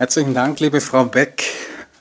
Herzlichen 0.00 0.32
Dank, 0.32 0.60
liebe 0.60 0.80
Frau 0.80 1.04
Beck. 1.04 1.44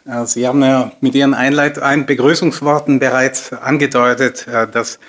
Äh, 0.06 0.26
Sie 0.26 0.48
haben 0.48 0.64
ja 0.64 0.94
mit 1.02 1.16
Ihren 1.16 1.34
Einleit 1.34 1.80
ein 1.80 2.06
Begrüßungsworten 2.06 2.98
bereits 3.00 3.52
angedeutet, 3.52 4.48
äh, 4.48 4.70
dass 4.70 5.00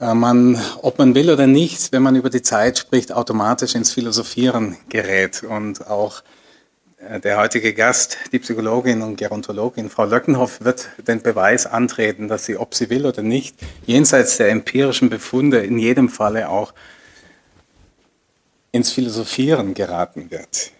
äh, 0.00 0.14
man, 0.14 0.58
ob 0.80 0.96
man 0.98 1.14
will 1.14 1.30
oder 1.30 1.46
nicht, 1.46 1.92
wenn 1.92 2.02
man 2.02 2.16
über 2.16 2.30
die 2.30 2.40
Zeit 2.40 2.78
spricht, 2.78 3.12
automatisch 3.12 3.74
ins 3.74 3.92
Philosophieren 3.92 4.78
gerät. 4.88 5.42
Und 5.42 5.86
auch 5.86 6.22
der 7.22 7.36
heutige 7.36 7.74
Gast, 7.74 8.16
die 8.32 8.38
Psychologin 8.38 9.02
und 9.02 9.16
Gerontologin 9.18 9.90
Frau 9.90 10.06
Löckenhoff, 10.06 10.64
wird 10.64 10.88
den 11.06 11.20
Beweis 11.20 11.66
antreten, 11.66 12.26
dass 12.26 12.46
sie, 12.46 12.56
ob 12.56 12.74
sie 12.74 12.88
will 12.88 13.04
oder 13.04 13.20
nicht, 13.20 13.54
jenseits 13.84 14.38
der 14.38 14.48
empirischen 14.48 15.10
Befunde 15.10 15.58
in 15.58 15.78
jedem 15.78 16.08
Falle 16.08 16.48
auch 16.48 16.72
ins 18.72 18.92
Philosophieren 18.92 19.74
geraten 19.74 20.30
wird. 20.30 20.72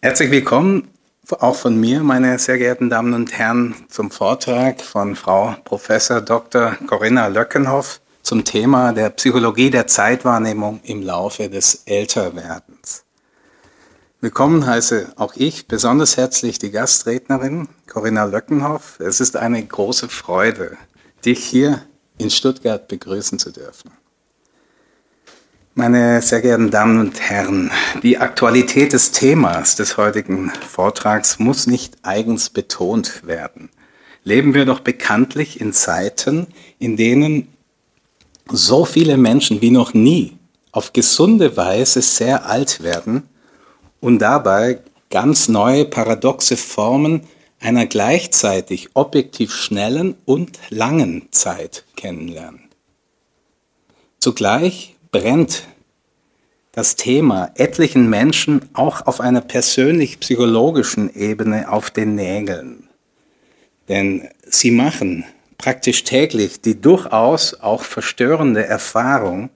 Herzlich 0.00 0.30
willkommen 0.30 0.92
auch 1.40 1.56
von 1.56 1.76
mir, 1.76 2.04
meine 2.04 2.38
sehr 2.38 2.56
geehrten 2.56 2.88
Damen 2.88 3.14
und 3.14 3.36
Herren, 3.36 3.74
zum 3.88 4.12
Vortrag 4.12 4.80
von 4.80 5.16
Frau 5.16 5.56
Professor 5.64 6.20
Dr. 6.20 6.76
Corinna 6.86 7.26
Löckenhoff 7.26 8.00
zum 8.22 8.44
Thema 8.44 8.92
der 8.92 9.10
Psychologie 9.10 9.70
der 9.70 9.88
Zeitwahrnehmung 9.88 10.78
im 10.84 11.02
Laufe 11.02 11.50
des 11.50 11.82
Älterwerdens. 11.86 13.02
Willkommen 14.20 14.64
heiße 14.64 15.14
auch 15.16 15.34
ich 15.34 15.66
besonders 15.66 16.16
herzlich 16.16 16.60
die 16.60 16.70
Gastrednerin 16.70 17.68
Corinna 17.88 18.24
Löckenhoff. 18.24 19.00
Es 19.00 19.18
ist 19.18 19.36
eine 19.36 19.66
große 19.66 20.08
Freude, 20.08 20.76
dich 21.24 21.44
hier 21.44 21.82
in 22.18 22.30
Stuttgart 22.30 22.86
begrüßen 22.86 23.40
zu 23.40 23.50
dürfen. 23.50 23.90
Meine 25.78 26.20
sehr 26.22 26.40
geehrten 26.40 26.72
Damen 26.72 26.98
und 26.98 27.20
Herren, 27.20 27.70
die 28.02 28.18
Aktualität 28.18 28.92
des 28.92 29.12
Themas 29.12 29.76
des 29.76 29.96
heutigen 29.96 30.50
Vortrags 30.50 31.38
muss 31.38 31.68
nicht 31.68 31.98
eigens 32.02 32.50
betont 32.50 33.24
werden. 33.24 33.70
Leben 34.24 34.54
wir 34.54 34.64
doch 34.64 34.80
bekanntlich 34.80 35.60
in 35.60 35.72
Zeiten, 35.72 36.48
in 36.80 36.96
denen 36.96 37.46
so 38.50 38.84
viele 38.84 39.16
Menschen 39.16 39.60
wie 39.60 39.70
noch 39.70 39.94
nie 39.94 40.36
auf 40.72 40.92
gesunde 40.92 41.56
Weise 41.56 42.02
sehr 42.02 42.46
alt 42.46 42.82
werden 42.82 43.28
und 44.00 44.18
dabei 44.18 44.80
ganz 45.10 45.46
neue 45.46 45.84
paradoxe 45.84 46.56
Formen 46.56 47.28
einer 47.60 47.86
gleichzeitig 47.86 48.88
objektiv 48.94 49.54
schnellen 49.54 50.16
und 50.24 50.58
langen 50.70 51.28
Zeit 51.30 51.84
kennenlernen. 51.94 52.64
Zugleich 54.18 54.96
brennt 55.10 55.64
das 56.72 56.96
Thema 56.96 57.50
etlichen 57.56 58.08
Menschen 58.08 58.68
auch 58.72 59.06
auf 59.06 59.20
einer 59.20 59.40
persönlich-psychologischen 59.40 61.12
Ebene 61.14 61.70
auf 61.70 61.90
den 61.90 62.14
Nägeln. 62.14 62.88
Denn 63.88 64.28
sie 64.46 64.70
machen 64.70 65.24
praktisch 65.56 66.04
täglich 66.04 66.60
die 66.60 66.80
durchaus 66.80 67.54
auch 67.60 67.82
verstörende 67.82 68.64
Erfahrung, 68.64 69.50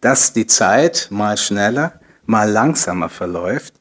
dass 0.00 0.32
die 0.32 0.46
Zeit 0.46 1.08
mal 1.10 1.36
schneller, 1.38 1.98
mal 2.26 2.50
langsamer 2.50 3.08
verläuft 3.08 3.74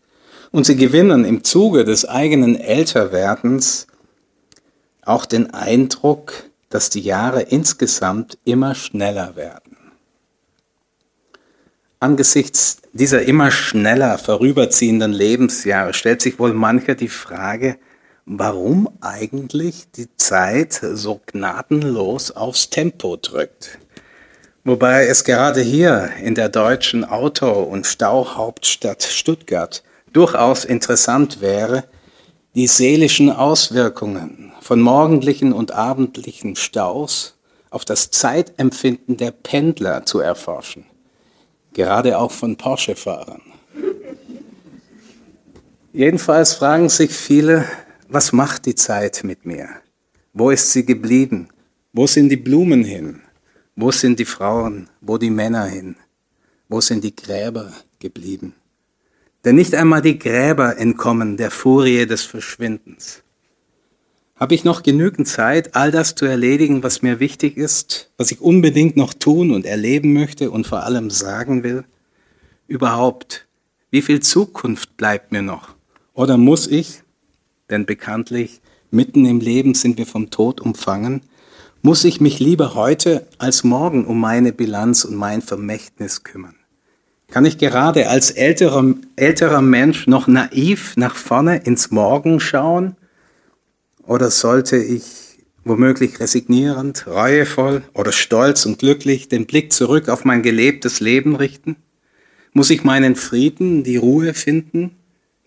und 0.52 0.66
sie 0.66 0.78
gewinnen 0.78 1.26
im 1.26 1.44
Zuge 1.44 1.84
des 1.84 2.06
eigenen 2.06 2.56
Älterwerdens 2.56 3.88
auch 5.04 5.26
den 5.26 5.54
Eindruck, 5.54 6.46
dass 6.70 6.90
die 6.90 7.02
Jahre 7.02 7.42
insgesamt 7.42 8.38
immer 8.46 8.74
schneller 8.74 9.36
werden. 9.36 9.65
Angesichts 12.00 12.82
dieser 12.92 13.24
immer 13.24 13.52
schneller 13.52 14.18
vorüberziehenden 14.18 15.14
Lebensjahre 15.14 15.94
stellt 15.94 16.22
sich 16.22 16.40
wohl 16.40 16.54
mancher 16.54 16.96
die 16.96 17.08
Frage, 17.08 17.78
warum 18.26 18.90
eigentlich 19.02 19.92
die 19.96 20.08
Zeit 20.18 20.74
so 20.74 21.22
gnadenlos 21.26 22.32
aufs 22.32 22.70
Tempo 22.70 23.16
drückt. 23.16 23.80
Wobei 24.66 25.06
es 25.06 25.24
gerade 25.24 25.62
hier 25.62 26.10
in 26.22 26.36
der 26.36 26.50
deutschen 26.50 27.06
Auto- 27.06 27.64
und 27.64 27.86
Stauhauptstadt 27.86 29.04
Stuttgart 29.04 29.84
durchaus 30.12 30.66
interessant 30.66 31.40
wäre, 31.40 31.86
die 32.56 32.68
seelischen 32.68 33.30
Auswirkungen 33.30 34.52
von 34.60 34.82
morgendlichen 34.82 35.54
und 35.54 35.72
abendlichen 35.72 36.56
Staus 36.56 37.38
auf 37.70 37.86
das 37.86 38.12
Zeitempfinden 38.12 39.18
der 39.18 39.32
Pendler 39.32 40.06
zu 40.06 40.20
erforschen 40.20 40.86
gerade 41.76 42.18
auch 42.18 42.32
von 42.32 42.56
Porsche-Fahrern. 42.56 43.42
Jedenfalls 45.94 46.54
fragen 46.56 46.90
sich 46.90 47.12
viele, 47.12 47.66
was 48.10 48.32
macht 48.32 48.66
die 48.66 48.76
Zeit 48.76 49.24
mit 49.24 49.46
mir? 49.46 49.70
Wo 50.34 50.50
ist 50.50 50.72
sie 50.72 50.86
geblieben? 50.86 51.50
Wo 51.94 52.08
sind 52.08 52.30
die 52.30 52.38
Blumen 52.38 52.84
hin? 52.84 53.22
Wo 53.76 53.92
sind 53.92 54.20
die 54.20 54.26
Frauen? 54.26 54.90
Wo 55.02 55.18
die 55.18 55.30
Männer 55.30 55.66
hin? 55.66 55.96
Wo 56.68 56.82
sind 56.82 57.04
die 57.04 57.16
Gräber 57.16 57.72
geblieben? 58.00 58.56
Denn 59.44 59.56
nicht 59.56 59.76
einmal 59.76 60.02
die 60.02 60.18
Gräber 60.18 60.78
entkommen 60.78 61.38
der 61.38 61.52
Furie 61.52 62.06
des 62.06 62.24
Verschwindens. 62.24 63.22
Habe 64.38 64.54
ich 64.54 64.66
noch 64.66 64.84
genügend 64.84 65.30
Zeit, 65.30 65.76
all 65.76 65.92
das 65.92 66.14
zu 66.14 66.26
erledigen, 66.26 66.84
was 66.84 67.02
mir 67.02 67.22
wichtig 67.22 67.56
ist, 67.56 68.12
was 68.18 68.32
ich 68.32 68.42
unbedingt 68.42 68.98
noch 68.98 69.14
tun 69.14 69.52
und 69.52 69.66
erleben 69.66 70.12
möchte 70.12 70.52
und 70.52 70.68
vor 70.68 70.84
allem 70.84 71.10
sagen 71.10 71.64
will? 71.64 71.86
Überhaupt, 72.68 73.48
wie 73.92 74.02
viel 74.02 74.20
Zukunft 74.20 74.98
bleibt 74.98 75.32
mir 75.32 75.42
noch? 75.42 75.70
Oder 76.14 76.36
muss 76.36 76.68
ich, 76.68 77.02
denn 77.70 77.86
bekanntlich 77.86 78.60
mitten 78.92 79.26
im 79.26 79.40
Leben 79.40 79.74
sind 79.74 79.98
wir 79.98 80.06
vom 80.06 80.32
Tod 80.32 80.60
umfangen, 80.60 81.22
muss 81.82 82.04
ich 82.04 82.20
mich 82.20 82.40
lieber 82.40 82.76
heute 82.76 83.26
als 83.38 83.64
morgen 83.64 84.04
um 84.06 84.20
meine 84.20 84.52
Bilanz 84.52 85.06
und 85.06 85.16
mein 85.16 85.42
Vermächtnis 85.44 86.26
kümmern? 86.26 86.56
Kann 87.30 87.46
ich 87.46 87.58
gerade 87.58 88.10
als 88.10 88.32
älterer, 88.32 88.96
älterer 89.16 89.62
Mensch 89.62 90.08
noch 90.08 90.28
naiv 90.28 90.98
nach 90.98 91.16
vorne 91.16 91.58
ins 91.60 91.90
Morgen 91.92 92.42
schauen? 92.42 92.98
Oder 94.08 94.30
sollte 94.30 94.78
ich 94.78 95.40
womöglich 95.64 96.20
resignierend, 96.20 97.08
reuevoll 97.08 97.84
oder 97.94 98.12
stolz 98.12 98.66
und 98.66 98.80
glücklich 98.80 99.30
den 99.30 99.46
Blick 99.48 99.74
zurück 99.74 100.10
auf 100.10 100.26
mein 100.26 100.44
gelebtes 100.44 101.00
Leben 101.00 101.36
richten? 101.36 101.76
Muss 102.54 102.70
ich 102.70 102.84
meinen 102.84 103.16
Frieden, 103.16 103.84
die 103.84 103.98
Ruhe 103.98 104.34
finden, 104.34 104.96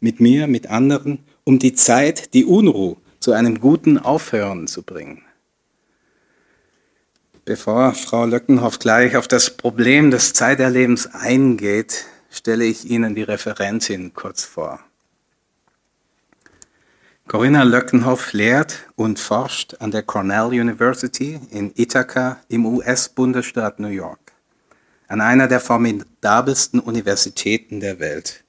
mit 0.01 0.21
mir, 0.21 0.47
mit 0.47 0.69
anderen, 0.69 1.21
um 1.45 1.59
die 1.59 1.75
Zeit, 1.75 2.35
die 2.35 2.45
Unruhe 2.45 2.97
zu 3.21 3.33
einem 3.33 3.61
guten 3.61 3.97
Aufhören 3.97 4.67
zu 4.67 4.83
bringen? 4.83 5.23
Bevor 7.45 7.95
Frau 7.95 8.27
Löckenhoff 8.27 8.79
gleich 8.79 9.17
auf 9.17 9.27
das 9.27 9.57
Problem 9.57 10.11
des 10.11 10.35
Zeiterlebens 10.35 11.07
eingeht, 11.07 12.05
stelle 12.31 12.65
ich 12.65 12.91
Ihnen 12.91 13.15
die 13.15 13.23
Referentin 13.23 14.13
kurz 14.13 14.45
vor. 14.45 14.81
Corinna 17.29 17.63
Löckenhoff 17.63 18.33
lehrt 18.33 18.89
und 18.97 19.19
forscht 19.19 19.75
an 19.81 19.91
der 19.91 20.03
Cornell 20.03 20.47
University 20.47 21.39
in 21.51 21.73
Ithaca 21.77 22.41
im 22.49 22.65
US-Bundesstaat 22.65 23.81
New 23.81 23.89
York, 23.89 24.33
an 25.09 25.21
einer 25.21 25.47
der 25.47 25.61
formidabelsten 25.61 26.81
Universitäten 26.81 27.81
der 27.81 28.01
Welt. 28.01 28.45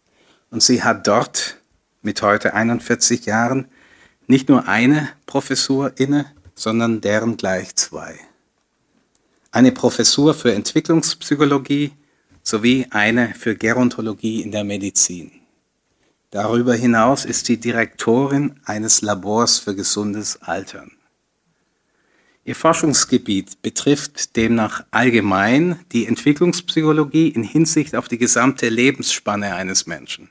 Und 0.50 0.64
sie 0.64 0.82
hat 0.82 1.06
dort 1.08 1.58
mit 2.04 2.22
heute 2.22 2.54
41 2.54 3.26
Jahren 3.26 3.68
nicht 4.28 4.48
nur 4.48 4.66
eine 4.70 5.10
Professur 5.26 5.92
inne, 5.98 6.28
sondern 6.56 7.02
deren 7.02 7.36
gleich 7.36 7.76
zwei. 7.76 8.18
Eine 9.52 9.74
Professur 9.74 10.34
für 10.34 10.54
Entwicklungspsychologie 10.54 11.92
sowie 12.44 12.88
eine 12.92 13.34
für 13.34 13.58
Gerontologie 13.58 14.42
in 14.42 14.52
der 14.52 14.64
Medizin. 14.64 15.39
Darüber 16.32 16.76
hinaus 16.76 17.26
ist 17.26 17.48
sie 17.48 17.58
Direktorin 17.58 18.60
eines 18.64 19.02
Labors 19.02 19.58
für 19.58 19.76
gesundes 19.76 20.42
Altern. 20.44 20.92
Ihr 22.46 22.56
Forschungsgebiet 22.56 23.62
betrifft 23.62 24.36
demnach 24.36 24.84
allgemein 24.92 25.80
die 25.92 26.06
Entwicklungspsychologie 26.06 27.30
in 27.30 27.44
Hinsicht 27.44 27.96
auf 27.96 28.08
die 28.08 28.18
gesamte 28.18 28.70
Lebensspanne 28.70 29.56
eines 29.56 29.88
Menschen, 29.88 30.30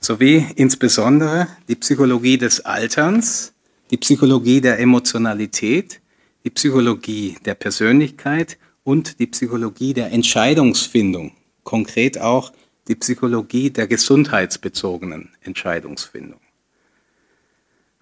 sowie 0.00 0.46
insbesondere 0.54 1.48
die 1.68 1.76
Psychologie 1.76 2.38
des 2.38 2.60
Alterns, 2.64 3.52
die 3.90 3.98
Psychologie 3.98 4.60
der 4.60 4.78
Emotionalität, 4.78 6.00
die 6.44 6.50
Psychologie 6.50 7.36
der 7.44 7.54
Persönlichkeit 7.54 8.56
und 8.84 9.18
die 9.18 9.26
Psychologie 9.26 9.94
der 9.94 10.12
Entscheidungsfindung, 10.12 11.32
konkret 11.62 12.20
auch 12.20 12.52
die 12.92 12.96
Psychologie 12.96 13.70
der 13.70 13.86
gesundheitsbezogenen 13.86 15.30
Entscheidungsfindung. 15.40 16.40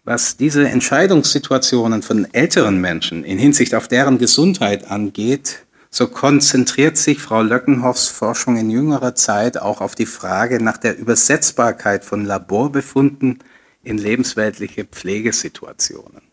Was 0.02 0.36
diese 0.36 0.68
Entscheidungssituationen 0.68 2.02
von 2.02 2.26
älteren 2.34 2.80
Menschen 2.80 3.22
in 3.22 3.38
Hinsicht 3.38 3.76
auf 3.76 3.86
deren 3.86 4.18
Gesundheit 4.18 4.90
angeht, 4.90 5.64
so 5.90 6.08
konzentriert 6.08 6.96
sich 6.96 7.20
Frau 7.20 7.42
Löckenhoffs 7.42 8.08
Forschung 8.08 8.56
in 8.56 8.68
jüngerer 8.68 9.14
Zeit 9.14 9.58
auch 9.58 9.80
auf 9.80 9.94
die 9.94 10.06
Frage 10.06 10.60
nach 10.60 10.76
der 10.76 10.98
Übersetzbarkeit 10.98 12.04
von 12.04 12.24
Laborbefunden 12.24 13.38
in 13.84 13.96
lebensweltliche 13.96 14.84
Pflegesituationen. 14.84 16.29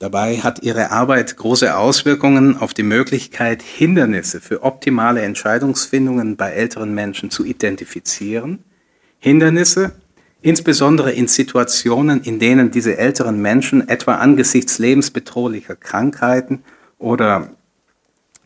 Dabei 0.00 0.38
hat 0.38 0.62
ihre 0.62 0.92
Arbeit 0.92 1.36
große 1.36 1.76
Auswirkungen 1.76 2.56
auf 2.56 2.72
die 2.72 2.82
Möglichkeit, 2.82 3.60
Hindernisse 3.60 4.40
für 4.40 4.62
optimale 4.62 5.20
Entscheidungsfindungen 5.20 6.38
bei 6.38 6.52
älteren 6.52 6.94
Menschen 6.94 7.30
zu 7.30 7.44
identifizieren. 7.44 8.64
Hindernisse, 9.18 9.92
insbesondere 10.40 11.12
in 11.12 11.28
Situationen, 11.28 12.22
in 12.22 12.38
denen 12.38 12.70
diese 12.70 12.96
älteren 12.96 13.42
Menschen 13.42 13.90
etwa 13.90 14.14
angesichts 14.14 14.78
lebensbedrohlicher 14.78 15.76
Krankheiten 15.76 16.64
oder 16.98 17.50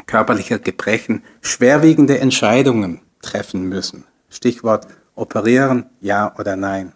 körperlicher 0.07 0.59
Gebrechen 0.59 1.23
schwerwiegende 1.41 2.19
Entscheidungen 2.19 3.01
treffen 3.23 3.69
müssen. 3.69 4.03
Stichwort 4.29 4.89
operieren, 5.15 5.87
ja 6.01 6.35
oder 6.37 6.57
nein. 6.57 6.95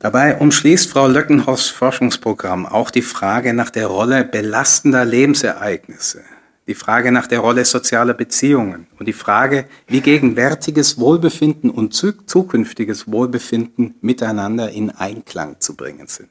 Dabei 0.00 0.38
umschließt 0.38 0.90
Frau 0.90 1.08
Löckenhoffs 1.08 1.70
Forschungsprogramm 1.70 2.66
auch 2.66 2.90
die 2.92 3.02
Frage 3.02 3.52
nach 3.52 3.70
der 3.70 3.88
Rolle 3.88 4.24
belastender 4.24 5.04
Lebensereignisse, 5.04 6.22
die 6.68 6.76
Frage 6.76 7.10
nach 7.10 7.26
der 7.26 7.40
Rolle 7.40 7.64
sozialer 7.64 8.14
Beziehungen 8.14 8.86
und 9.00 9.08
die 9.08 9.12
Frage, 9.12 9.64
wie 9.88 10.00
gegenwärtiges 10.00 11.00
Wohlbefinden 11.00 11.68
und 11.68 11.94
zukünftiges 11.94 13.10
Wohlbefinden 13.10 13.96
miteinander 14.00 14.70
in 14.70 14.90
Einklang 14.90 15.58
zu 15.58 15.74
bringen 15.74 16.06
sind. 16.06 16.28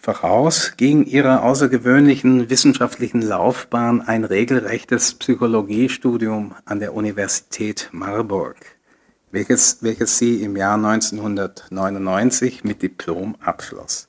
Voraus 0.00 0.74
ging 0.76 1.04
ihrer 1.06 1.42
außergewöhnlichen 1.42 2.50
wissenschaftlichen 2.50 3.20
Laufbahn 3.20 4.00
ein 4.00 4.22
regelrechtes 4.22 5.14
Psychologiestudium 5.14 6.54
an 6.64 6.78
der 6.78 6.94
Universität 6.94 7.88
Marburg 7.90 8.77
welches, 9.30 9.78
welches 9.82 10.18
sie 10.18 10.42
im 10.42 10.56
Jahr 10.56 10.74
1999 10.74 12.64
mit 12.64 12.82
Diplom 12.82 13.36
abschloss. 13.40 14.08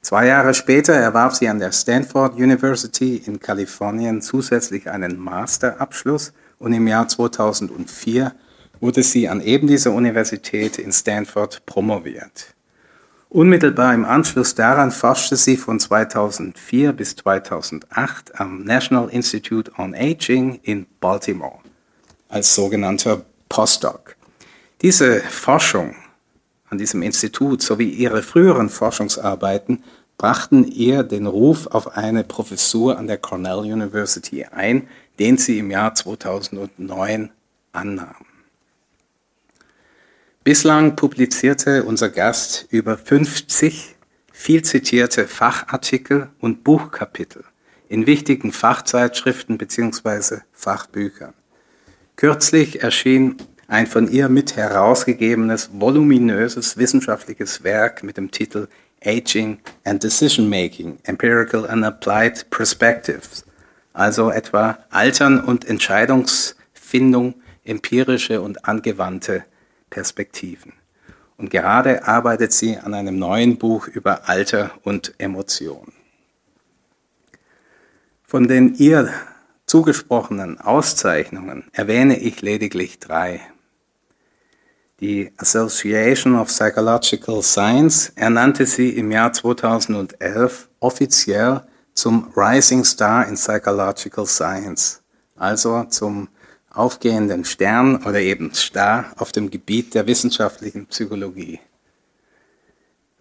Zwei 0.00 0.26
Jahre 0.26 0.52
später 0.52 0.94
erwarb 0.94 1.34
sie 1.34 1.48
an 1.48 1.60
der 1.60 1.70
Stanford 1.72 2.34
University 2.34 3.22
in 3.24 3.38
Kalifornien 3.38 4.20
zusätzlich 4.20 4.90
einen 4.90 5.16
Masterabschluss 5.16 6.32
und 6.58 6.72
im 6.72 6.88
Jahr 6.88 7.06
2004 7.06 8.32
wurde 8.80 9.02
sie 9.04 9.28
an 9.28 9.40
eben 9.40 9.68
dieser 9.68 9.92
Universität 9.92 10.78
in 10.78 10.92
Stanford 10.92 11.64
promoviert. 11.66 12.54
Unmittelbar 13.28 13.94
im 13.94 14.04
Anschluss 14.04 14.56
daran 14.56 14.90
forschte 14.90 15.36
sie 15.36 15.56
von 15.56 15.80
2004 15.80 16.92
bis 16.92 17.16
2008 17.16 18.38
am 18.40 18.64
National 18.64 19.08
Institute 19.08 19.70
on 19.78 19.94
Aging 19.94 20.58
in 20.62 20.86
Baltimore 21.00 21.60
als 22.28 22.54
sogenannter 22.54 23.24
Postdoc. 23.48 24.01
Diese 24.82 25.20
Forschung 25.20 25.94
an 26.68 26.76
diesem 26.76 27.02
Institut 27.02 27.62
sowie 27.62 27.88
ihre 27.88 28.20
früheren 28.20 28.68
Forschungsarbeiten 28.68 29.84
brachten 30.18 30.64
ihr 30.64 31.04
den 31.04 31.26
Ruf 31.26 31.68
auf 31.68 31.96
eine 31.96 32.24
Professur 32.24 32.98
an 32.98 33.06
der 33.06 33.18
Cornell 33.18 33.58
University 33.58 34.44
ein, 34.44 34.88
den 35.20 35.38
sie 35.38 35.58
im 35.58 35.70
Jahr 35.70 35.94
2009 35.94 37.30
annahm. 37.70 38.26
Bislang 40.42 40.96
publizierte 40.96 41.84
unser 41.84 42.08
Gast 42.08 42.66
über 42.70 42.98
50 42.98 43.94
viel 44.32 44.62
zitierte 44.62 45.28
Fachartikel 45.28 46.30
und 46.40 46.64
Buchkapitel 46.64 47.44
in 47.88 48.06
wichtigen 48.08 48.50
Fachzeitschriften 48.50 49.58
bzw. 49.58 50.38
Fachbüchern. 50.52 51.34
Kürzlich 52.16 52.82
erschien 52.82 53.36
ein 53.68 53.86
von 53.86 54.10
ihr 54.10 54.28
mit 54.28 54.56
herausgegebenes, 54.56 55.70
voluminöses 55.72 56.76
wissenschaftliches 56.76 57.64
Werk 57.64 58.02
mit 58.02 58.16
dem 58.16 58.30
Titel 58.30 58.68
Aging 59.04 59.58
and 59.84 60.02
Decision 60.02 60.48
Making, 60.48 60.98
Empirical 61.04 61.66
and 61.68 61.84
Applied 61.84 62.48
Perspectives, 62.50 63.44
also 63.92 64.30
etwa 64.30 64.78
Altern 64.90 65.40
und 65.40 65.64
Entscheidungsfindung, 65.64 67.34
empirische 67.64 68.40
und 68.40 68.64
angewandte 68.64 69.44
Perspektiven. 69.90 70.72
Und 71.36 71.50
gerade 71.50 72.06
arbeitet 72.06 72.52
sie 72.52 72.78
an 72.78 72.94
einem 72.94 73.18
neuen 73.18 73.58
Buch 73.58 73.88
über 73.88 74.28
Alter 74.28 74.70
und 74.84 75.14
Emotion. 75.18 75.92
Von 78.22 78.48
den 78.48 78.74
ihr 78.76 79.12
zugesprochenen 79.66 80.60
Auszeichnungen 80.60 81.64
erwähne 81.72 82.18
ich 82.18 82.40
lediglich 82.42 82.98
drei. 82.98 83.40
Die 85.02 85.32
Association 85.36 86.36
of 86.36 86.46
Psychological 86.46 87.42
Science 87.42 88.12
ernannte 88.14 88.66
sie 88.66 88.90
im 88.90 89.10
Jahr 89.10 89.32
2011 89.32 90.68
offiziell 90.78 91.62
zum 91.92 92.30
Rising 92.36 92.84
Star 92.84 93.26
in 93.26 93.34
Psychological 93.34 94.26
Science, 94.26 95.02
also 95.34 95.82
zum 95.88 96.28
aufgehenden 96.70 97.44
Stern 97.44 98.04
oder 98.04 98.20
eben 98.20 98.54
Star 98.54 99.06
auf 99.16 99.32
dem 99.32 99.50
Gebiet 99.50 99.92
der 99.92 100.06
wissenschaftlichen 100.06 100.86
Psychologie. 100.86 101.58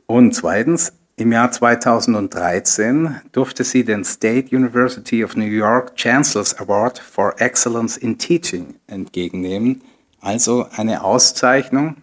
Und 0.05 0.35
zweitens, 0.35 0.93
im 1.15 1.31
Jahr 1.31 1.51
2013 1.51 3.21
durfte 3.31 3.63
sie 3.63 3.83
den 3.83 4.03
State 4.03 4.55
University 4.55 5.23
of 5.23 5.35
New 5.35 5.45
York 5.45 5.95
Chancellor's 5.95 6.53
Award 6.59 6.99
for 6.99 7.33
Excellence 7.41 7.97
in 7.97 8.19
Teaching 8.19 8.75
entgegennehmen, 8.85 9.81
also 10.21 10.67
eine 10.71 11.03
Auszeichnung 11.03 11.97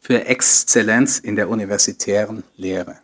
für 0.00 0.26
Exzellenz 0.26 1.18
in 1.18 1.36
der 1.36 1.48
universitären 1.48 2.42
Lehre. 2.56 2.98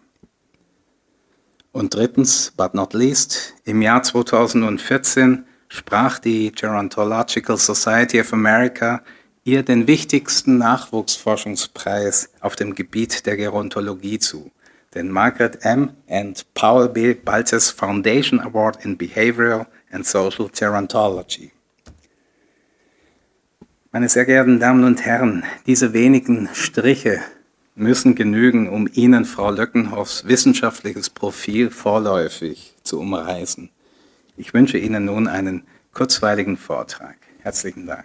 Und 1.73 1.95
drittens, 1.95 2.53
but 2.57 2.75
not 2.75 2.95
least, 2.95 3.55
im 3.65 3.81
Jahr 3.81 4.03
2014 4.03 5.45
sprach 5.69 6.19
die 6.19 6.51
Gerontological 6.51 7.57
Society 7.57 8.21
of 8.21 8.33
America 8.33 9.03
ihr 9.45 9.63
den 9.63 9.87
wichtigsten 9.87 10.59
Nachwuchsforschungspreis 10.59 12.31
auf 12.41 12.57
dem 12.57 12.75
Gebiet 12.75 13.25
der 13.25 13.37
Gerontologie 13.37 14.19
zu, 14.19 14.51
den 14.95 15.11
Margaret 15.11 15.65
M. 15.65 15.91
and 16.09 16.45
Paul 16.55 16.89
B. 16.89 17.15
Baltes 17.15 17.71
Foundation 17.71 18.41
Award 18.41 18.85
in 18.85 18.99
Behavioral 18.99 19.67
and 19.93 20.05
Social 20.05 20.51
Gerontology. 20.53 21.53
Meine 23.93 24.09
sehr 24.09 24.25
geehrten 24.25 24.61
Damen 24.61 24.85
und 24.85 25.05
Herren, 25.05 25.43
diese 25.67 25.93
wenigen 25.93 26.49
Striche 26.53 27.19
müssen 27.75 28.15
genügen, 28.15 28.69
um 28.69 28.89
Ihnen 28.93 29.25
Frau 29.25 29.51
Löckenhoffs 29.51 30.29
wissenschaftliches 30.29 31.11
Profil 31.11 31.73
vorläufig 31.73 32.77
zu 32.85 33.01
umreißen. 33.01 33.69
Ich 34.37 34.55
wünsche 34.55 34.79
Ihnen 34.79 35.07
nun 35.07 35.27
einen 35.27 35.65
kurzweiligen 35.93 36.57
Vortrag. 36.57 37.17
Herzlichen 37.41 37.89
Dank. 37.89 38.05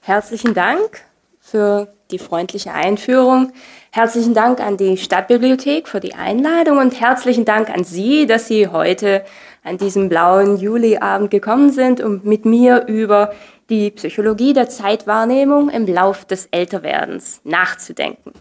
Herzlichen 0.00 0.54
Dank 0.54 1.00
für 1.40 1.92
die 2.12 2.20
freundliche 2.20 2.72
Einführung. 2.72 3.52
Herzlichen 3.96 4.34
Dank 4.34 4.60
an 4.60 4.76
die 4.76 4.98
Stadtbibliothek 4.98 5.88
für 5.88 6.00
die 6.00 6.14
Einladung 6.14 6.76
und 6.76 7.00
herzlichen 7.00 7.46
Dank 7.46 7.70
an 7.70 7.82
Sie, 7.82 8.26
dass 8.26 8.46
Sie 8.46 8.68
heute 8.68 9.24
an 9.64 9.78
diesem 9.78 10.10
blauen 10.10 10.58
Juliabend 10.58 11.30
gekommen 11.30 11.72
sind, 11.72 12.02
um 12.02 12.20
mit 12.22 12.44
mir 12.44 12.84
über 12.88 13.32
die 13.70 13.90
Psychologie 13.92 14.52
der 14.52 14.68
Zeitwahrnehmung 14.68 15.70
im 15.70 15.86
Lauf 15.86 16.26
des 16.26 16.44
Älterwerdens 16.50 17.40
nachzudenken. 17.44 18.32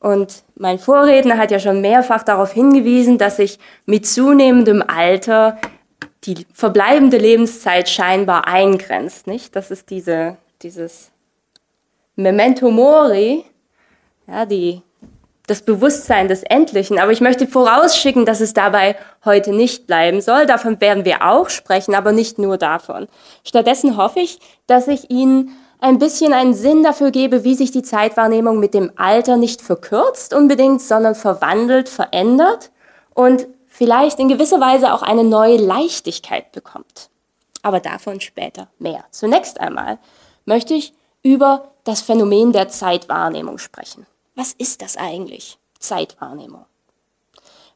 Und 0.00 0.42
mein 0.56 0.78
Vorredner 0.78 1.36
hat 1.36 1.50
ja 1.50 1.58
schon 1.58 1.82
mehrfach 1.82 2.22
darauf 2.22 2.54
hingewiesen, 2.54 3.18
dass 3.18 3.36
sich 3.36 3.58
mit 3.84 4.06
zunehmendem 4.06 4.82
Alter 4.86 5.58
die 6.24 6.46
verbleibende 6.54 7.18
Lebenszeit 7.18 7.90
scheinbar 7.90 8.48
eingrenzt, 8.48 9.26
nicht? 9.26 9.54
Das 9.54 9.70
ist 9.70 9.90
diese, 9.90 10.38
dieses 10.62 11.12
Memento 12.16 12.70
Mori, 12.70 13.44
ja, 14.26 14.46
die 14.46 14.80
das 15.46 15.62
Bewusstsein 15.62 16.28
des 16.28 16.42
Endlichen. 16.42 16.98
Aber 16.98 17.12
ich 17.12 17.20
möchte 17.20 17.46
vorausschicken, 17.46 18.24
dass 18.24 18.40
es 18.40 18.54
dabei 18.54 18.96
heute 19.24 19.52
nicht 19.52 19.86
bleiben 19.86 20.20
soll. 20.20 20.46
Davon 20.46 20.80
werden 20.80 21.04
wir 21.04 21.22
auch 21.22 21.50
sprechen, 21.50 21.94
aber 21.94 22.12
nicht 22.12 22.38
nur 22.38 22.56
davon. 22.56 23.08
Stattdessen 23.44 23.96
hoffe 23.96 24.20
ich, 24.20 24.38
dass 24.66 24.88
ich 24.88 25.10
Ihnen 25.10 25.50
ein 25.80 25.98
bisschen 25.98 26.32
einen 26.32 26.54
Sinn 26.54 26.82
dafür 26.82 27.10
gebe, 27.10 27.44
wie 27.44 27.54
sich 27.54 27.70
die 27.70 27.82
Zeitwahrnehmung 27.82 28.58
mit 28.58 28.72
dem 28.72 28.90
Alter 28.96 29.36
nicht 29.36 29.60
verkürzt 29.60 30.32
unbedingt, 30.32 30.80
sondern 30.80 31.14
verwandelt, 31.14 31.90
verändert 31.90 32.70
und 33.12 33.46
vielleicht 33.66 34.18
in 34.18 34.28
gewisser 34.28 34.60
Weise 34.60 34.94
auch 34.94 35.02
eine 35.02 35.24
neue 35.24 35.58
Leichtigkeit 35.58 36.52
bekommt. 36.52 37.10
Aber 37.62 37.80
davon 37.80 38.20
später 38.20 38.68
mehr. 38.78 39.04
Zunächst 39.10 39.60
einmal 39.60 39.98
möchte 40.46 40.72
ich 40.72 40.94
über 41.22 41.72
das 41.84 42.00
Phänomen 42.00 42.52
der 42.52 42.68
Zeitwahrnehmung 42.68 43.58
sprechen. 43.58 44.06
Was 44.34 44.52
ist 44.52 44.82
das 44.82 44.96
eigentlich, 44.96 45.58
Zeitwahrnehmung? 45.78 46.64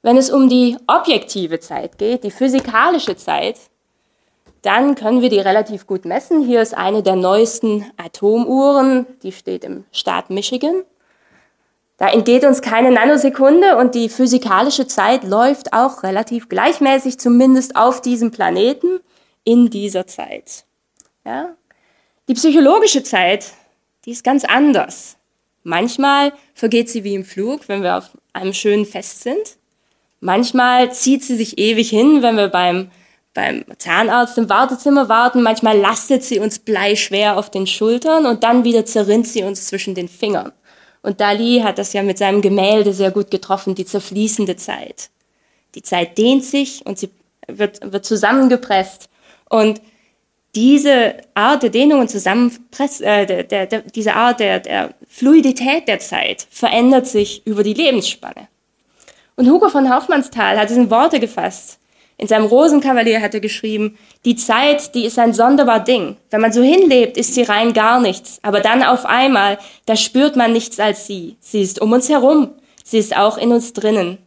Wenn 0.02 0.16
es 0.16 0.30
um 0.30 0.48
die 0.48 0.76
objektive 0.86 1.60
Zeit 1.60 1.98
geht, 1.98 2.24
die 2.24 2.30
physikalische 2.30 3.16
Zeit, 3.16 3.58
dann 4.62 4.94
können 4.94 5.22
wir 5.22 5.28
die 5.28 5.38
relativ 5.38 5.86
gut 5.86 6.04
messen. 6.04 6.44
Hier 6.44 6.62
ist 6.62 6.76
eine 6.76 7.02
der 7.02 7.16
neuesten 7.16 7.84
Atomuhren, 7.96 9.06
die 9.22 9.32
steht 9.32 9.64
im 9.64 9.84
Staat 9.92 10.30
Michigan. 10.30 10.82
Da 11.96 12.08
entgeht 12.08 12.44
uns 12.44 12.62
keine 12.62 12.92
Nanosekunde 12.92 13.76
und 13.76 13.94
die 13.94 14.08
physikalische 14.08 14.86
Zeit 14.86 15.24
läuft 15.24 15.72
auch 15.72 16.04
relativ 16.04 16.48
gleichmäßig, 16.48 17.18
zumindest 17.18 17.76
auf 17.76 18.00
diesem 18.00 18.30
Planeten, 18.30 19.00
in 19.44 19.70
dieser 19.70 20.06
Zeit. 20.06 20.64
Ja? 21.24 21.56
Die 22.28 22.34
psychologische 22.34 23.02
Zeit, 23.02 23.52
die 24.04 24.10
ist 24.10 24.22
ganz 24.22 24.44
anders. 24.44 25.17
Manchmal 25.68 26.32
vergeht 26.54 26.88
sie 26.88 27.04
wie 27.04 27.14
im 27.14 27.26
Flug, 27.26 27.68
wenn 27.68 27.82
wir 27.82 27.98
auf 27.98 28.12
einem 28.32 28.54
schönen 28.54 28.86
Fest 28.86 29.20
sind. 29.20 29.58
Manchmal 30.18 30.94
zieht 30.94 31.22
sie 31.22 31.36
sich 31.36 31.58
ewig 31.58 31.90
hin, 31.90 32.22
wenn 32.22 32.36
wir 32.36 32.48
beim, 32.48 32.90
beim 33.34 33.66
Zahnarzt 33.76 34.38
im 34.38 34.48
Wartezimmer 34.48 35.10
warten. 35.10 35.42
Manchmal 35.42 35.76
lastet 35.76 36.24
sie 36.24 36.38
uns 36.38 36.58
bleischwer 36.58 37.36
auf 37.36 37.50
den 37.50 37.66
Schultern 37.66 38.24
und 38.24 38.44
dann 38.44 38.64
wieder 38.64 38.86
zerrinnt 38.86 39.28
sie 39.28 39.42
uns 39.42 39.66
zwischen 39.66 39.94
den 39.94 40.08
Fingern. 40.08 40.52
Und 41.02 41.20
Dali 41.20 41.60
hat 41.62 41.76
das 41.76 41.92
ja 41.92 42.02
mit 42.02 42.16
seinem 42.16 42.40
Gemälde 42.40 42.94
sehr 42.94 43.10
gut 43.10 43.30
getroffen, 43.30 43.74
die 43.74 43.84
zerfließende 43.84 44.56
Zeit. 44.56 45.10
Die 45.74 45.82
Zeit 45.82 46.16
dehnt 46.16 46.46
sich 46.46 46.86
und 46.86 46.98
sie 46.98 47.10
wird, 47.46 47.92
wird 47.92 48.06
zusammengepresst. 48.06 49.10
Und 49.50 49.82
diese 50.58 51.14
Art 51.34 51.62
der 51.62 51.70
Dehnung 51.70 52.00
und 52.00 52.12
äh, 52.14 53.26
der, 53.26 53.44
der, 53.44 53.66
der, 53.66 53.82
diese 53.82 54.14
Art 54.14 54.40
der, 54.40 54.58
der 54.58 54.94
Fluidität 55.08 55.86
der 55.86 56.00
Zeit 56.00 56.48
verändert 56.50 57.06
sich 57.06 57.46
über 57.46 57.62
die 57.62 57.74
Lebensspanne. 57.74 58.48
Und 59.36 59.48
Hugo 59.48 59.68
von 59.68 59.94
Hofmannsthal 59.94 60.58
hat 60.58 60.68
es 60.68 60.76
in 60.76 60.90
Worte 60.90 61.20
gefasst. 61.20 61.78
In 62.16 62.26
seinem 62.26 62.46
Rosenkavalier 62.46 63.22
hat 63.22 63.34
er 63.34 63.40
geschrieben, 63.40 63.96
die 64.24 64.34
Zeit, 64.34 64.96
die 64.96 65.04
ist 65.04 65.20
ein 65.20 65.32
sonderbar 65.32 65.84
Ding. 65.84 66.16
Wenn 66.30 66.40
man 66.40 66.52
so 66.52 66.62
hinlebt, 66.62 67.16
ist 67.16 67.34
sie 67.34 67.42
rein 67.42 67.72
gar 67.72 68.00
nichts. 68.00 68.40
Aber 68.42 68.58
dann 68.58 68.82
auf 68.82 69.06
einmal, 69.06 69.58
da 69.86 69.94
spürt 69.94 70.34
man 70.34 70.52
nichts 70.52 70.80
als 70.80 71.06
sie. 71.06 71.36
Sie 71.38 71.62
ist 71.62 71.80
um 71.80 71.92
uns 71.92 72.08
herum. 72.08 72.50
Sie 72.82 72.98
ist 72.98 73.16
auch 73.16 73.38
in 73.38 73.52
uns 73.52 73.72
drinnen. 73.74 74.18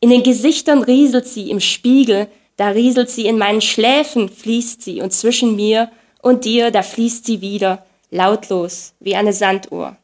In 0.00 0.08
den 0.08 0.22
Gesichtern 0.22 0.82
rieselt 0.82 1.26
sie, 1.26 1.50
im 1.50 1.60
Spiegel, 1.60 2.28
da 2.56 2.68
rieselt 2.68 3.10
sie, 3.10 3.26
in 3.26 3.38
meinen 3.38 3.60
Schläfen 3.60 4.28
fließt 4.28 4.82
sie 4.82 5.00
und 5.00 5.12
zwischen 5.12 5.56
mir 5.56 5.90
und 6.22 6.44
dir, 6.44 6.70
da 6.70 6.82
fließt 6.82 7.26
sie 7.26 7.40
wieder, 7.40 7.84
lautlos, 8.10 8.94
wie 9.00 9.16
eine 9.16 9.32
Sanduhr. 9.32 9.96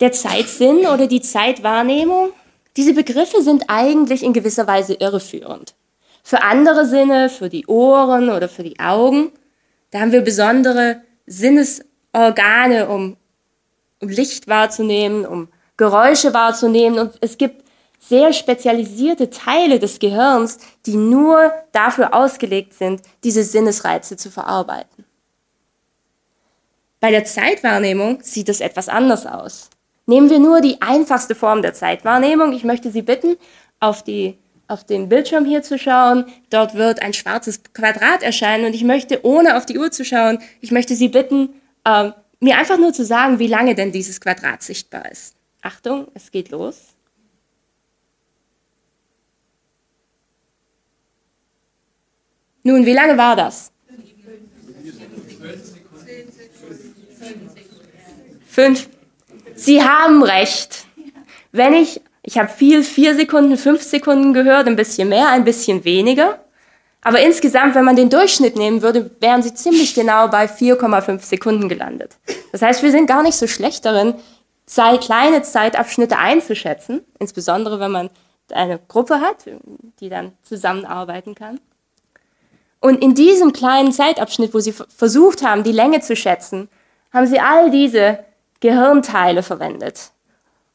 der 0.00 0.12
Zeitsinn 0.12 0.86
oder 0.86 1.06
die 1.06 1.20
Zeitwahrnehmung, 1.20 2.30
diese 2.76 2.94
Begriffe 2.94 3.42
sind 3.42 3.64
eigentlich 3.68 4.22
in 4.22 4.32
gewisser 4.32 4.66
Weise 4.66 4.94
irreführend. 4.94 5.74
Für 6.22 6.42
andere 6.42 6.86
Sinne, 6.86 7.28
für 7.28 7.48
die 7.48 7.66
Ohren 7.66 8.28
oder 8.30 8.48
für 8.48 8.62
die 8.62 8.78
Augen, 8.78 9.32
da 9.90 10.00
haben 10.00 10.12
wir 10.12 10.20
besondere 10.20 11.02
Sinnesorgane, 11.26 12.88
um, 12.88 13.16
Licht 14.00 14.46
wahrzunehmen, 14.46 15.26
um 15.26 15.48
Geräusche 15.76 16.34
wahrzunehmen. 16.34 16.98
Und 16.98 17.14
es 17.20 17.38
gibt 17.38 17.64
sehr 17.98 18.32
spezialisierte 18.32 19.30
Teile 19.30 19.78
des 19.78 19.98
Gehirns, 19.98 20.58
die 20.86 20.96
nur 20.96 21.52
dafür 21.72 22.14
ausgelegt 22.14 22.74
sind, 22.74 23.02
diese 23.24 23.42
Sinnesreize 23.42 24.16
zu 24.16 24.30
verarbeiten. 24.30 25.04
Bei 27.00 27.10
der 27.10 27.24
Zeitwahrnehmung 27.24 28.20
sieht 28.22 28.48
es 28.48 28.60
etwas 28.60 28.88
anders 28.88 29.26
aus. 29.26 29.70
Nehmen 30.06 30.30
wir 30.30 30.38
nur 30.38 30.60
die 30.60 30.80
einfachste 30.80 31.34
Form 31.34 31.62
der 31.62 31.74
Zeitwahrnehmung. 31.74 32.52
Ich 32.52 32.64
möchte 32.64 32.90
Sie 32.90 33.02
bitten, 33.02 33.36
auf, 33.78 34.02
die, 34.02 34.38
auf 34.66 34.84
den 34.84 35.08
Bildschirm 35.08 35.44
hier 35.44 35.62
zu 35.62 35.78
schauen. 35.78 36.24
Dort 36.50 36.74
wird 36.74 37.02
ein 37.02 37.12
schwarzes 37.12 37.62
Quadrat 37.72 38.22
erscheinen 38.22 38.64
und 38.64 38.74
ich 38.74 38.84
möchte, 38.84 39.24
ohne 39.24 39.56
auf 39.56 39.66
die 39.66 39.78
Uhr 39.78 39.90
zu 39.90 40.04
schauen, 40.04 40.38
ich 40.60 40.72
möchte 40.72 40.96
Sie 40.96 41.08
bitten, 41.08 41.50
äh, 41.84 42.10
mir 42.40 42.56
einfach 42.56 42.78
nur 42.78 42.92
zu 42.92 43.04
sagen, 43.04 43.38
wie 43.38 43.46
lange 43.46 43.74
denn 43.74 43.92
dieses 43.92 44.20
Quadrat 44.20 44.62
sichtbar 44.62 45.10
ist. 45.10 45.34
Achtung, 45.62 46.08
es 46.14 46.30
geht 46.30 46.50
los. 46.50 46.94
Nun, 52.68 52.84
wie 52.84 52.92
lange 52.92 53.16
war 53.16 53.34
das? 53.34 53.72
Fünf. 58.46 58.90
Sie 59.54 59.82
haben 59.82 60.22
recht. 60.22 60.84
Wenn 61.50 61.72
ich, 61.72 62.02
ich 62.22 62.36
habe 62.36 62.50
viel 62.50 62.82
vier 62.82 63.14
Sekunden, 63.14 63.56
fünf 63.56 63.80
Sekunden 63.82 64.34
gehört, 64.34 64.66
ein 64.66 64.76
bisschen 64.76 65.08
mehr, 65.08 65.30
ein 65.30 65.44
bisschen 65.44 65.86
weniger. 65.86 66.40
Aber 67.00 67.20
insgesamt, 67.20 67.74
wenn 67.74 67.86
man 67.86 67.96
den 67.96 68.10
Durchschnitt 68.10 68.56
nehmen 68.56 68.82
würde, 68.82 69.12
wären 69.20 69.42
sie 69.42 69.54
ziemlich 69.54 69.94
genau 69.94 70.28
bei 70.28 70.44
4,5 70.44 71.22
Sekunden 71.22 71.70
gelandet. 71.70 72.18
Das 72.52 72.60
heißt, 72.60 72.82
wir 72.82 72.90
sind 72.90 73.06
gar 73.06 73.22
nicht 73.22 73.36
so 73.36 73.46
schlecht 73.46 73.86
darin, 73.86 74.12
zwei 74.66 74.98
kleine 74.98 75.40
Zeitabschnitte 75.40 76.18
einzuschätzen, 76.18 77.00
insbesondere 77.18 77.80
wenn 77.80 77.92
man 77.92 78.10
eine 78.52 78.78
Gruppe 78.78 79.22
hat, 79.22 79.46
die 80.00 80.10
dann 80.10 80.32
zusammenarbeiten 80.42 81.34
kann. 81.34 81.60
Und 82.80 83.02
in 83.02 83.14
diesem 83.14 83.52
kleinen 83.52 83.92
Zeitabschnitt, 83.92 84.54
wo 84.54 84.60
sie 84.60 84.72
versucht 84.72 85.42
haben, 85.42 85.64
die 85.64 85.72
Länge 85.72 86.00
zu 86.00 86.14
schätzen, 86.14 86.68
haben 87.12 87.26
sie 87.26 87.40
all 87.40 87.70
diese 87.70 88.20
Gehirnteile 88.60 89.42
verwendet, 89.42 90.10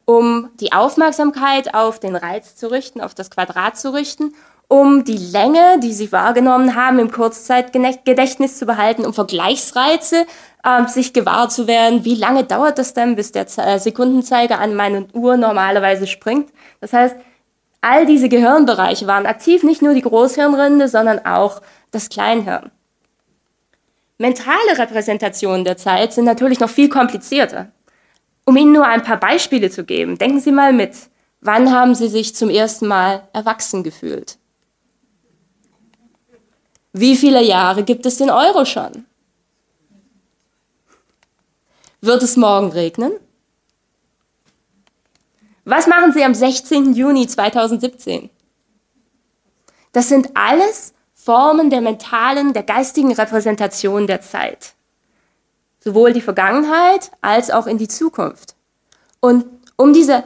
um 0.05 0.49
die 0.59 0.73
Aufmerksamkeit 0.73 1.73
auf 1.73 1.99
den 1.99 2.15
Reiz 2.15 2.55
zu 2.55 2.71
richten, 2.71 3.01
auf 3.01 3.13
das 3.13 3.29
Quadrat 3.29 3.77
zu 3.77 3.93
richten, 3.93 4.33
um 4.67 5.03
die 5.03 5.17
Länge, 5.17 5.79
die 5.81 5.93
sie 5.93 6.11
wahrgenommen 6.11 6.75
haben, 6.75 6.99
im 6.99 7.11
Kurzzeitgedächtnis 7.11 8.57
zu 8.57 8.65
behalten, 8.65 9.05
um 9.05 9.13
Vergleichsreize 9.13 10.25
äh, 10.63 10.87
sich 10.87 11.13
gewahr 11.13 11.49
zu 11.49 11.67
werden. 11.67 12.05
Wie 12.05 12.15
lange 12.15 12.43
dauert 12.43 12.79
das 12.79 12.93
denn, 12.93 13.15
bis 13.15 13.31
der 13.31 13.45
äh, 13.57 13.79
Sekundenzeiger 13.79 14.59
an 14.59 14.75
meine 14.75 15.07
Uhr 15.13 15.37
normalerweise 15.37 16.07
springt? 16.07 16.49
Das 16.81 16.93
heißt, 16.93 17.15
all 17.81 18.05
diese 18.05 18.29
Gehirnbereiche 18.29 19.05
waren 19.05 19.25
aktiv, 19.25 19.63
nicht 19.63 19.81
nur 19.81 19.93
die 19.93 20.01
Großhirnrinde, 20.01 20.87
sondern 20.87 21.25
auch 21.25 21.61
das 21.93 22.09
Kleinhirn. 22.09 22.71
Mentale 24.17 24.77
Repräsentationen 24.77 25.63
der 25.63 25.77
Zeit 25.77 26.13
sind 26.13 26.25
natürlich 26.25 26.59
noch 26.59 26.69
viel 26.69 26.89
komplizierter. 26.89 27.71
Um 28.45 28.57
Ihnen 28.57 28.73
nur 28.73 28.85
ein 28.85 29.03
paar 29.03 29.19
Beispiele 29.19 29.69
zu 29.69 29.83
geben, 29.85 30.17
denken 30.17 30.39
Sie 30.39 30.51
mal 30.51 30.73
mit. 30.73 30.95
Wann 31.41 31.71
haben 31.71 31.95
Sie 31.95 32.07
sich 32.07 32.35
zum 32.35 32.49
ersten 32.49 32.87
Mal 32.87 33.27
erwachsen 33.33 33.83
gefühlt? 33.83 34.37
Wie 36.93 37.15
viele 37.15 37.43
Jahre 37.43 37.83
gibt 37.83 38.05
es 38.05 38.17
den 38.17 38.29
Euro 38.29 38.65
schon? 38.65 39.05
Wird 42.01 42.21
es 42.21 42.37
morgen 42.37 42.71
regnen? 42.71 43.13
Was 45.65 45.87
machen 45.87 46.11
Sie 46.11 46.23
am 46.23 46.33
16. 46.33 46.93
Juni 46.93 47.27
2017? 47.27 48.29
Das 49.93 50.09
sind 50.09 50.31
alles 50.35 50.93
Formen 51.23 51.69
der 51.69 51.79
mentalen, 51.79 52.51
der 52.51 52.63
geistigen 52.63 53.13
Repräsentation 53.13 54.07
der 54.07 54.19
Zeit. 54.19 54.73
Sowohl 55.79 56.11
die 56.11 56.21
Vergangenheit 56.21 57.11
als 57.21 57.49
auch 57.49 57.65
in 57.65 57.77
die 57.77 57.87
Zukunft. 57.87 58.55
Und 59.21 59.45
um 59.77 59.93
diese, 59.93 60.25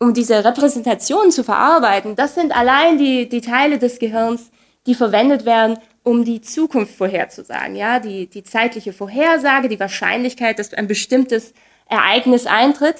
um 0.00 0.14
diese 0.14 0.44
Repräsentation 0.44 1.30
zu 1.30 1.44
verarbeiten, 1.44 2.16
das 2.16 2.34
sind 2.34 2.56
allein 2.56 2.98
die, 2.98 3.28
die 3.28 3.40
Teile 3.40 3.78
des 3.78 4.00
Gehirns, 4.00 4.50
die 4.86 4.96
verwendet 4.96 5.44
werden, 5.44 5.78
um 6.02 6.24
die 6.24 6.40
Zukunft 6.40 6.96
vorherzusagen. 6.96 7.76
Ja, 7.76 8.00
die, 8.00 8.26
die 8.26 8.42
zeitliche 8.42 8.92
Vorhersage, 8.92 9.68
die 9.68 9.78
Wahrscheinlichkeit, 9.78 10.58
dass 10.58 10.74
ein 10.74 10.88
bestimmtes 10.88 11.54
Ereignis 11.86 12.46
eintritt. 12.46 12.96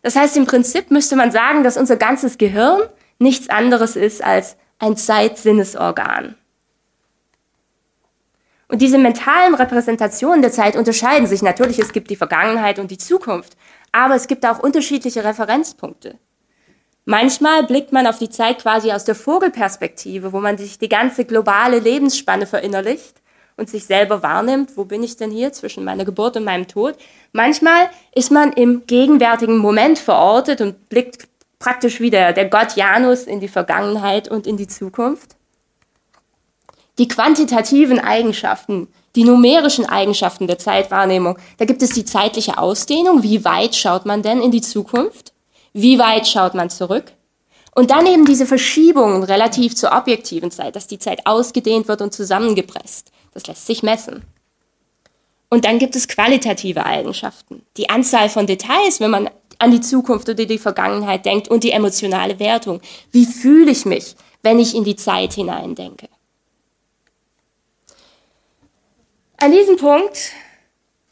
Das 0.00 0.16
heißt, 0.16 0.38
im 0.38 0.46
Prinzip 0.46 0.90
müsste 0.90 1.16
man 1.16 1.32
sagen, 1.32 1.64
dass 1.64 1.76
unser 1.76 1.96
ganzes 1.96 2.38
Gehirn 2.38 2.80
nichts 3.18 3.50
anderes 3.50 3.94
ist 3.94 4.24
als 4.24 4.56
ein 4.78 4.96
Zeitsinnesorgan. 4.96 6.34
Und 8.68 8.82
diese 8.82 8.98
mentalen 8.98 9.54
Repräsentationen 9.54 10.42
der 10.42 10.52
Zeit 10.52 10.76
unterscheiden 10.76 11.26
sich. 11.26 11.42
Natürlich, 11.42 11.78
es 11.78 11.92
gibt 11.92 12.10
die 12.10 12.16
Vergangenheit 12.16 12.78
und 12.78 12.90
die 12.90 12.98
Zukunft, 12.98 13.56
aber 13.92 14.14
es 14.14 14.28
gibt 14.28 14.44
auch 14.44 14.58
unterschiedliche 14.58 15.24
Referenzpunkte. 15.24 16.18
Manchmal 17.06 17.64
blickt 17.64 17.90
man 17.90 18.06
auf 18.06 18.18
die 18.18 18.28
Zeit 18.28 18.58
quasi 18.58 18.92
aus 18.92 19.04
der 19.04 19.14
Vogelperspektive, 19.14 20.34
wo 20.34 20.40
man 20.40 20.58
sich 20.58 20.78
die 20.78 20.90
ganze 20.90 21.24
globale 21.24 21.78
Lebensspanne 21.78 22.46
verinnerlicht 22.46 23.22
und 23.56 23.70
sich 23.70 23.86
selber 23.86 24.22
wahrnimmt, 24.22 24.76
wo 24.76 24.84
bin 24.84 25.02
ich 25.02 25.16
denn 25.16 25.30
hier 25.30 25.54
zwischen 25.54 25.84
meiner 25.84 26.04
Geburt 26.04 26.36
und 26.36 26.44
meinem 26.44 26.68
Tod. 26.68 26.96
Manchmal 27.32 27.88
ist 28.14 28.30
man 28.30 28.52
im 28.52 28.86
gegenwärtigen 28.86 29.56
Moment 29.56 29.98
verortet 29.98 30.60
und 30.60 30.90
blickt 30.90 31.28
praktisch 31.58 31.98
wie 32.00 32.10
der, 32.10 32.34
der 32.34 32.44
Gott 32.44 32.76
Janus 32.76 33.22
in 33.22 33.40
die 33.40 33.48
Vergangenheit 33.48 34.28
und 34.28 34.46
in 34.46 34.58
die 34.58 34.68
Zukunft. 34.68 35.37
Die 36.98 37.08
quantitativen 37.08 38.00
Eigenschaften, 38.00 38.88
die 39.14 39.24
numerischen 39.24 39.86
Eigenschaften 39.86 40.46
der 40.46 40.58
Zeitwahrnehmung. 40.58 41.38
Da 41.56 41.64
gibt 41.64 41.82
es 41.82 41.90
die 41.90 42.04
zeitliche 42.04 42.58
Ausdehnung, 42.58 43.22
wie 43.22 43.44
weit 43.44 43.76
schaut 43.76 44.04
man 44.04 44.22
denn 44.22 44.42
in 44.42 44.50
die 44.50 44.60
Zukunft, 44.60 45.32
wie 45.72 45.98
weit 45.98 46.26
schaut 46.26 46.54
man 46.54 46.70
zurück. 46.70 47.12
Und 47.74 47.90
dann 47.90 48.06
eben 48.06 48.24
diese 48.24 48.46
Verschiebungen 48.46 49.22
relativ 49.22 49.76
zur 49.76 49.92
objektiven 49.92 50.50
Zeit, 50.50 50.74
dass 50.74 50.88
die 50.88 50.98
Zeit 50.98 51.26
ausgedehnt 51.26 51.86
wird 51.86 52.02
und 52.02 52.12
zusammengepresst. 52.12 53.12
Das 53.32 53.46
lässt 53.46 53.66
sich 53.66 53.82
messen. 53.84 54.24
Und 55.50 55.64
dann 55.64 55.78
gibt 55.78 55.94
es 55.94 56.08
qualitative 56.08 56.84
Eigenschaften. 56.84 57.62
Die 57.76 57.88
Anzahl 57.88 58.28
von 58.28 58.46
Details, 58.46 59.00
wenn 59.00 59.10
man 59.10 59.30
an 59.58 59.70
die 59.70 59.80
Zukunft 59.80 60.28
oder 60.28 60.44
die 60.44 60.58
Vergangenheit 60.58 61.24
denkt 61.24 61.48
und 61.48 61.64
die 61.64 61.72
emotionale 61.72 62.38
Wertung. 62.38 62.80
Wie 63.10 63.26
fühle 63.26 63.70
ich 63.70 63.84
mich, 63.84 64.14
wenn 64.42 64.58
ich 64.58 64.74
in 64.74 64.84
die 64.84 64.96
Zeit 64.96 65.32
hineindenke? 65.32 66.08
An 69.40 69.52
diesem 69.52 69.76
Punkt 69.76 70.32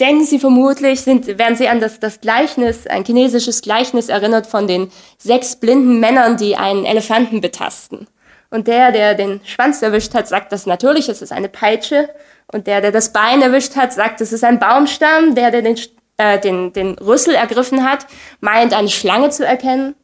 denken 0.01 0.25
Sie 0.25 0.41
vermutlich, 0.41 1.01
sind, 1.01 1.39
werden 1.39 1.55
Sie 1.57 1.69
an 1.69 1.79
das, 1.79 2.01
das 2.01 2.21
Gleichnis, 2.21 2.89
ein 2.89 3.05
chinesisches 3.05 3.63
Gleichnis 3.63 4.09
erinnert 4.09 4.49
von 4.49 4.67
den 4.67 4.91
sechs 5.17 5.55
blinden 5.55 6.01
Männern, 6.01 6.37
die 6.37 6.57
einen 6.57 6.85
Elefanten 6.85 7.41
betasten. 7.41 8.09
Und 8.51 8.67
der, 8.67 8.91
der 8.91 9.15
den 9.15 9.41
Schwanz 9.45 9.81
erwischt 9.81 10.13
hat, 10.15 10.27
sagt 10.27 10.51
das 10.51 10.67
natürlich, 10.67 11.09
es 11.09 11.23
ist 11.23 11.31
eine 11.31 11.49
Peitsche. 11.49 12.11
Und 12.53 12.67
der, 12.67 12.81
der 12.81 12.91
das 12.91 13.13
Bein 13.13 13.43
erwischt 13.43 13.77
hat, 13.77 13.93
sagt, 13.93 14.21
es 14.21 14.33
ist 14.33 14.43
ein 14.43 14.59
Baumstamm. 14.59 15.37
Der, 15.37 15.53
der 15.53 15.63
den, 15.63 15.79
äh, 16.17 16.41
den, 16.41 16.73
den 16.73 16.99
Rüssel 16.99 17.35
ergriffen 17.35 17.89
hat, 17.89 18.07
meint, 18.41 18.75
eine 18.75 18.89
Schlange 18.89 19.31
zu 19.31 19.47
erkennen. 19.47 19.95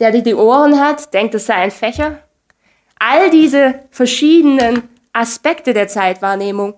Der, 0.00 0.10
der 0.10 0.22
die 0.22 0.34
Ohren 0.34 0.80
hat, 0.80 1.14
denkt, 1.14 1.34
es 1.36 1.46
sei 1.46 1.54
ein 1.54 1.70
Fächer. 1.70 2.18
All 2.98 3.30
diese 3.30 3.80
verschiedenen 3.90 4.88
Aspekte 5.12 5.74
der 5.74 5.86
Zeitwahrnehmung 5.86 6.74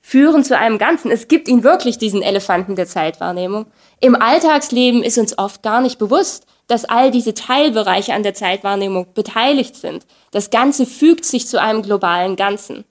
führen 0.00 0.44
zu 0.44 0.56
einem 0.56 0.78
Ganzen. 0.78 1.10
Es 1.10 1.28
gibt 1.28 1.48
ihn 1.48 1.62
wirklich, 1.62 1.98
diesen 1.98 2.22
Elefanten 2.22 2.76
der 2.76 2.86
Zeitwahrnehmung. 2.86 3.66
Im 4.00 4.14
Alltagsleben 4.14 5.02
ist 5.02 5.18
uns 5.18 5.36
oft 5.38 5.62
gar 5.62 5.80
nicht 5.80 5.98
bewusst, 5.98 6.46
dass 6.66 6.84
all 6.84 7.10
diese 7.10 7.34
Teilbereiche 7.34 8.14
an 8.14 8.22
der 8.22 8.34
Zeitwahrnehmung 8.34 9.08
beteiligt 9.14 9.74
sind. 9.76 10.06
Das 10.30 10.50
Ganze 10.50 10.86
fügt 10.86 11.24
sich 11.24 11.46
zu 11.46 11.60
einem 11.60 11.82
globalen 11.82 12.36
Ganzen. 12.36 12.84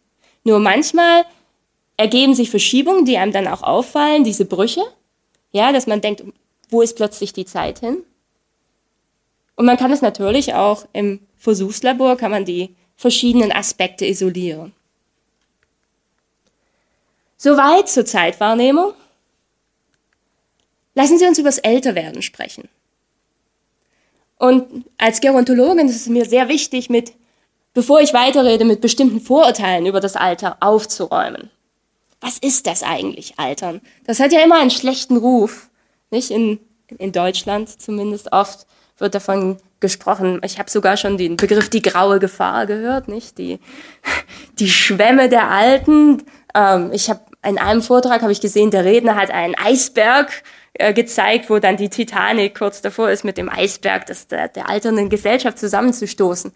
Nur 0.43 0.59
manchmal 0.59 1.25
ergeben 1.95 2.33
sich 2.33 2.49
Verschiebungen, 2.49 3.05
die 3.05 3.17
einem 3.17 3.31
dann 3.31 3.47
auch 3.47 3.63
auffallen, 3.63 4.23
diese 4.23 4.45
Brüche, 4.45 4.81
ja, 5.51 5.71
dass 5.71 5.87
man 5.87 6.01
denkt, 6.01 6.23
wo 6.69 6.81
ist 6.81 6.95
plötzlich 6.95 7.33
die 7.33 7.45
Zeit 7.45 7.79
hin? 7.79 8.03
Und 9.55 9.65
man 9.65 9.77
kann 9.77 9.91
es 9.91 10.01
natürlich 10.01 10.53
auch 10.53 10.85
im 10.93 11.19
Versuchslabor, 11.35 12.15
kann 12.15 12.31
man 12.31 12.45
die 12.45 12.75
verschiedenen 12.95 13.51
Aspekte 13.51 14.05
isolieren. 14.05 14.73
Soweit 17.37 17.87
zur 17.87 18.05
Zeitwahrnehmung. 18.05 18.93
Lassen 20.95 21.19
Sie 21.19 21.25
uns 21.25 21.37
über 21.37 21.49
das 21.49 21.59
Älterwerden 21.59 22.23
sprechen. 22.23 22.67
Und 24.39 24.85
als 24.97 25.21
Gerontologin 25.21 25.87
ist 25.87 25.95
es 25.95 26.07
mir 26.07 26.25
sehr 26.25 26.47
wichtig, 26.47 26.89
mit, 26.89 27.13
bevor 27.73 28.01
ich 28.01 28.13
weiterrede, 28.13 28.65
mit 28.65 28.81
bestimmten 28.81 29.21
Vorurteilen 29.21 29.85
über 29.85 29.99
das 29.99 30.15
Alter 30.15 30.57
aufzuräumen. 30.59 31.49
Was 32.21 32.39
ist 32.39 32.65
das 32.65 32.81
eigentlich, 32.83 33.37
Altern? 33.37 33.81
Das 34.05 34.19
hat 34.19 34.31
ja 34.31 34.43
immer 34.43 34.59
einen 34.59 34.71
schlechten 34.71 35.17
Ruf, 35.17 35.69
nicht? 36.09 36.31
In, 36.31 36.59
in 36.97 37.11
Deutschland 37.11 37.69
zumindest 37.79 38.31
oft 38.31 38.65
wird 38.97 39.13
davon 39.13 39.57
gesprochen. 39.79 40.41
Ich 40.43 40.57
habe 40.57 40.69
sogar 40.69 40.97
schon 40.97 41.17
den 41.17 41.37
Begriff 41.37 41.69
die 41.69 41.81
graue 41.83 42.19
Gefahr 42.19 42.65
gehört, 42.65 43.07
nicht? 43.07 43.37
Die, 43.37 43.59
die 44.59 44.69
Schwämme 44.69 45.29
der 45.29 45.49
Alten. 45.49 46.23
Ähm, 46.55 46.91
ich 46.91 47.09
habe 47.09 47.21
in 47.47 47.57
einem 47.57 47.81
Vortrag 47.81 48.21
habe 48.21 48.31
ich 48.31 48.41
gesehen, 48.41 48.71
der 48.71 48.85
Redner 48.85 49.15
hat 49.15 49.31
einen 49.31 49.55
Eisberg 49.55 50.43
äh, 50.73 50.93
gezeigt, 50.93 51.49
wo 51.49 51.59
dann 51.59 51.77
die 51.77 51.89
Titanic 51.89 52.57
kurz 52.57 52.81
davor 52.81 53.09
ist, 53.09 53.23
mit 53.23 53.37
dem 53.37 53.49
Eisberg 53.49 54.05
des, 54.05 54.27
der, 54.27 54.49
der 54.49 54.69
alternden 54.69 55.09
Gesellschaft 55.09 55.57
zusammenzustoßen. 55.57 56.51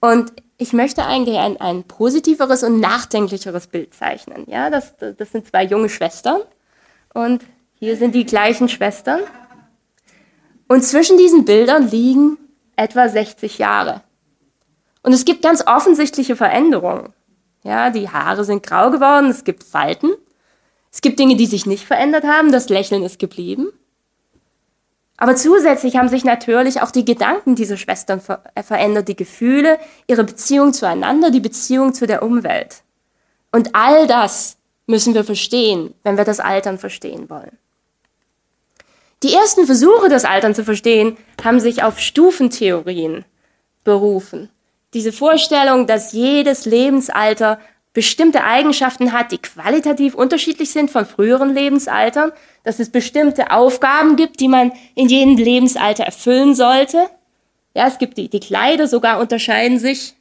Und 0.00 0.32
ich 0.58 0.72
möchte 0.72 1.04
eigentlich 1.04 1.38
ein, 1.38 1.56
ein 1.60 1.84
positiveres 1.84 2.62
und 2.62 2.80
nachdenklicheres 2.80 3.68
Bild 3.68 3.94
zeichnen. 3.94 4.44
Ja, 4.48 4.70
das, 4.70 4.94
das 4.98 5.32
sind 5.32 5.46
zwei 5.46 5.64
junge 5.64 5.88
Schwestern 5.88 6.40
und 7.12 7.42
hier 7.74 7.96
sind 7.96 8.14
die 8.14 8.26
gleichen 8.26 8.68
Schwestern. 8.68 9.20
Und 10.68 10.82
zwischen 10.82 11.16
diesen 11.18 11.44
Bildern 11.44 11.88
liegen 11.90 12.38
etwa 12.76 13.08
60 13.08 13.58
Jahre. 13.58 14.02
Und 15.02 15.12
es 15.12 15.24
gibt 15.24 15.42
ganz 15.42 15.66
offensichtliche 15.66 16.34
Veränderungen. 16.34 17.12
Ja, 17.62 17.90
die 17.90 18.08
Haare 18.10 18.44
sind 18.44 18.62
grau 18.62 18.90
geworden, 18.90 19.30
es 19.30 19.44
gibt 19.44 19.64
Falten. 19.64 20.10
Es 20.94 21.00
gibt 21.00 21.18
Dinge, 21.18 21.34
die 21.34 21.46
sich 21.46 21.66
nicht 21.66 21.84
verändert 21.84 22.22
haben, 22.22 22.52
das 22.52 22.68
Lächeln 22.68 23.02
ist 23.02 23.18
geblieben. 23.18 23.72
Aber 25.16 25.34
zusätzlich 25.34 25.96
haben 25.96 26.08
sich 26.08 26.24
natürlich 26.24 26.82
auch 26.82 26.92
die 26.92 27.04
Gedanken 27.04 27.56
dieser 27.56 27.76
Schwestern 27.76 28.20
ver 28.20 28.44
äh, 28.54 28.62
verändert, 28.62 29.08
die 29.08 29.16
Gefühle, 29.16 29.80
ihre 30.06 30.22
Beziehung 30.22 30.72
zueinander, 30.72 31.32
die 31.32 31.40
Beziehung 31.40 31.94
zu 31.94 32.06
der 32.06 32.22
Umwelt. 32.22 32.84
Und 33.50 33.74
all 33.74 34.06
das 34.06 34.56
müssen 34.86 35.14
wir 35.14 35.24
verstehen, 35.24 35.94
wenn 36.04 36.16
wir 36.16 36.24
das 36.24 36.38
Altern 36.38 36.78
verstehen 36.78 37.28
wollen. 37.28 37.58
Die 39.24 39.34
ersten 39.34 39.66
Versuche, 39.66 40.08
das 40.08 40.24
Altern 40.24 40.54
zu 40.54 40.62
verstehen, 40.62 41.16
haben 41.42 41.58
sich 41.58 41.82
auf 41.82 41.98
Stufentheorien 41.98 43.24
berufen 43.82 44.48
diese 44.94 45.12
Vorstellung, 45.12 45.86
dass 45.86 46.12
jedes 46.12 46.64
Lebensalter 46.64 47.58
bestimmte 47.94 48.44
Eigenschaften 48.44 49.12
hat, 49.12 49.32
die 49.32 49.38
qualitativ 49.38 50.14
unterschiedlich 50.14 50.70
sind 50.70 50.90
von 50.90 51.06
früheren 51.06 51.54
Lebensaltern, 51.54 52.32
dass 52.64 52.80
es 52.80 52.90
bestimmte 52.90 53.52
Aufgaben 53.52 54.16
gibt, 54.16 54.40
die 54.40 54.48
man 54.48 54.72
in 54.94 55.08
jedem 55.08 55.36
Lebensalter 55.36 56.04
erfüllen 56.04 56.54
sollte. 56.54 57.08
Ja, 57.74 57.86
es 57.86 57.98
gibt 57.98 58.18
die, 58.18 58.28
die 58.28 58.40
Kleider 58.40 58.88
sogar 58.88 59.20
unterscheiden 59.20 59.78
sich. 59.78 60.14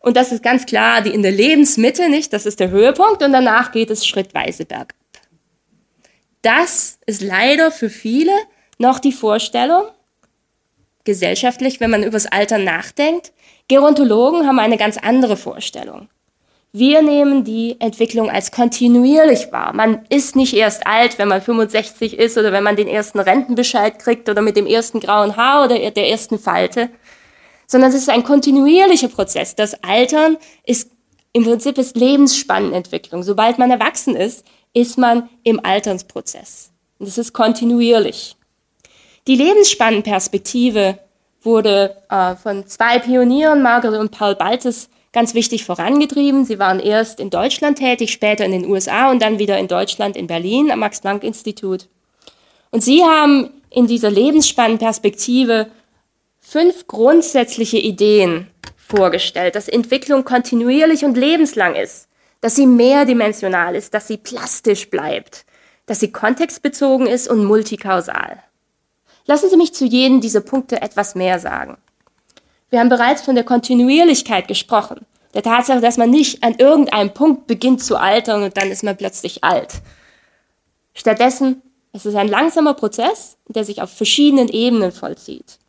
Und 0.00 0.16
das 0.16 0.32
ist 0.32 0.42
ganz 0.42 0.66
klar, 0.66 1.00
die 1.00 1.14
in 1.14 1.22
der 1.22 1.32
Lebensmitte, 1.32 2.10
nicht? 2.10 2.32
Das 2.32 2.44
ist 2.44 2.60
der 2.60 2.70
Höhepunkt 2.70 3.22
und 3.22 3.32
danach 3.32 3.72
geht 3.72 3.90
es 3.90 4.06
schrittweise 4.06 4.66
bergab. 4.66 4.92
Das 6.42 6.98
ist 7.06 7.22
leider 7.22 7.70
für 7.70 7.88
viele 7.88 8.32
noch 8.76 8.98
die 8.98 9.12
Vorstellung, 9.12 9.84
gesellschaftlich, 11.04 11.80
wenn 11.80 11.90
man 11.90 12.02
übers 12.02 12.26
Alter 12.26 12.58
nachdenkt, 12.58 13.32
Gerontologen 13.68 14.46
haben 14.46 14.58
eine 14.58 14.76
ganz 14.76 14.98
andere 14.98 15.36
Vorstellung. 15.36 16.08
Wir 16.76 17.02
nehmen 17.02 17.44
die 17.44 17.76
Entwicklung 17.80 18.28
als 18.28 18.50
kontinuierlich 18.50 19.52
wahr. 19.52 19.72
Man 19.72 20.04
ist 20.08 20.34
nicht 20.34 20.54
erst 20.54 20.88
alt, 20.88 21.20
wenn 21.20 21.28
man 21.28 21.40
65 21.40 22.18
ist 22.18 22.36
oder 22.36 22.50
wenn 22.50 22.64
man 22.64 22.74
den 22.74 22.88
ersten 22.88 23.20
Rentenbescheid 23.20 24.00
kriegt 24.00 24.28
oder 24.28 24.42
mit 24.42 24.56
dem 24.56 24.66
ersten 24.66 24.98
grauen 24.98 25.36
Haar 25.36 25.66
oder 25.66 25.78
der 25.78 26.08
ersten 26.08 26.36
Falte, 26.36 26.90
sondern 27.68 27.90
es 27.90 27.96
ist 27.96 28.10
ein 28.10 28.24
kontinuierlicher 28.24 29.06
Prozess. 29.06 29.54
Das 29.54 29.84
Altern 29.84 30.36
ist 30.64 30.90
im 31.32 31.44
Prinzip 31.44 31.78
ist 31.78 31.96
Lebensspannenentwicklung. 31.96 33.22
Sobald 33.22 33.56
man 33.56 33.70
erwachsen 33.70 34.16
ist, 34.16 34.44
ist 34.72 34.98
man 34.98 35.28
im 35.44 35.64
Alternsprozess. 35.64 36.72
Und 36.98 37.06
es 37.06 37.18
ist 37.18 37.32
kontinuierlich. 37.32 38.34
Die 39.28 39.36
Lebensspannenperspektive 39.36 40.98
wurde 41.40 41.96
äh, 42.10 42.34
von 42.34 42.66
zwei 42.66 42.98
Pionieren, 42.98 43.62
Margaret 43.62 44.00
und 44.00 44.10
Paul 44.10 44.34
Baltes, 44.34 44.88
ganz 45.14 45.32
wichtig 45.32 45.64
vorangetrieben. 45.64 46.44
Sie 46.44 46.58
waren 46.58 46.80
erst 46.80 47.20
in 47.20 47.30
Deutschland 47.30 47.78
tätig, 47.78 48.12
später 48.12 48.44
in 48.44 48.52
den 48.52 48.66
USA 48.66 49.10
und 49.10 49.22
dann 49.22 49.38
wieder 49.38 49.58
in 49.58 49.68
Deutschland 49.68 50.16
in 50.16 50.26
Berlin 50.26 50.70
am 50.70 50.80
Max-Planck-Institut. 50.80 51.88
Und 52.70 52.82
sie 52.82 53.02
haben 53.02 53.48
in 53.70 53.86
dieser 53.86 54.10
Lebensspannenperspektive 54.10 55.68
fünf 56.40 56.86
grundsätzliche 56.88 57.78
Ideen 57.78 58.48
vorgestellt, 58.76 59.54
dass 59.54 59.68
Entwicklung 59.68 60.24
kontinuierlich 60.24 61.04
und 61.04 61.16
lebenslang 61.16 61.76
ist, 61.76 62.08
dass 62.40 62.56
sie 62.56 62.66
mehrdimensional 62.66 63.76
ist, 63.76 63.94
dass 63.94 64.08
sie 64.08 64.16
plastisch 64.16 64.90
bleibt, 64.90 65.46
dass 65.86 66.00
sie 66.00 66.10
kontextbezogen 66.10 67.06
ist 67.06 67.28
und 67.28 67.44
multikausal. 67.44 68.42
Lassen 69.26 69.48
Sie 69.48 69.56
mich 69.56 69.72
zu 69.72 69.86
jedem 69.86 70.20
dieser 70.20 70.42
Punkte 70.42 70.82
etwas 70.82 71.14
mehr 71.14 71.38
sagen. 71.38 71.78
Wir 72.74 72.80
haben 72.80 72.88
bereits 72.88 73.22
von 73.22 73.36
der 73.36 73.44
Kontinuierlichkeit 73.44 74.48
gesprochen. 74.48 75.06
Der 75.32 75.44
Tatsache, 75.44 75.80
dass 75.80 75.96
man 75.96 76.10
nicht 76.10 76.42
an 76.42 76.56
irgendeinem 76.56 77.14
Punkt 77.14 77.46
beginnt 77.46 77.80
zu 77.80 77.96
altern 77.96 78.42
und 78.42 78.56
dann 78.56 78.68
ist 78.68 78.82
man 78.82 78.96
plötzlich 78.96 79.44
alt. 79.44 79.74
Stattdessen 80.92 81.62
ist 81.92 82.04
es 82.04 82.16
ein 82.16 82.26
langsamer 82.26 82.74
Prozess, 82.74 83.36
der 83.46 83.62
sich 83.62 83.80
auf 83.80 83.90
verschiedenen 83.90 84.48
Ebenen 84.48 84.90
vollzieht. 84.90 85.60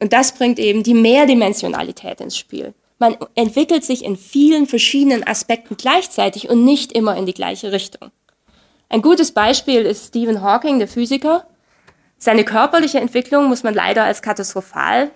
Und 0.00 0.12
das 0.12 0.32
bringt 0.32 0.58
eben 0.58 0.82
die 0.82 0.92
Mehrdimensionalität 0.92 2.20
ins 2.20 2.36
Spiel. 2.36 2.74
Man 2.98 3.16
entwickelt 3.36 3.84
sich 3.84 4.04
in 4.04 4.16
vielen 4.16 4.66
verschiedenen 4.66 5.24
Aspekten 5.24 5.76
gleichzeitig 5.76 6.50
und 6.50 6.64
nicht 6.64 6.90
immer 6.90 7.16
in 7.16 7.26
die 7.26 7.34
gleiche 7.34 7.70
Richtung. 7.70 8.10
Ein 8.88 9.02
gutes 9.02 9.30
Beispiel 9.30 9.82
ist 9.82 10.08
Stephen 10.08 10.42
Hawking, 10.42 10.80
der 10.80 10.88
Physiker, 10.88 11.46
seine 12.22 12.44
körperliche 12.44 13.00
Entwicklung 13.00 13.48
muss 13.48 13.64
man 13.64 13.74
leider 13.74 14.04
als 14.04 14.22
katastrophal 14.22 15.10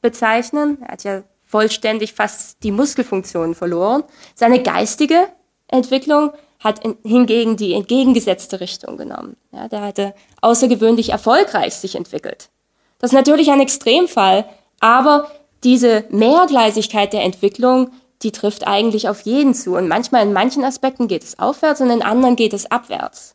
bezeichnen. 0.00 0.78
Er 0.82 0.92
hat 0.92 1.02
ja 1.02 1.22
vollständig 1.42 2.12
fast 2.12 2.62
die 2.62 2.70
Muskelfunktionen 2.70 3.56
verloren. 3.56 4.04
Seine 4.36 4.62
geistige 4.62 5.26
Entwicklung 5.66 6.30
hat 6.60 6.84
in, 6.84 6.96
hingegen 7.02 7.56
die 7.56 7.72
entgegengesetzte 7.72 8.60
Richtung 8.60 8.96
genommen. 8.96 9.36
Ja, 9.50 9.66
der 9.66 9.80
hatte 9.80 10.14
außergewöhnlich 10.40 11.10
erfolgreich 11.10 11.74
sich 11.74 11.96
entwickelt. 11.96 12.48
Das 13.00 13.10
ist 13.10 13.16
natürlich 13.16 13.50
ein 13.50 13.58
Extremfall, 13.58 14.44
aber 14.78 15.32
diese 15.64 16.04
Mehrgleisigkeit 16.10 17.12
der 17.12 17.24
Entwicklung, 17.24 17.90
die 18.22 18.30
trifft 18.30 18.68
eigentlich 18.68 19.08
auf 19.08 19.22
jeden 19.22 19.54
zu. 19.54 19.74
Und 19.74 19.88
manchmal 19.88 20.22
in 20.22 20.32
manchen 20.32 20.62
Aspekten 20.62 21.08
geht 21.08 21.24
es 21.24 21.40
aufwärts 21.40 21.80
und 21.80 21.90
in 21.90 22.02
anderen 22.02 22.36
geht 22.36 22.52
es 22.52 22.70
abwärts. 22.70 23.34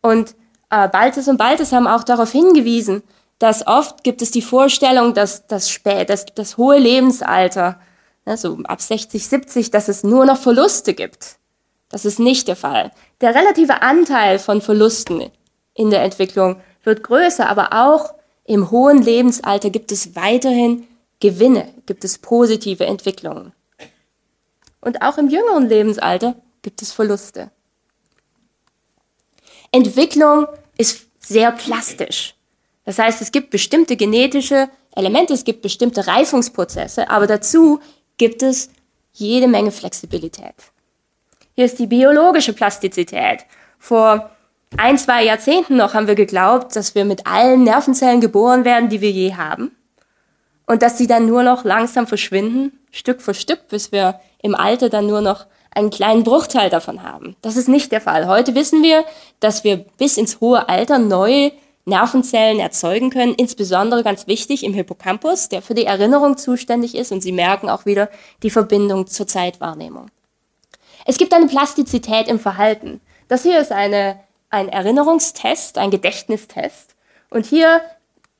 Und 0.00 0.34
äh, 0.72 0.88
Baltes 0.88 1.28
und 1.28 1.36
Baltes 1.36 1.72
haben 1.72 1.86
auch 1.86 2.02
darauf 2.02 2.32
hingewiesen, 2.32 3.02
dass 3.38 3.66
oft 3.66 4.02
gibt 4.04 4.22
es 4.22 4.30
die 4.30 4.42
Vorstellung, 4.42 5.14
dass 5.14 5.46
das, 5.46 5.68
spät, 5.70 6.08
dass 6.08 6.24
das 6.26 6.56
hohe 6.56 6.78
Lebensalter, 6.78 7.78
ne, 8.24 8.36
so 8.36 8.58
ab 8.64 8.80
60, 8.80 9.28
70, 9.28 9.70
dass 9.70 9.88
es 9.88 10.02
nur 10.02 10.24
noch 10.24 10.38
Verluste 10.38 10.94
gibt. 10.94 11.36
Das 11.90 12.04
ist 12.06 12.18
nicht 12.18 12.48
der 12.48 12.56
Fall. 12.56 12.90
Der 13.20 13.34
relative 13.34 13.82
Anteil 13.82 14.38
von 14.38 14.62
Verlusten 14.62 15.30
in 15.74 15.90
der 15.90 16.02
Entwicklung 16.02 16.60
wird 16.84 17.02
größer, 17.02 17.48
aber 17.48 17.72
auch 17.72 18.14
im 18.44 18.70
hohen 18.70 19.02
Lebensalter 19.02 19.68
gibt 19.68 19.92
es 19.92 20.16
weiterhin 20.16 20.86
Gewinne, 21.20 21.68
gibt 21.84 22.04
es 22.04 22.18
positive 22.18 22.86
Entwicklungen. 22.86 23.52
Und 24.80 25.02
auch 25.02 25.18
im 25.18 25.28
jüngeren 25.28 25.68
Lebensalter 25.68 26.34
gibt 26.62 26.80
es 26.80 26.92
Verluste. 26.92 27.50
Entwicklung 29.70 30.46
ist 30.78 31.06
sehr 31.20 31.52
plastisch. 31.52 32.34
Das 32.84 32.98
heißt, 32.98 33.22
es 33.22 33.32
gibt 33.32 33.50
bestimmte 33.50 33.96
genetische 33.96 34.68
Elemente, 34.94 35.32
es 35.32 35.44
gibt 35.44 35.62
bestimmte 35.62 36.06
Reifungsprozesse, 36.06 37.08
aber 37.08 37.26
dazu 37.26 37.80
gibt 38.18 38.42
es 38.42 38.70
jede 39.12 39.48
Menge 39.48 39.70
Flexibilität. 39.70 40.54
Hier 41.54 41.66
ist 41.66 41.78
die 41.78 41.86
biologische 41.86 42.52
Plastizität. 42.52 43.44
Vor 43.78 44.30
ein, 44.76 44.96
zwei 44.98 45.24
Jahrzehnten 45.24 45.76
noch 45.76 45.94
haben 45.94 46.06
wir 46.06 46.14
geglaubt, 46.14 46.74
dass 46.76 46.94
wir 46.94 47.04
mit 47.04 47.26
allen 47.26 47.64
Nervenzellen 47.64 48.20
geboren 48.20 48.64
werden, 48.64 48.88
die 48.88 49.00
wir 49.00 49.10
je 49.10 49.34
haben. 49.34 49.76
Und 50.66 50.82
dass 50.82 50.96
sie 50.96 51.06
dann 51.06 51.26
nur 51.26 51.42
noch 51.42 51.64
langsam 51.64 52.06
verschwinden, 52.06 52.78
Stück 52.90 53.20
für 53.20 53.34
Stück, 53.34 53.68
bis 53.68 53.92
wir 53.92 54.20
im 54.42 54.54
Alter 54.54 54.88
dann 54.88 55.06
nur 55.06 55.20
noch 55.20 55.46
einen 55.74 55.90
kleinen 55.90 56.22
Bruchteil 56.22 56.70
davon 56.70 57.02
haben. 57.02 57.36
Das 57.42 57.56
ist 57.56 57.68
nicht 57.68 57.92
der 57.92 58.00
Fall. 58.00 58.26
Heute 58.26 58.54
wissen 58.54 58.82
wir, 58.82 59.04
dass 59.40 59.64
wir 59.64 59.78
bis 59.98 60.16
ins 60.16 60.40
hohe 60.40 60.68
Alter 60.68 60.98
neue 60.98 61.52
Nervenzellen 61.84 62.60
erzeugen 62.60 63.10
können, 63.10 63.34
insbesondere 63.34 64.04
ganz 64.04 64.26
wichtig 64.26 64.64
im 64.64 64.74
Hippocampus, 64.74 65.48
der 65.48 65.62
für 65.62 65.74
die 65.74 65.86
Erinnerung 65.86 66.36
zuständig 66.36 66.94
ist. 66.94 67.10
Und 67.10 67.22
Sie 67.22 67.32
merken 67.32 67.68
auch 67.68 67.86
wieder 67.86 68.08
die 68.42 68.50
Verbindung 68.50 69.06
zur 69.06 69.26
Zeitwahrnehmung. 69.26 70.06
Es 71.04 71.18
gibt 71.18 71.34
eine 71.34 71.46
Plastizität 71.46 72.28
im 72.28 72.38
Verhalten. 72.38 73.00
Das 73.26 73.42
hier 73.42 73.60
ist 73.60 73.72
eine, 73.72 74.20
ein 74.50 74.68
Erinnerungstest, 74.68 75.78
ein 75.78 75.90
Gedächtnistest. 75.90 76.94
Und 77.30 77.46
hier, 77.46 77.80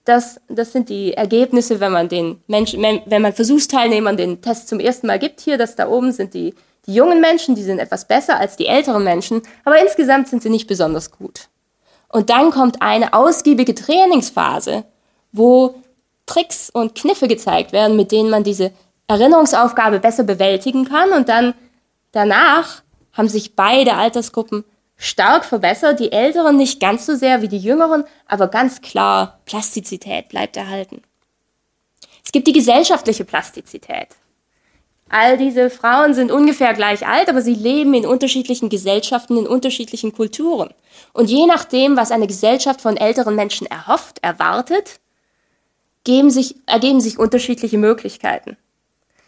das, 0.05 0.41
das 0.49 0.71
sind 0.71 0.89
die 0.89 1.15
Ergebnisse, 1.15 1.81
wenn 1.81 1.93
man 1.93 2.09
den 2.09 2.41
Menschen, 2.47 2.83
wenn 2.83 3.23
man 3.23 3.33
Versuchsteilnehmern 3.33 4.17
den 4.17 4.41
Test 4.41 4.69
zum 4.69 4.79
ersten 4.79 5.09
Mal 5.09 5.19
gibt. 5.19 5.41
Hier, 5.41 5.59
das 5.59 5.75
da 5.75 5.89
oben 5.89 6.13
sind 6.13 6.35
die, 6.35 6.55
die 6.87 6.95
jungen 6.95 7.21
Menschen, 7.21 7.55
die 7.55 7.63
sind 7.63 7.79
etwas 7.79 8.07
besser 8.07 8.39
als 8.39 8.57
die 8.57 8.67
älteren 8.67 9.05
Menschen, 9.05 9.43
aber 9.65 9.81
insgesamt 9.81 10.29
sind 10.29 10.43
sie 10.43 10.51
nicht 10.51 10.67
besonders 10.67 11.11
gut. 11.11 11.49
Und 12.09 12.31
dann 12.31 12.51
kommt 12.51 12.83
eine 12.83 13.15
ausgiebige 13.15 13.75
Trainingsphase, 13.75 14.85
wo 15.33 15.77
Tricks 16.27 16.71
und 16.71 16.95
Kniffe 16.95 17.29
gezeigt 17.29 17.73
werden, 17.73 17.97
mit 17.97 18.13
denen 18.13 18.31
man 18.31 18.45
diese 18.45 18.73
Erinnerungsaufgabe 19.07 20.01
besser 20.01 20.25
bewältigen 20.25 20.85
kann 20.85 21.13
und 21.13 21.29
dann 21.29 21.55
Danach 22.13 22.83
haben 23.13 23.29
sich 23.29 23.57
beide 23.57 23.95
Altersgruppen 23.95 24.65
stark 24.97 25.45
verbessert, 25.45 25.99
die 25.99 26.13
Älteren 26.13 26.57
nicht 26.57 26.79
ganz 26.79 27.07
so 27.07 27.17
sehr 27.17 27.43
wie 27.43 27.49
die 27.49 27.59
Jüngeren, 27.59 28.05
aber 28.27 28.49
ganz 28.49 28.83
klar, 28.83 29.41
Plastizität 29.47 30.29
bleibt 30.29 30.57
erhalten. 30.57 31.03
Es 32.25 32.31
gibt 32.31 32.47
die 32.47 32.53
gesellschaftliche 32.53 33.25
Plastizität. 33.25 34.09
All 35.15 35.37
diese 35.37 35.69
Frauen 35.69 36.15
sind 36.15 36.33
ungefähr 36.33 36.73
gleich 36.73 37.07
alt, 37.07 37.29
aber 37.29 37.43
sie 37.43 37.55
leben 37.55 37.93
in 37.93 38.07
unterschiedlichen 38.07 38.71
Gesellschaften, 38.71 39.37
in 39.37 39.47
unterschiedlichen 39.47 40.13
Kulturen. 40.13 40.71
Und 41.13 41.29
je 41.29 41.45
nachdem, 41.45 41.99
was 41.99 42.11
eine 42.11 42.27
Gesellschaft 42.27 42.81
von 42.81 42.97
älteren 42.97 43.37
Menschen 43.37 43.67
erhofft, 43.67 44.21
erwartet, 44.23 45.01
sich, 46.07 46.57
ergeben 46.65 47.03
sich 47.03 47.19
unterschiedliche 47.19 47.77
Möglichkeiten. 47.77 48.57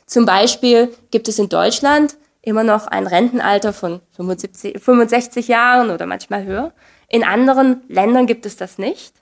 Zum 0.07 0.25
Beispiel 0.25 0.95
gibt 1.11 1.29
es 1.29 1.39
in 1.39 1.51
Deutschland 1.51 2.17
immer 2.41 2.65
noch 2.65 2.87
ein 2.87 3.07
Rentenalter 3.07 3.75
von 3.75 4.01
75, 4.17 4.83
65 4.83 5.49
Jahren 5.49 5.91
oder 5.91 6.07
manchmal 6.07 6.45
höher. 6.45 6.73
In 7.09 7.25
anderen 7.25 7.83
Ländern 7.89 8.27
gibt 8.27 8.47
es 8.47 8.57
das 8.57 8.79
nicht. 8.79 9.15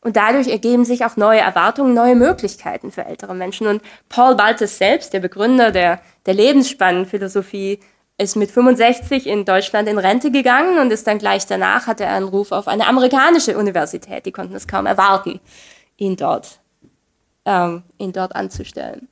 Und 0.00 0.16
dadurch 0.16 0.48
ergeben 0.48 0.84
sich 0.84 1.04
auch 1.04 1.16
neue 1.16 1.40
Erwartungen, 1.40 1.92
neue 1.92 2.14
Möglichkeiten 2.14 2.92
für 2.92 3.04
ältere 3.04 3.34
Menschen. 3.34 3.66
Und 3.66 3.82
Paul 4.08 4.36
Baltes 4.36 4.78
selbst, 4.78 5.12
der 5.12 5.20
Begründer 5.20 5.72
der, 5.72 6.00
der 6.26 6.34
Lebensspannenphilosophie, 6.34 7.80
ist 8.16 8.36
mit 8.36 8.50
65 8.50 9.26
in 9.26 9.44
Deutschland 9.44 9.88
in 9.88 9.98
Rente 9.98 10.30
gegangen 10.30 10.78
und 10.78 10.92
ist 10.92 11.06
dann 11.06 11.18
gleich 11.18 11.46
danach, 11.46 11.86
hatte 11.86 12.04
er 12.04 12.14
einen 12.14 12.28
Ruf 12.28 12.52
auf 12.52 12.66
eine 12.68 12.86
amerikanische 12.86 13.56
Universität. 13.56 14.26
Die 14.26 14.32
konnten 14.32 14.54
es 14.54 14.66
kaum 14.66 14.86
erwarten, 14.86 15.40
ihn 15.96 16.16
dort, 16.16 16.58
ähm, 17.44 17.84
ihn 17.96 18.12
dort 18.12 18.34
anzustellen. 18.34 19.08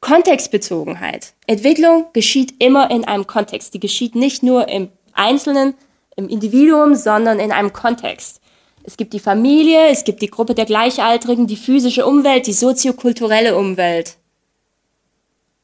Kontextbezogenheit. 0.00 1.32
Entwicklung 1.46 2.06
geschieht 2.12 2.62
immer 2.62 2.90
in 2.90 3.06
einem 3.06 3.26
Kontext. 3.26 3.72
Die 3.72 3.80
geschieht 3.80 4.14
nicht 4.14 4.42
nur 4.42 4.68
im 4.68 4.90
Einzelnen, 5.14 5.72
im 6.16 6.28
Individuum, 6.28 6.94
sondern 6.94 7.40
in 7.40 7.52
einem 7.52 7.72
Kontext. 7.72 8.42
Es 8.84 8.98
gibt 8.98 9.14
die 9.14 9.18
Familie, 9.18 9.88
es 9.88 10.04
gibt 10.04 10.20
die 10.20 10.30
Gruppe 10.30 10.54
der 10.54 10.66
Gleichaltrigen, 10.66 11.46
die 11.46 11.56
physische 11.56 12.06
Umwelt, 12.06 12.46
die 12.46 12.52
soziokulturelle 12.52 13.56
Umwelt. 13.56 14.18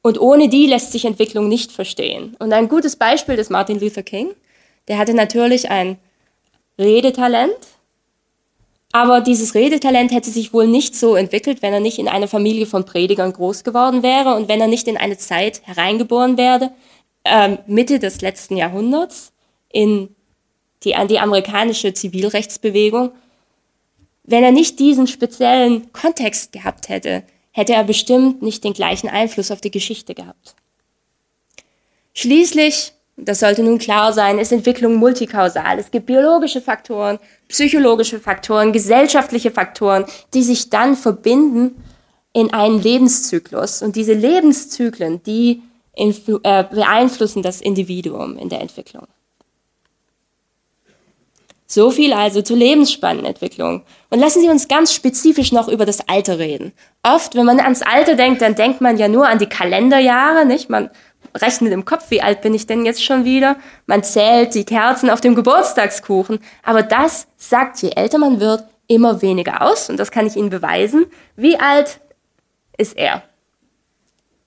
Und 0.03 0.19
ohne 0.19 0.49
die 0.49 0.67
lässt 0.67 0.93
sich 0.93 1.05
Entwicklung 1.05 1.47
nicht 1.47 1.71
verstehen. 1.71 2.35
Und 2.39 2.53
ein 2.55 2.69
gutes 2.69 2.97
Beispiel 2.97 3.35
ist 3.35 3.51
Martin 3.51 3.79
Luther 3.79 4.03
King. 4.03 4.31
Der 4.89 4.97
hatte 4.97 5.13
natürlich 5.13 5.71
ein 5.71 5.99
Redetalent, 6.79 7.59
aber 8.93 9.21
dieses 9.21 9.55
Redetalent 9.55 10.11
hätte 10.13 10.31
sich 10.31 10.55
wohl 10.55 10.67
nicht 10.67 10.97
so 10.97 11.15
entwickelt, 11.15 11.61
wenn 11.61 11.75
er 11.75 11.81
nicht 11.81 11.99
in 11.99 12.09
einer 12.09 12.27
Familie 12.27 12.65
von 12.65 12.87
Predigern 12.87 13.35
groß 13.35 13.63
geworden 13.63 14.03
wäre 14.03 14.35
und 14.35 14.49
wenn 14.49 14.63
er 14.63 14.67
nicht 14.67 14.89
in 14.89 14.97
eine 14.97 15.19
Zeit 15.19 15.61
hereingeboren 15.65 16.39
wäre, 16.39 16.73
äh, 17.25 17.59
Mitte 17.67 17.99
des 17.99 18.23
letzten 18.23 18.57
Jahrhunderts, 18.57 19.33
in 19.73 20.17
die, 20.83 20.95
an 20.95 21.09
die 21.09 21.19
amerikanische 21.19 21.95
Zivilrechtsbewegung. 21.95 23.13
Wenn 24.25 24.45
er 24.45 24.53
nicht 24.53 24.79
diesen 24.79 25.07
speziellen 25.07 25.93
Kontext 25.93 26.53
gehabt 26.53 26.89
hätte, 26.89 27.23
hätte 27.53 27.75
er 27.75 27.85
bestimmt 27.85 28.43
nicht 28.43 28.65
den 28.65 28.75
gleichen 28.75 29.09
Einfluss 29.09 29.51
auf 29.51 29.61
die 29.61 29.71
Geschichte 29.71 30.15
gehabt. 30.15 30.55
Schließlich 32.15 32.93
das 33.25 33.41
sollte 33.41 33.63
nun 33.63 33.79
klar 33.79 34.13
sein, 34.13 34.39
ist 34.39 34.53
Entwicklung 34.53 34.95
multikausal. 34.95 35.79
Es 35.79 35.91
gibt 35.91 36.07
biologische 36.07 36.61
Faktoren, 36.61 37.19
psychologische 37.49 38.19
Faktoren, 38.19 38.73
gesellschaftliche 38.73 39.51
Faktoren, 39.51 40.05
die 40.33 40.43
sich 40.43 40.71
dann 40.71 40.97
verbinden 40.97 41.83
in 42.33 42.53
einen 42.53 42.81
Lebenszyklus. 42.81 43.83
Und 43.83 43.97
diese 43.97 44.15
Lebenszyklen, 44.15 45.23
die 45.23 45.63
äh, 45.97 46.65
beeinflussen 46.65 47.43
das 47.43 47.61
Individuum 47.61 48.39
in 48.39 48.49
der 48.49 48.61
Entwicklung. 48.61 49.07
So 51.73 51.93
viel 51.93 52.13
also 52.13 52.43
zur 52.43 52.57
Lebensspannenentwicklung. 52.57 53.85
Und 54.09 54.19
lassen 54.19 54.41
Sie 54.41 54.49
uns 54.49 54.67
ganz 54.67 54.93
spezifisch 54.93 55.53
noch 55.53 55.69
über 55.69 55.87
das 55.87 56.09
Alter 56.09 56.41
reden. 56.41 56.73
Oft, 57.05 57.37
wenn 57.37 57.47
man 57.47 57.61
ans 57.61 57.83
Alter 57.83 58.17
denkt, 58.17 58.43
dann 58.43 58.57
denkt 58.57 58.81
man 58.81 58.99
ja 58.99 59.07
nur 59.07 59.29
an 59.29 59.39
die 59.39 59.49
Kalenderjahre, 59.49 60.45
nicht? 60.45 60.69
Man 60.69 60.91
rechnet 61.33 61.73
im 61.73 61.85
Kopf, 61.85 62.11
wie 62.11 62.23
alt 62.23 62.41
bin 62.41 62.55
ich 62.55 62.67
denn 62.67 62.85
jetzt 62.85 63.05
schon 63.05 63.25
wieder? 63.25 63.55
Man 63.87 64.03
zählt 64.03 64.57
die 64.57 64.65
Kerzen 64.65 65.11
auf 65.11 65.21
dem 65.21 65.37
Geburtstagskuchen. 65.37 66.41
Aber 66.65 66.83
das 66.83 67.29
sagt, 67.37 67.81
je 67.83 67.91
älter 67.91 68.19
man 68.19 68.41
wird, 68.41 68.65
immer 68.89 69.23
weniger 69.23 69.63
aus. 69.63 69.89
Und 69.91 69.97
das 69.99 70.11
kann 70.11 70.27
ich 70.27 70.35
Ihnen 70.35 70.51
beweisen. 70.51 71.07
Wie 71.37 71.57
alt 71.57 72.01
ist 72.77 72.97
er? 72.97 73.23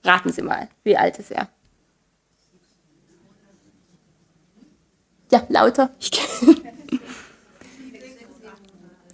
Raten 0.04 0.34
Sie 0.34 0.42
mal, 0.42 0.68
wie 0.84 0.98
alt 0.98 1.20
ist 1.20 1.32
er? 1.32 1.48
Ja, 5.32 5.42
lauter. 5.48 5.90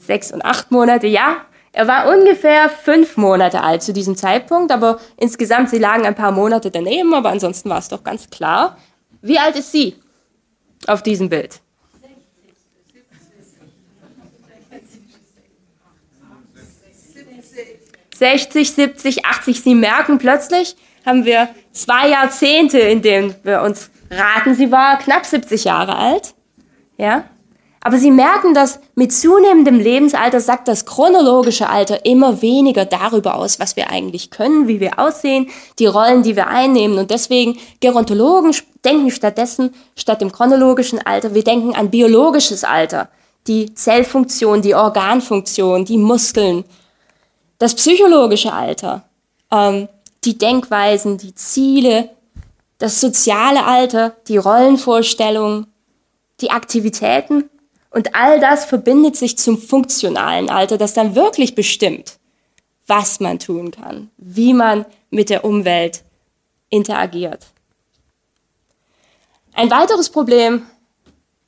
Sechs 0.10 0.32
und 0.32 0.44
acht 0.44 0.72
Monate, 0.72 1.06
ja. 1.06 1.46
Er 1.72 1.88
war 1.88 2.12
ungefähr 2.12 2.68
fünf 2.68 3.16
Monate 3.16 3.62
alt 3.62 3.84
zu 3.84 3.94
diesem 3.94 4.16
Zeitpunkt, 4.16 4.72
aber 4.72 5.00
insgesamt, 5.18 5.70
sie 5.70 5.78
lagen 5.78 6.04
ein 6.04 6.16
paar 6.16 6.32
Monate 6.32 6.72
daneben, 6.72 7.14
aber 7.14 7.30
ansonsten 7.30 7.70
war 7.70 7.78
es 7.78 7.90
doch 7.90 8.04
ganz 8.04 8.28
klar. 8.32 8.80
Wie 9.22 9.38
alt 9.38 9.56
ist 9.56 9.72
sie 9.72 9.98
auf 10.88 11.04
diesem 11.04 11.30
Bild? 11.30 11.62
60, 18.18 18.72
70, 18.74 19.26
80. 19.28 19.62
Sie 19.62 19.76
merken 19.76 20.18
plötzlich, 20.18 20.76
haben 21.06 21.24
wir 21.24 21.50
zwei 21.72 22.10
Jahrzehnte, 22.10 22.80
in 22.80 23.04
denen 23.04 23.36
wir 23.44 23.62
uns 23.62 23.92
raten, 24.10 24.56
sie 24.56 24.72
war 24.72 24.98
knapp 24.98 25.24
70 25.24 25.66
Jahre 25.66 25.96
alt. 25.96 26.34
Ja? 26.98 27.26
Aber 27.82 27.98
sie 27.98 28.12
merken, 28.12 28.54
dass 28.54 28.80
mit 28.96 29.14
zunehmendem 29.14 29.80
Lebensalter 29.80 30.42
sagt 30.42 30.68
das 30.68 30.86
chronologische 30.86 31.70
Alter 31.70 32.06
immer 32.06 32.42
weniger 32.42 32.84
darüber 32.84 33.36
aus, 33.36 33.60
was 33.60 33.78
wir 33.78 33.90
eigentlich 33.90 34.32
können, 34.32 34.68
wie 34.68 34.82
wir 34.82 35.00
aussehen, 35.00 35.50
die 35.80 35.86
Rollen, 35.86 36.24
die 36.24 36.36
wir 36.36 36.48
einnehmen. 36.48 37.00
Und 37.00 37.10
deswegen 37.10 37.58
Gerontologen 37.80 38.54
denken 38.84 39.12
stattdessen, 39.12 39.74
statt 39.96 40.20
dem 40.20 40.32
chronologischen 40.32 41.00
Alter, 41.06 41.34
wir 41.34 41.44
denken 41.44 41.74
an 41.74 41.90
biologisches 41.90 42.66
Alter, 42.66 43.08
die 43.48 43.74
Zellfunktion, 43.74 44.62
die 44.62 44.76
Organfunktion, 44.76 45.86
die 45.86 45.98
Muskeln, 45.98 46.66
das 47.60 47.76
psychologische 47.76 48.52
Alter, 48.52 49.04
ähm, 49.52 49.88
die 50.26 50.38
Denkweisen, 50.38 51.18
die 51.18 51.34
Ziele, 51.34 52.10
das 52.78 53.00
soziale 53.00 53.66
Alter, 53.66 54.16
die 54.28 54.38
Rollenvorstellungen, 54.38 55.68
die 56.42 56.52
Aktivitäten 56.52 57.50
und 57.92 58.16
all 58.16 58.40
das 58.40 58.66
verbindet 58.66 59.16
sich 59.16 59.38
zum 59.38 59.58
funktionalen 59.58 60.50
Alter, 60.50 60.78
das 60.78 60.94
dann 60.94 61.16
wirklich 61.16 61.56
bestimmt, 61.56 62.20
was 62.88 63.20
man 63.20 63.40
tun 63.40 63.72
kann, 63.72 64.10
wie 64.18 64.54
man 64.54 64.86
mit 65.10 65.30
der 65.30 65.44
Umwelt 65.44 66.04
interagiert. 66.70 67.48
Ein 69.54 69.72
weiteres 69.72 70.10
Problem 70.10 70.66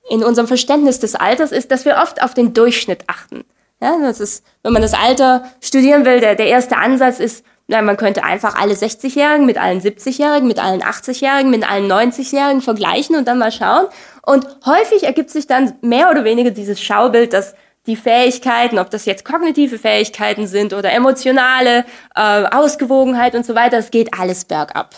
in 0.09 0.23
unserem 0.23 0.47
Verständnis 0.47 0.99
des 0.99 1.15
Alters 1.15 1.51
ist, 1.51 1.71
dass 1.71 1.85
wir 1.85 1.97
oft 1.97 2.21
auf 2.21 2.33
den 2.33 2.53
Durchschnitt 2.53 3.03
achten. 3.07 3.45
Ja, 3.79 3.97
das 3.99 4.19
ist, 4.19 4.43
wenn 4.63 4.73
man 4.73 4.81
das 4.81 4.93
Alter 4.93 5.51
studieren 5.61 6.05
will, 6.05 6.19
der, 6.19 6.35
der 6.35 6.47
erste 6.47 6.77
Ansatz 6.77 7.19
ist, 7.19 7.45
na, 7.71 7.81
man 7.81 7.95
könnte 7.95 8.25
einfach 8.25 8.55
alle 8.55 8.73
60-Jährigen 8.73 9.45
mit 9.45 9.57
allen 9.57 9.79
70-Jährigen, 9.79 10.45
mit 10.45 10.61
allen 10.61 10.83
80-Jährigen, 10.83 11.49
mit 11.49 11.69
allen 11.69 11.89
90-Jährigen 11.89 12.61
vergleichen 12.61 13.15
und 13.15 13.29
dann 13.29 13.39
mal 13.39 13.51
schauen. 13.51 13.87
Und 14.23 14.45
häufig 14.65 15.03
ergibt 15.03 15.29
sich 15.29 15.47
dann 15.47 15.73
mehr 15.81 16.11
oder 16.11 16.25
weniger 16.25 16.51
dieses 16.51 16.81
Schaubild, 16.81 17.31
dass 17.31 17.55
die 17.87 17.95
Fähigkeiten, 17.95 18.77
ob 18.77 18.89
das 18.89 19.05
jetzt 19.05 19.23
kognitive 19.23 19.79
Fähigkeiten 19.79 20.47
sind 20.47 20.73
oder 20.73 20.91
emotionale 20.91 21.85
äh, 22.13 22.43
Ausgewogenheit 22.51 23.35
und 23.35 23.45
so 23.45 23.55
weiter, 23.55 23.77
es 23.77 23.89
geht 23.89 24.19
alles 24.19 24.43
bergab. 24.43 24.93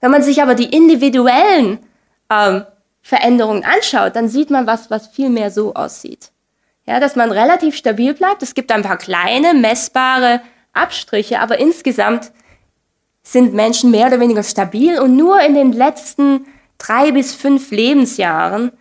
Wenn 0.00 0.12
man 0.12 0.22
sich 0.22 0.40
aber 0.40 0.54
die 0.54 0.76
individuellen 0.76 1.80
ähm, 2.30 2.64
Veränderungen 3.02 3.64
anschaut, 3.64 4.14
dann 4.14 4.28
sieht 4.28 4.50
man 4.50 4.68
was, 4.68 4.92
was 4.92 5.08
viel 5.08 5.28
mehr 5.28 5.50
so 5.50 5.74
aussieht. 5.74 6.30
Ja, 6.86 7.00
dass 7.00 7.16
man 7.16 7.32
relativ 7.32 7.74
stabil 7.74 8.14
bleibt. 8.14 8.44
Es 8.44 8.54
gibt 8.54 8.70
ein 8.70 8.82
paar 8.82 8.96
kleine, 8.96 9.54
messbare 9.54 10.40
Abstriche, 10.76 11.40
aber 11.40 11.58
insgesamt 11.58 12.32
sind 13.22 13.54
Menschen 13.54 13.90
mehr 13.90 14.06
oder 14.06 14.20
weniger 14.20 14.42
stabil 14.42 15.00
und 15.00 15.16
nur 15.16 15.40
in 15.40 15.54
den 15.54 15.72
letzten 15.72 16.46
drei 16.78 17.10
bis 17.10 17.34
fünf 17.34 17.70
Lebensjahren 17.70 18.72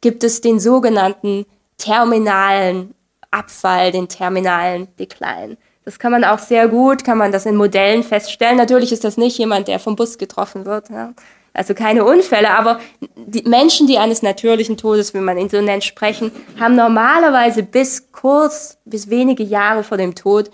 gibt 0.00 0.24
es 0.24 0.40
den 0.40 0.58
sogenannten 0.58 1.44
terminalen 1.76 2.94
Abfall, 3.30 3.92
den 3.92 4.08
terminalen 4.08 4.88
Decline. 4.96 5.56
Das 5.84 5.98
kann 5.98 6.12
man 6.12 6.24
auch 6.24 6.38
sehr 6.38 6.68
gut, 6.68 7.04
kann 7.04 7.18
man 7.18 7.32
das 7.32 7.46
in 7.46 7.56
Modellen 7.56 8.02
feststellen. 8.02 8.56
Natürlich 8.56 8.92
ist 8.92 9.04
das 9.04 9.16
nicht 9.16 9.38
jemand, 9.38 9.68
der 9.68 9.78
vom 9.78 9.96
Bus 9.96 10.18
getroffen 10.18 10.64
wird. 10.64 10.90
Ja. 10.90 11.12
Also 11.52 11.74
keine 11.74 12.04
Unfälle, 12.04 12.50
aber 12.50 12.80
die 13.16 13.42
Menschen, 13.42 13.86
die 13.86 13.98
eines 13.98 14.22
natürlichen 14.22 14.76
Todes, 14.76 15.14
wie 15.14 15.18
man 15.18 15.36
ihn 15.36 15.48
so 15.48 15.60
nennt, 15.60 15.82
sprechen, 15.82 16.30
haben 16.58 16.76
normalerweise 16.76 17.62
bis 17.62 18.12
kurz, 18.12 18.78
bis 18.84 19.10
wenige 19.10 19.42
Jahre 19.42 19.82
vor 19.82 19.96
dem 19.96 20.14
Tod, 20.14 20.50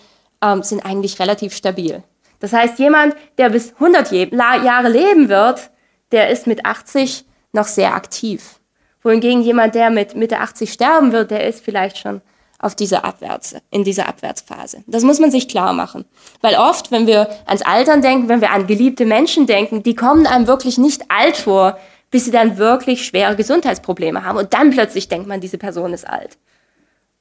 ähm, 0.47 0.63
sind 0.63 0.85
eigentlich 0.85 1.19
relativ 1.19 1.55
stabil. 1.55 2.03
Das 2.41 2.53
heißt, 2.53 2.79
jemand, 2.79 3.15
der 3.39 3.49
bis 3.49 3.73
100 3.75 4.13
Jahre 4.13 4.89
leben 4.89 5.29
wird, 5.29 5.71
der 6.13 6.31
ist 6.31 6.47
mit 6.47 6.65
80 6.65 7.25
noch 7.53 7.67
sehr 7.67 7.95
aktiv. 7.95 8.61
Wohingegen 9.03 9.43
jemand, 9.43 9.75
der 9.75 9.91
mit 9.91 10.15
Mitte 10.15 10.41
80 10.41 10.73
sterben 10.73 11.13
wird, 11.13 11.31
der 11.31 11.47
ist 11.47 11.65
vielleicht 11.65 11.99
schon 11.99 12.21
auf 12.59 12.75
dieser 12.75 13.05
Abwärts, 13.05 13.55
in 13.71 13.85
dieser 13.85 14.09
Abwärtsphase. 14.09 14.83
Das 14.87 15.03
muss 15.03 15.19
man 15.19 15.31
sich 15.31 15.49
klar 15.49 15.73
machen. 15.73 16.05
Weil 16.41 16.57
oft, 16.57 16.91
wenn 16.91 17.07
wir 17.07 17.29
ans 17.47 17.63
Altern 17.63 18.03
denken, 18.03 18.29
wenn 18.29 18.41
wir 18.41 18.51
an 18.51 18.67
geliebte 18.67 19.05
Menschen 19.05 19.47
denken, 19.47 19.83
die 19.83 19.95
kommen 19.95 20.27
einem 20.27 20.47
wirklich 20.47 20.79
nicht 20.79 21.03
alt 21.11 21.37
vor, 21.37 21.79
bis 22.11 22.25
sie 22.25 22.31
dann 22.31 22.57
wirklich 22.57 23.05
schwere 23.05 23.37
Gesundheitsprobleme 23.37 24.25
haben. 24.25 24.39
Und 24.39 24.55
dann 24.55 24.71
plötzlich 24.71 25.09
denkt 25.09 25.27
man, 25.27 25.41
diese 25.41 25.59
Person 25.59 25.93
ist 25.93 26.09
alt. 26.09 26.39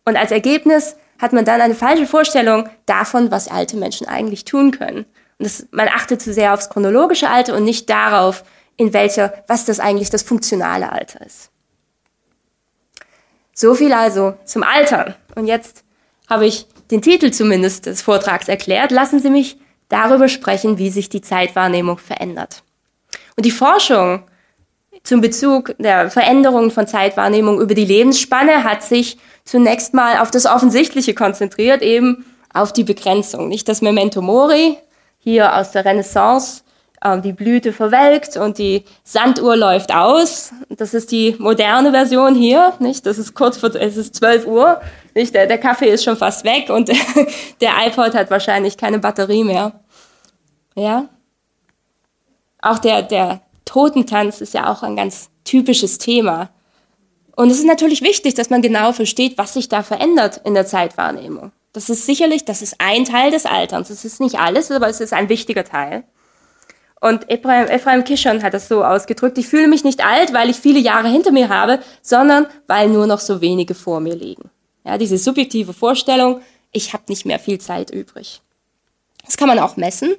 Und 0.05 0.15
als 0.15 0.31
Ergebnis 0.31 0.95
hat 1.19 1.33
man 1.33 1.45
dann 1.45 1.61
eine 1.61 1.75
falsche 1.75 2.07
Vorstellung 2.07 2.69
davon, 2.85 3.31
was 3.31 3.47
alte 3.47 3.77
Menschen 3.77 4.07
eigentlich 4.07 4.45
tun 4.45 4.71
können. 4.71 5.05
Und 5.37 5.45
das, 5.45 5.67
man 5.71 5.87
achtet 5.87 6.21
zu 6.21 6.33
sehr 6.33 6.53
aufs 6.53 6.69
chronologische 6.69 7.29
Alter 7.29 7.55
und 7.55 7.63
nicht 7.63 7.89
darauf, 7.89 8.43
in 8.77 8.93
welcher, 8.93 9.33
was 9.47 9.65
das 9.65 9.79
eigentlich 9.79 10.09
das 10.09 10.23
funktionale 10.23 10.91
Alter 10.91 11.25
ist. 11.25 11.49
So 13.53 13.73
viel 13.73 13.93
also 13.93 14.35
zum 14.43 14.63
Alter. 14.63 15.15
Und 15.35 15.47
jetzt 15.47 15.83
habe 16.29 16.45
ich 16.45 16.67
den 16.91 17.01
Titel 17.01 17.31
zumindest 17.31 17.85
des 17.85 18.01
Vortrags 18.01 18.47
erklärt. 18.47 18.91
Lassen 18.91 19.19
Sie 19.19 19.29
mich 19.29 19.57
darüber 19.87 20.27
sprechen, 20.27 20.77
wie 20.77 20.89
sich 20.89 21.09
die 21.09 21.21
Zeitwahrnehmung 21.21 21.97
verändert. 21.97 22.63
Und 23.37 23.45
die 23.45 23.51
Forschung 23.51 24.23
zum 25.05 25.21
Bezug 25.21 25.75
der 25.77 26.09
Veränderungen 26.09 26.71
von 26.71 26.87
Zeitwahrnehmung 26.87 27.61
über 27.61 27.75
die 27.75 27.85
Lebensspanne 27.85 28.63
hat 28.63 28.83
sich 28.83 29.17
zunächst 29.45 29.93
mal 29.93 30.17
auf 30.17 30.31
das 30.31 30.47
Offensichtliche 30.47 31.13
konzentriert, 31.13 31.83
eben 31.83 32.25
auf 32.51 32.73
die 32.73 32.83
Begrenzung. 32.83 33.47
Nicht 33.47 33.69
das 33.69 33.83
Memento 33.83 34.23
Mori, 34.23 34.77
hier 35.19 35.55
aus 35.55 35.71
der 35.71 35.85
Renaissance, 35.85 36.63
äh, 37.01 37.21
die 37.21 37.33
Blüte 37.33 37.71
verwelkt 37.71 38.35
und 38.35 38.57
die 38.57 38.83
Sanduhr 39.03 39.55
läuft 39.55 39.93
aus. 39.93 40.51
Das 40.69 40.95
ist 40.95 41.11
die 41.11 41.35
moderne 41.37 41.91
Version 41.91 42.33
hier, 42.33 42.73
nicht? 42.79 43.05
Das 43.05 43.19
ist 43.19 43.35
kurz 43.35 43.57
vor, 43.57 43.75
es 43.75 43.97
ist 43.97 44.15
12 44.15 44.47
Uhr, 44.47 44.81
nicht? 45.13 45.35
Der, 45.35 45.45
der 45.45 45.59
Kaffee 45.59 45.89
ist 45.89 46.03
schon 46.03 46.17
fast 46.17 46.43
weg 46.45 46.69
und 46.69 46.89
der 47.61 47.71
iPod 47.85 48.15
hat 48.15 48.31
wahrscheinlich 48.31 48.75
keine 48.75 48.97
Batterie 48.97 49.43
mehr. 49.43 49.73
Ja? 50.73 51.09
Auch 52.59 52.79
der, 52.79 53.03
der 53.03 53.41
Totentanz 53.65 54.41
ist 54.41 54.53
ja 54.53 54.71
auch 54.71 54.83
ein 54.83 54.95
ganz 54.95 55.29
typisches 55.43 55.97
Thema. 55.97 56.49
Und 57.35 57.49
es 57.49 57.59
ist 57.59 57.65
natürlich 57.65 58.01
wichtig, 58.01 58.35
dass 58.35 58.49
man 58.49 58.61
genau 58.61 58.93
versteht, 58.93 59.37
was 59.37 59.53
sich 59.53 59.67
da 59.67 59.83
verändert 59.83 60.41
in 60.45 60.53
der 60.53 60.65
Zeitwahrnehmung. 60.65 61.51
Das 61.73 61.89
ist 61.89 62.05
sicherlich, 62.05 62.45
das 62.45 62.61
ist 62.61 62.75
ein 62.79 63.03
Teil 63.03 63.31
des 63.31 63.45
Alterns. 63.45 63.89
Das 63.89 64.05
ist 64.05 64.21
nicht 64.21 64.39
alles, 64.39 64.71
aber 64.71 64.87
es 64.87 65.01
ist 65.01 65.11
ein 65.11 65.27
wichtiger 65.27 65.65
Teil. 65.65 66.05
Und 67.01 67.29
Ephraim, 67.29 67.67
Ephraim 67.67 68.03
Kishon 68.05 68.41
hat 68.41 68.53
das 68.53 68.69
so 68.69 68.83
ausgedrückt, 68.83 69.37
ich 69.37 69.47
fühle 69.47 69.67
mich 69.67 69.83
nicht 69.83 70.03
alt, 70.03 70.33
weil 70.33 70.49
ich 70.49 70.55
viele 70.55 70.79
Jahre 70.79 71.09
hinter 71.09 71.31
mir 71.31 71.49
habe, 71.49 71.79
sondern 72.01 72.47
weil 72.67 72.89
nur 72.89 73.05
noch 73.05 73.19
so 73.19 73.41
wenige 73.41 73.75
vor 73.75 73.99
mir 73.99 74.15
liegen. 74.15 74.49
Ja, 74.85 74.97
diese 74.97 75.17
subjektive 75.17 75.73
Vorstellung, 75.73 76.41
ich 76.71 76.93
habe 76.93 77.03
nicht 77.09 77.25
mehr 77.25 77.39
viel 77.39 77.59
Zeit 77.59 77.91
übrig. 77.91 78.41
Das 79.25 79.37
kann 79.37 79.47
man 79.47 79.59
auch 79.59 79.75
messen. 79.75 80.15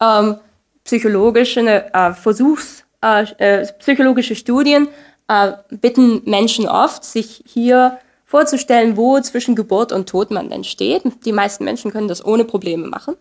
Ähm, 0.00 0.36
psychologische 0.84 1.92
äh, 1.92 2.12
Versuchs, 2.12 2.84
äh, 3.02 3.24
äh, 3.38 3.66
psychologische 3.78 4.34
Studien 4.34 4.88
äh, 5.28 5.52
bitten 5.70 6.22
Menschen 6.24 6.68
oft, 6.68 7.04
sich 7.04 7.42
hier 7.46 7.98
vorzustellen, 8.24 8.96
wo 8.96 9.20
zwischen 9.20 9.54
Geburt 9.54 9.92
und 9.92 10.08
Tod 10.08 10.30
man 10.30 10.50
denn 10.50 10.64
steht. 10.64 11.02
Die 11.24 11.32
meisten 11.32 11.64
Menschen 11.64 11.90
können 11.90 12.08
das 12.08 12.24
ohne 12.24 12.44
Probleme 12.44 12.86
machen. 12.86 13.16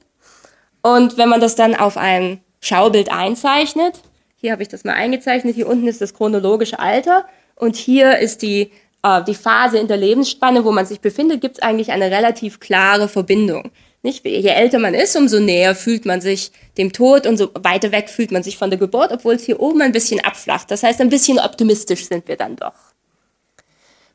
Und 0.81 1.17
wenn 1.17 1.29
man 1.29 1.41
das 1.41 1.55
dann 1.55 1.75
auf 1.75 1.97
ein 1.97 2.41
Schaubild 2.61 3.11
einzeichnet. 3.11 3.99
Hier 4.35 4.51
habe 4.51 4.61
ich 4.61 4.69
das 4.69 4.83
mal 4.83 4.93
eingezeichnet. 4.93 5.55
Hier 5.55 5.67
unten 5.67 5.87
ist 5.87 5.99
das 5.99 6.13
chronologische 6.13 6.79
Alter 6.79 7.25
und 7.55 7.75
hier 7.75 8.19
ist 8.19 8.43
die, 8.43 8.71
äh, 9.03 9.23
die 9.23 9.35
Phase 9.35 9.79
in 9.79 9.87
der 9.87 9.97
Lebensspanne, 9.97 10.63
wo 10.63 10.71
man 10.71 10.85
sich 10.85 11.01
befindet, 11.01 11.41
gibt 11.41 11.57
es 11.57 11.63
eigentlich 11.63 11.91
eine 11.91 12.11
relativ 12.11 12.59
klare 12.59 13.07
Verbindung. 13.07 13.71
Nicht? 14.03 14.25
Je 14.25 14.47
älter 14.47 14.79
man 14.79 14.95
ist, 14.95 15.15
umso 15.15 15.39
näher 15.39 15.75
fühlt 15.75 16.05
man 16.05 16.21
sich 16.21 16.51
dem 16.77 16.91
Tod 16.91 17.27
und 17.27 17.37
so 17.37 17.51
weiter 17.53 17.91
weg 17.91 18.09
fühlt 18.09 18.31
man 18.31 18.41
sich 18.41 18.57
von 18.57 18.71
der 18.71 18.79
Geburt, 18.79 19.11
obwohl 19.11 19.35
es 19.35 19.45
hier 19.45 19.59
oben 19.59 19.81
ein 19.81 19.91
bisschen 19.91 20.19
abflacht. 20.21 20.71
Das 20.71 20.81
heißt, 20.81 21.01
ein 21.01 21.09
bisschen 21.09 21.39
optimistisch 21.39 22.07
sind 22.07 22.27
wir 22.27 22.35
dann 22.35 22.55
doch. 22.55 22.73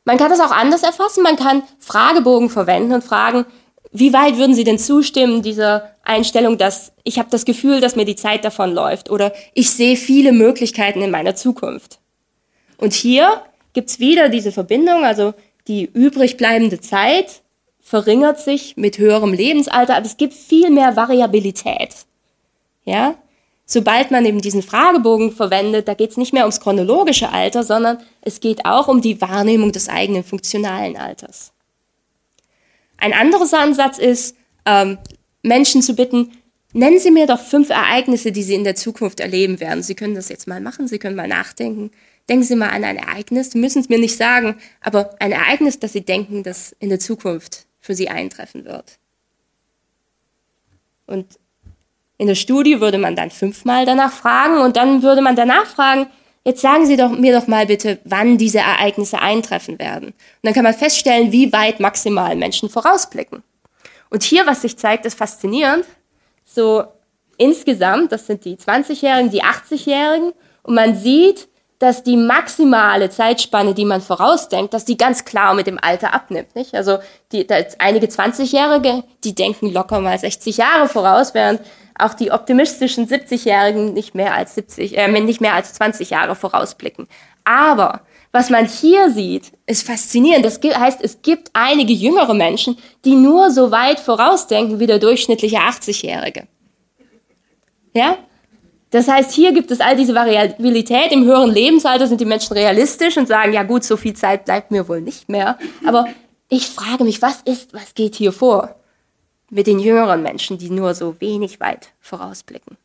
Man 0.03 0.17
kann 0.17 0.29
das 0.29 0.41
auch 0.41 0.51
anders 0.51 0.83
erfassen. 0.83 1.23
Man 1.23 1.37
kann 1.37 1.63
Fragebogen 1.79 2.49
verwenden 2.49 2.93
und 2.93 3.03
fragen, 3.03 3.45
wie 3.91 4.11
weit 4.11 4.37
würden 4.37 4.53
Sie 4.53 4.65
denn 4.65 4.79
zustimmen 4.79 5.41
dieser 5.41 5.95
Einstellung, 6.03 6.57
dass 6.57 6.91
ich 7.03 7.17
habe 7.17 7.29
das 7.31 7.45
Gefühl, 7.45 7.79
dass 7.79 7.95
mir 7.95 8.05
die 8.05 8.15
Zeit 8.15 8.43
davon 8.43 8.73
läuft 8.73 9.09
oder 9.09 9.33
ich 9.53 9.69
sehe 9.69 9.95
viele 9.95 10.33
Möglichkeiten 10.33 11.01
in 11.01 11.11
meiner 11.11 11.35
Zukunft? 11.35 11.99
Und 12.77 12.93
hier 12.93 13.41
gibt's 13.73 13.99
wieder 13.99 14.29
diese 14.29 14.51
Verbindung, 14.51 15.05
also 15.05 15.33
die 15.67 15.85
übrig 15.85 16.37
bleibende 16.37 16.79
Zeit 16.81 17.41
verringert 17.87 18.37
sich 18.41 18.75
mit 18.75 18.97
höherem 18.97 19.31
Lebensalter, 19.31 19.95
aber 19.95 20.05
es 20.05 20.17
gibt 20.17 20.33
viel 20.33 20.69
mehr 20.69 20.97
Variabilität. 20.97 21.95
Ja? 22.83 23.15
Sobald 23.65 24.11
man 24.11 24.25
eben 24.25 24.41
diesen 24.41 24.61
Fragebogen 24.61 25.31
verwendet, 25.31 25.87
da 25.87 25.93
geht's 25.93 26.17
nicht 26.17 26.33
mehr 26.33 26.43
ums 26.43 26.59
chronologische 26.59 27.31
Alter, 27.31 27.63
sondern 27.63 27.99
es 28.19 28.41
geht 28.41 28.65
auch 28.65 28.89
um 28.89 28.99
die 28.99 29.21
Wahrnehmung 29.21 29.71
des 29.71 29.87
eigenen 29.87 30.25
funktionalen 30.25 30.97
Alters. 30.97 31.53
Ein 32.97 33.13
anderer 33.13 33.57
Ansatz 33.57 33.99
ist, 33.99 34.35
ähm, 34.65 34.97
Menschen 35.41 35.81
zu 35.81 35.95
bitten, 35.95 36.33
nennen 36.73 36.99
Sie 36.99 37.11
mir 37.11 37.25
doch 37.25 37.39
fünf 37.39 37.69
Ereignisse, 37.69 38.33
die 38.33 38.43
Sie 38.43 38.55
in 38.55 38.65
der 38.65 38.75
Zukunft 38.75 39.21
erleben 39.21 39.61
werden. 39.61 39.81
Sie 39.81 39.95
können 39.95 40.15
das 40.15 40.27
jetzt 40.27 40.45
mal 40.45 40.59
machen, 40.59 40.89
Sie 40.89 40.99
können 40.99 41.15
mal 41.15 41.29
nachdenken. 41.29 41.91
Denken 42.27 42.43
Sie 42.43 42.57
mal 42.57 42.71
an 42.71 42.83
ein 42.83 42.97
Ereignis, 42.97 43.51
Sie 43.51 43.59
müssen 43.59 43.79
es 43.79 43.87
mir 43.87 43.99
nicht 43.99 44.17
sagen, 44.17 44.57
aber 44.81 45.15
ein 45.21 45.31
Ereignis, 45.31 45.79
das 45.79 45.93
Sie 45.93 46.01
denken, 46.01 46.43
das 46.43 46.75
in 46.79 46.89
der 46.89 46.99
Zukunft 46.99 47.66
für 47.87 47.95
Sie 47.95 48.09
eintreffen 48.09 48.65
wird. 48.65 48.99
Und 51.05 51.39
in 52.17 52.27
der 52.27 52.35
Studie 52.35 52.81
würde 52.81 52.97
man 52.97 53.15
dann 53.15 53.31
fünfmal 53.31 53.85
danach 53.85 54.11
fragen 54.11 54.59
und 54.59 54.75
dann 54.75 55.03
würde 55.03 55.21
man 55.21 55.37
danach 55.37 55.65
fragen, 55.65 56.07
jetzt 56.43 56.61
sagen 56.61 56.85
Sie 56.85 56.97
doch, 56.97 57.11
mir 57.11 57.39
doch 57.39 57.47
mal 57.47 57.65
bitte, 57.65 57.99
wann 58.03 58.37
diese 58.37 58.59
Ereignisse 58.59 59.19
eintreffen 59.19 59.79
werden. 59.79 60.07
Und 60.07 60.43
dann 60.43 60.53
kann 60.53 60.65
man 60.65 60.73
feststellen, 60.73 61.31
wie 61.31 61.53
weit 61.53 61.79
maximal 61.79 62.35
Menschen 62.35 62.69
vorausblicken. 62.69 63.41
Und 64.09 64.23
hier, 64.23 64.45
was 64.45 64.63
sich 64.63 64.77
zeigt, 64.77 65.05
ist 65.05 65.17
faszinierend. 65.17 65.85
So 66.43 66.83
insgesamt, 67.37 68.11
das 68.11 68.27
sind 68.27 68.43
die 68.43 68.57
20-Jährigen, 68.57 69.31
die 69.31 69.43
80-Jährigen, 69.43 70.33
und 70.63 70.75
man 70.75 70.97
sieht, 70.97 71.47
dass 71.79 72.03
die 72.03 72.17
maximale 72.17 73.09
Zeitspanne, 73.09 73.73
die 73.73 73.85
man 73.85 74.01
vorausdenkt, 74.01 74.73
dass 74.73 74.85
die 74.85 74.97
ganz 74.97 75.25
klar 75.25 75.53
mit 75.53 75.67
dem 75.67 75.77
Alter 75.79 76.13
abnimmt. 76.13 76.55
Nicht? 76.55 76.73
Also 76.73 76.97
die, 77.31 77.47
einige 77.77 78.07
20-Jährige, 78.07 79.03
die 79.23 79.35
denken 79.35 79.71
locker 79.71 80.01
mal 80.01 80.17
60 80.17 80.57
Jahre 80.57 80.87
voraus, 80.87 81.33
während 81.33 81.61
auch 81.99 82.13
die 82.13 82.31
optimistischen 82.31 83.07
70-Jährigen 83.07 83.93
nicht 83.93 84.15
mehr 84.15 84.33
als 84.33 84.55
70, 84.55 84.97
äh, 84.97 85.07
nicht 85.21 85.41
mehr 85.41 85.53
als 85.53 85.73
20 85.73 86.09
Jahre 86.09 86.35
vorausblicken. 86.35 87.07
Aber 87.43 88.01
was 88.31 88.49
man 88.49 88.67
hier 88.67 89.09
sieht, 89.09 89.53
ist 89.65 89.85
faszinierend. 89.85 90.45
Das 90.45 90.59
heißt, 90.61 90.99
es 91.01 91.21
gibt 91.21 91.49
einige 91.53 91.93
jüngere 91.93 92.33
Menschen, 92.33 92.77
die 93.05 93.15
nur 93.15 93.51
so 93.51 93.71
weit 93.71 93.99
vorausdenken 93.99 94.79
wie 94.79 94.87
der 94.87 94.99
durchschnittliche 94.99 95.57
80-Jährige. 95.57 96.47
Ja? 97.93 98.17
Das 98.89 99.07
heißt, 99.07 99.31
hier 99.31 99.51
gibt 99.51 99.69
es 99.71 99.81
all 99.81 99.97
diese 99.97 100.15
Variabilität. 100.15 101.11
Im 101.11 101.25
höheren 101.25 101.51
Lebensalter 101.51 102.07
sind 102.07 102.21
die 102.21 102.25
Menschen 102.25 102.53
realistisch 102.53 103.17
und 103.17 103.27
sagen, 103.27 103.51
ja 103.51 103.63
gut, 103.63 103.83
so 103.83 103.97
viel 103.97 104.13
Zeit 104.13 104.45
bleibt 104.45 104.71
mir 104.71 104.87
wohl 104.87 105.01
nicht 105.01 105.27
mehr. 105.27 105.57
Aber 105.85 106.07
ich 106.47 106.67
frage 106.67 107.03
mich, 107.03 107.21
was 107.21 107.41
ist, 107.41 107.73
was 107.73 107.93
geht 107.95 108.15
hier 108.15 108.31
vor 108.31 108.75
mit 109.49 109.67
den 109.67 109.79
jüngeren 109.79 110.21
Menschen, 110.21 110.57
die 110.57 110.69
nur 110.69 110.93
so 110.93 111.19
wenig 111.19 111.59
weit 111.59 111.89
vorausblicken? 111.99 112.77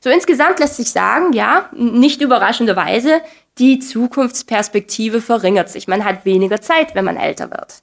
So 0.00 0.10
insgesamt 0.10 0.60
lässt 0.60 0.76
sich 0.76 0.90
sagen, 0.90 1.32
ja, 1.32 1.70
nicht 1.72 2.20
überraschenderweise, 2.20 3.20
die 3.58 3.78
Zukunftsperspektive 3.80 5.20
verringert 5.20 5.70
sich. 5.70 5.88
Man 5.88 6.04
hat 6.04 6.24
weniger 6.24 6.60
Zeit, 6.60 6.94
wenn 6.94 7.04
man 7.04 7.16
älter 7.16 7.50
wird. 7.50 7.82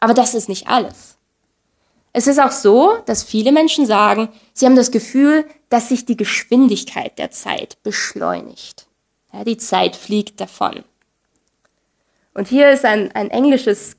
Aber 0.00 0.12
das 0.12 0.34
ist 0.34 0.48
nicht 0.48 0.66
alles. 0.66 1.11
Es 2.12 2.26
ist 2.26 2.38
auch 2.38 2.52
so, 2.52 2.98
dass 3.06 3.22
viele 3.22 3.52
Menschen 3.52 3.86
sagen, 3.86 4.28
sie 4.52 4.66
haben 4.66 4.76
das 4.76 4.90
Gefühl, 4.90 5.46
dass 5.70 5.88
sich 5.88 6.04
die 6.04 6.16
Geschwindigkeit 6.16 7.18
der 7.18 7.30
Zeit 7.30 7.82
beschleunigt. 7.82 8.86
Ja, 9.32 9.44
die 9.44 9.56
Zeit 9.56 9.96
fliegt 9.96 10.40
davon. 10.40 10.84
Und 12.34 12.48
hier 12.48 12.70
ist 12.70 12.84
ein, 12.84 13.12
ein 13.12 13.30
englisches 13.30 13.96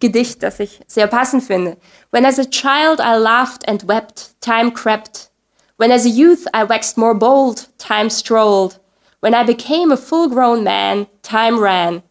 Gedicht, 0.00 0.42
das 0.42 0.60
ich 0.60 0.80
sehr 0.86 1.06
passend 1.06 1.44
finde. 1.44 1.78
When 2.10 2.26
as 2.26 2.38
a 2.38 2.44
child 2.44 3.00
I 3.00 3.16
laughed 3.16 3.66
and 3.66 3.88
wept, 3.88 4.34
time 4.40 4.72
crept. 4.72 5.30
When 5.78 5.90
as 5.90 6.04
a 6.04 6.10
youth 6.10 6.46
I 6.54 6.64
waxed 6.68 6.98
more 6.98 7.14
bold, 7.14 7.68
time 7.78 8.10
strolled. 8.10 8.78
When 9.20 9.34
I 9.34 9.44
became 9.44 9.90
a 9.90 9.96
full 9.96 10.28
grown 10.28 10.62
man, 10.64 11.06
time 11.22 11.58
ran. 11.58 12.02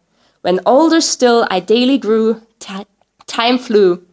When 0.42 0.60
older 0.66 1.00
still 1.00 1.46
I 1.48 1.60
daily 1.60 1.98
grew, 1.98 2.40
time 3.26 3.58
flew. 3.58 4.04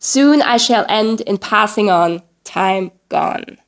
Soon 0.00 0.40
I 0.40 0.58
shall 0.58 0.86
end 0.88 1.20
in 1.20 1.38
passing 1.38 1.90
on, 1.90 2.22
time 2.42 2.90
gone. 3.10 3.58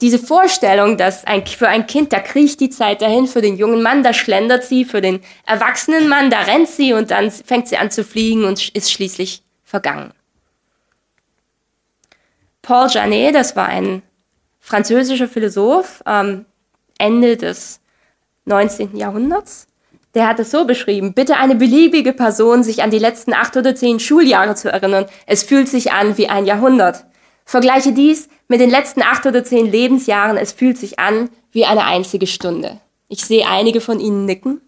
Diese 0.00 0.18
Vorstellung, 0.18 0.96
dass 0.96 1.24
ein, 1.24 1.46
für 1.46 1.68
ein 1.68 1.86
Kind, 1.86 2.12
da 2.12 2.20
kriecht 2.20 2.60
die 2.60 2.70
Zeit 2.70 3.00
dahin, 3.00 3.26
für 3.26 3.40
den 3.40 3.56
jungen 3.56 3.82
Mann, 3.82 4.02
da 4.02 4.12
schlendert 4.12 4.64
sie, 4.64 4.84
für 4.84 5.00
den 5.00 5.20
erwachsenen 5.46 6.08
Mann, 6.08 6.30
da 6.30 6.40
rennt 6.40 6.68
sie 6.68 6.94
und 6.94 7.10
dann 7.10 7.30
fängt 7.30 7.68
sie 7.68 7.76
an 7.76 7.90
zu 7.90 8.02
fliegen 8.02 8.44
und 8.44 8.70
ist 8.70 8.90
schließlich 8.90 9.42
vergangen. 9.62 10.12
Paul 12.62 12.88
Janet, 12.90 13.34
das 13.34 13.56
war 13.56 13.66
ein 13.66 14.02
französischer 14.58 15.28
Philosoph, 15.28 16.02
ähm, 16.06 16.46
Ende 16.98 17.36
des 17.36 17.80
19. 18.46 18.96
Jahrhunderts, 18.96 19.66
der 20.14 20.28
hat 20.28 20.38
es 20.38 20.50
so 20.50 20.64
beschrieben, 20.64 21.12
bitte 21.12 21.36
eine 21.36 21.56
beliebige 21.56 22.12
Person 22.12 22.62
sich 22.62 22.82
an 22.82 22.90
die 22.90 22.98
letzten 22.98 23.34
acht 23.34 23.56
oder 23.56 23.74
zehn 23.74 23.98
Schuljahre 23.98 24.54
zu 24.54 24.70
erinnern. 24.70 25.06
Es 25.26 25.42
fühlt 25.42 25.68
sich 25.68 25.92
an 25.92 26.16
wie 26.16 26.28
ein 26.28 26.46
Jahrhundert. 26.46 27.04
Vergleiche 27.44 27.92
dies 27.92 28.28
mit 28.48 28.60
den 28.60 28.70
letzten 28.70 29.02
acht 29.02 29.26
oder 29.26 29.44
zehn 29.44 29.66
Lebensjahren. 29.66 30.36
Es 30.36 30.52
fühlt 30.52 30.78
sich 30.78 30.98
an 30.98 31.30
wie 31.50 31.64
eine 31.64 31.84
einzige 31.84 32.26
Stunde. 32.26 32.80
Ich 33.08 33.24
sehe 33.24 33.46
einige 33.46 33.80
von 33.80 34.00
Ihnen 34.00 34.24
nicken. 34.24 34.60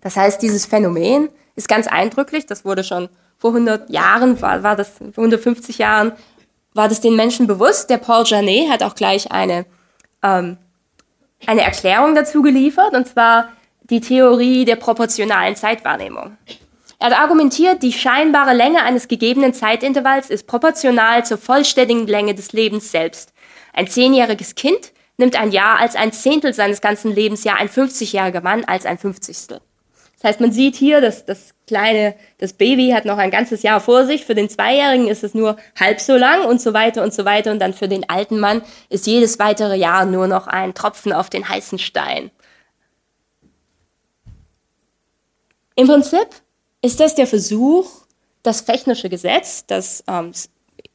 Das 0.00 0.16
heißt, 0.16 0.42
dieses 0.42 0.66
Phänomen 0.66 1.28
ist 1.54 1.68
ganz 1.68 1.86
eindrücklich. 1.86 2.46
Das 2.46 2.64
wurde 2.64 2.84
schon 2.84 3.08
vor 3.36 3.50
100 3.50 3.90
Jahren, 3.90 4.40
war, 4.42 4.62
war 4.62 4.76
das, 4.76 4.90
vor 4.98 5.24
150 5.24 5.78
Jahren, 5.78 6.12
war 6.74 6.88
das 6.88 7.00
den 7.00 7.16
Menschen 7.16 7.46
bewusst. 7.46 7.90
Der 7.90 7.98
Paul 7.98 8.24
Janet 8.26 8.70
hat 8.70 8.82
auch 8.82 8.94
gleich 8.94 9.30
eine 9.32 9.66
ähm, 10.22 10.58
eine 11.46 11.62
Erklärung 11.62 12.14
dazu 12.14 12.42
geliefert, 12.42 12.94
und 12.94 13.08
zwar 13.08 13.50
die 13.82 14.00
Theorie 14.00 14.64
der 14.64 14.76
proportionalen 14.76 15.56
Zeitwahrnehmung. 15.56 16.36
Er 16.98 17.18
argumentiert, 17.18 17.82
die 17.82 17.92
scheinbare 17.92 18.52
Länge 18.52 18.82
eines 18.82 19.08
gegebenen 19.08 19.54
Zeitintervalls 19.54 20.28
ist 20.28 20.46
proportional 20.46 21.24
zur 21.24 21.38
vollständigen 21.38 22.06
Länge 22.06 22.34
des 22.34 22.52
Lebens 22.52 22.90
selbst. 22.92 23.32
Ein 23.72 23.88
zehnjähriges 23.88 24.54
Kind 24.54 24.92
nimmt 25.16 25.38
ein 25.40 25.50
Jahr 25.50 25.78
als 25.78 25.96
ein 25.96 26.12
Zehntel 26.12 26.52
seines 26.52 26.80
ganzen 26.80 27.14
Lebens, 27.14 27.44
ja 27.44 27.54
ein 27.54 27.68
50-jähriger 27.68 28.42
Mann 28.42 28.64
als 28.64 28.84
ein 28.84 28.98
Fünfzigstel. 28.98 29.60
Das 30.20 30.32
heißt, 30.32 30.40
man 30.40 30.52
sieht 30.52 30.76
hier, 30.76 31.00
dass 31.00 31.24
das 31.24 31.54
kleine, 31.66 32.14
das 32.36 32.52
Baby 32.52 32.90
hat 32.90 33.06
noch 33.06 33.16
ein 33.16 33.30
ganzes 33.30 33.62
Jahr 33.62 33.80
vor 33.80 34.04
sich. 34.04 34.26
Für 34.26 34.34
den 34.34 34.50
Zweijährigen 34.50 35.08
ist 35.08 35.24
es 35.24 35.32
nur 35.32 35.56
halb 35.78 35.98
so 35.98 36.14
lang 36.14 36.44
und 36.44 36.60
so 36.60 36.74
weiter 36.74 37.02
und 37.02 37.14
so 37.14 37.24
weiter. 37.24 37.50
Und 37.50 37.58
dann 37.58 37.72
für 37.72 37.88
den 37.88 38.06
alten 38.10 38.38
Mann 38.38 38.60
ist 38.90 39.06
jedes 39.06 39.38
weitere 39.38 39.76
Jahr 39.76 40.04
nur 40.04 40.26
noch 40.26 40.46
ein 40.46 40.74
Tropfen 40.74 41.14
auf 41.14 41.30
den 41.30 41.48
heißen 41.48 41.78
Stein. 41.78 42.30
Im 45.74 45.86
Prinzip 45.86 46.28
ist 46.82 47.00
das 47.00 47.14
der 47.14 47.26
Versuch, 47.26 47.90
das 48.42 48.60
Fechnersche 48.60 49.08
Gesetz, 49.08 49.64
das 49.64 50.04
ähm, 50.06 50.32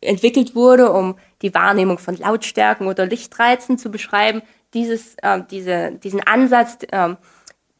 entwickelt 0.01 0.53
wurde, 0.53 0.91
um 0.91 1.15
die 1.41 1.51
Wahrnehmung 1.55 1.97
von 1.97 2.15
Lautstärken 2.15 2.85
oder 2.85 3.07
Lichtreizen 3.07 3.79
zu 3.79 3.89
beschreiben, 3.89 4.43
dieses, 4.75 5.15
äh, 5.23 5.41
diese, 5.49 5.93
diesen 5.93 6.21
Ansatz, 6.21 6.77
äh, 6.91 7.15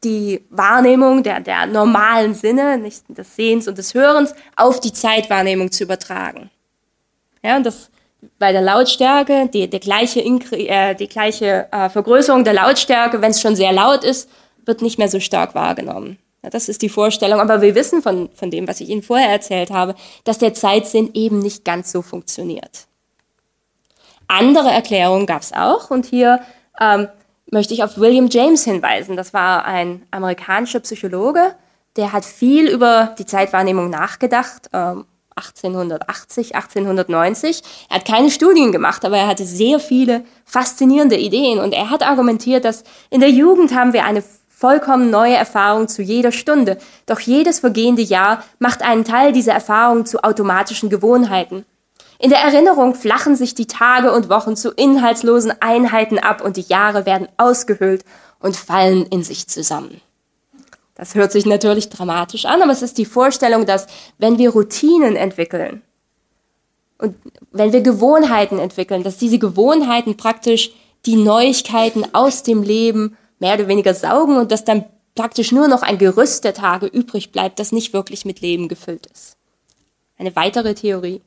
die 0.05 0.45
Wahrnehmung 0.49 1.23
der, 1.23 1.41
der 1.41 1.65
normalen 1.65 2.33
Sinne, 2.33 2.77
nicht 2.77 3.03
des 3.09 3.35
Sehens 3.35 3.67
und 3.67 3.77
des 3.77 3.93
Hörens, 3.93 4.33
auf 4.55 4.79
die 4.79 4.93
Zeitwahrnehmung 4.93 5.71
zu 5.71 5.83
übertragen. 5.83 6.49
Ja, 7.43 7.57
und 7.57 7.65
das 7.65 7.89
bei 8.39 8.51
der 8.51 8.61
Lautstärke, 8.61 9.49
die, 9.53 9.69
die 9.69 9.79
gleiche, 9.79 10.21
äh, 10.21 10.95
die 10.95 11.07
gleiche 11.07 11.67
äh, 11.71 11.89
Vergrößerung 11.89 12.43
der 12.43 12.53
Lautstärke, 12.53 13.21
wenn 13.21 13.31
es 13.31 13.41
schon 13.41 13.55
sehr 13.55 13.71
laut 13.71 14.03
ist, 14.03 14.29
wird 14.65 14.81
nicht 14.81 14.97
mehr 14.97 15.09
so 15.09 15.19
stark 15.19 15.55
wahrgenommen. 15.55 16.17
Ja, 16.43 16.49
das 16.49 16.69
ist 16.69 16.81
die 16.81 16.89
Vorstellung. 16.89 17.39
Aber 17.39 17.61
wir 17.61 17.75
wissen 17.75 18.01
von, 18.01 18.29
von 18.33 18.51
dem, 18.51 18.67
was 18.67 18.81
ich 18.81 18.89
Ihnen 18.89 19.03
vorher 19.03 19.29
erzählt 19.29 19.71
habe, 19.71 19.95
dass 20.23 20.37
der 20.37 20.53
Zeitsinn 20.53 21.11
eben 21.13 21.39
nicht 21.39 21.65
ganz 21.65 21.91
so 21.91 22.01
funktioniert. 22.01 22.87
Andere 24.27 24.69
Erklärungen 24.69 25.27
gab 25.27 25.41
es 25.41 25.53
auch. 25.53 25.91
Und 25.91 26.05
hier 26.05 26.41
ähm, 26.79 27.07
möchte 27.51 27.73
ich 27.73 27.83
auf 27.83 27.97
William 27.97 28.27
James 28.29 28.63
hinweisen. 28.63 29.15
Das 29.15 29.33
war 29.33 29.65
ein 29.65 30.05
amerikanischer 30.11 30.79
Psychologe, 30.79 31.55
der 31.95 32.11
hat 32.11 32.25
viel 32.25 32.67
über 32.67 33.15
die 33.17 33.25
Zeitwahrnehmung 33.25 33.89
nachgedacht. 33.89 34.69
1880, 34.73 36.47
ähm, 36.49 36.55
1890. 36.55 37.61
Er 37.89 37.95
hat 37.97 38.05
keine 38.05 38.29
Studien 38.29 38.71
gemacht, 38.71 39.05
aber 39.05 39.17
er 39.17 39.27
hatte 39.27 39.45
sehr 39.45 39.79
viele 39.79 40.25
faszinierende 40.43 41.17
Ideen 41.17 41.59
und 41.59 41.73
er 41.73 41.89
hat 41.89 42.03
argumentiert, 42.03 42.65
dass 42.65 42.83
in 43.09 43.21
der 43.21 43.29
Jugend 43.29 43.73
haben 43.73 43.93
wir 43.93 44.03
eine 44.03 44.23
vollkommen 44.49 45.09
neue 45.09 45.35
Erfahrung 45.35 45.87
zu 45.87 46.01
jeder 46.01 46.31
Stunde. 46.31 46.77
Doch 47.05 47.19
jedes 47.19 47.59
vergehende 47.59 48.01
Jahr 48.01 48.43
macht 48.59 48.81
einen 48.81 49.03
Teil 49.03 49.31
dieser 49.31 49.53
Erfahrung 49.53 50.05
zu 50.05 50.23
automatischen 50.23 50.89
Gewohnheiten. 50.89 51.65
In 52.19 52.29
der 52.29 52.39
Erinnerung 52.39 52.95
flachen 52.95 53.35
sich 53.35 53.55
die 53.55 53.67
Tage 53.67 54.11
und 54.11 54.29
Wochen 54.29 54.55
zu 54.55 54.71
inhaltslosen 54.71 55.53
Einheiten 55.59 56.19
ab 56.19 56.43
und 56.43 56.57
die 56.57 56.65
Jahre 56.67 57.05
werden 57.05 57.27
ausgehöhlt 57.37 58.05
und 58.39 58.55
fallen 58.55 59.05
in 59.07 59.23
sich 59.23 59.47
zusammen. 59.47 60.01
Das 60.95 61.13
hört 61.13 61.33
sich 61.33 61.45
natürlich 61.45 61.89
dramatisch 61.89 62.45
an, 62.45 62.61
aber 62.61 62.71
es 62.71 62.81
ist 62.81 62.97
die 62.97 63.05
Vorstellung, 63.05 63.65
dass 63.65 63.87
wenn 64.17 64.37
wir 64.37 64.51
Routinen 64.51 65.17
entwickeln 65.17 65.81
und 66.97 67.15
wenn 67.51 67.73
wir 67.73 67.81
Gewohnheiten 67.81 68.59
entwickeln, 68.59 69.03
dass 69.03 69.17
diese 69.17 69.37
Gewohnheiten 69.37 70.15
praktisch 70.15 70.71
die 71.05 71.17
Neuigkeiten 71.17 72.05
aus 72.13 72.43
dem 72.43 72.63
Leben 72.63 73.17
mehr 73.39 73.55
oder 73.55 73.67
weniger 73.67 73.93
saugen 73.93 74.37
und 74.37 74.51
dass 74.51 74.63
dann 74.63 74.85
praktisch 75.13 75.51
nur 75.51 75.67
noch 75.67 75.81
ein 75.81 75.97
Gerüst 75.97 76.43
der 76.45 76.53
Tage 76.53 76.85
übrig 76.85 77.31
bleibt, 77.31 77.59
das 77.59 77.71
nicht 77.71 77.93
wirklich 77.93 78.25
mit 78.25 78.41
Leben 78.41 78.67
gefüllt 78.69 79.07
ist. 79.07 79.37
Eine 80.17 80.35
weitere 80.35 80.73
Theorie. 80.75 81.21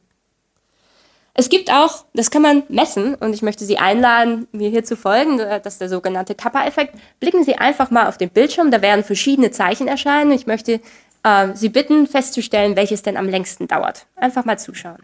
Es 1.40 1.48
gibt 1.50 1.70
auch, 1.70 2.04
das 2.14 2.32
kann 2.32 2.42
man 2.42 2.64
messen, 2.68 3.14
und 3.14 3.32
ich 3.32 3.42
möchte 3.42 3.64
Sie 3.64 3.78
einladen, 3.78 4.48
mir 4.50 4.70
hier 4.70 4.82
zu 4.82 4.96
folgen, 4.96 5.38
das 5.38 5.74
ist 5.74 5.80
der 5.80 5.88
sogenannte 5.88 6.34
Kappa-Effekt. 6.34 6.96
Blicken 7.20 7.44
Sie 7.44 7.54
einfach 7.54 7.92
mal 7.92 8.08
auf 8.08 8.18
den 8.18 8.28
Bildschirm, 8.30 8.72
da 8.72 8.82
werden 8.82 9.04
verschiedene 9.04 9.52
Zeichen 9.52 9.86
erscheinen. 9.86 10.32
Ich 10.32 10.48
möchte 10.48 10.80
äh, 11.22 11.48
Sie 11.54 11.68
bitten, 11.68 12.08
festzustellen, 12.08 12.74
welches 12.74 13.02
denn 13.02 13.16
am 13.16 13.28
längsten 13.28 13.68
dauert. 13.68 14.06
Einfach 14.16 14.44
mal 14.44 14.58
zuschauen. 14.58 14.98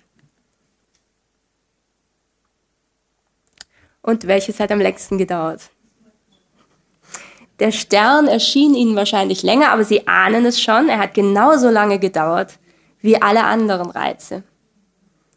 Und 4.03 4.27
welches 4.27 4.59
hat 4.59 4.73
am 4.73 4.81
längsten 4.81 5.19
gedauert? 5.19 5.71
Der 7.61 7.71
Stern 7.71 8.27
erschien 8.27 8.75
Ihnen 8.75 8.97
wahrscheinlich 8.97 9.45
länger, 9.45 9.71
aber 9.71 9.85
Sie 9.85 10.09
ahnen 10.09 10.45
es 10.47 10.61
schon, 10.61 10.89
er 10.89 10.99
hat 10.99 11.15
genauso 11.15 11.71
lange 11.71 12.01
gedauert 12.01 12.59
wie 13.03 13.23
alle 13.23 13.45
anderen 13.45 13.91
Reize. 13.91 14.43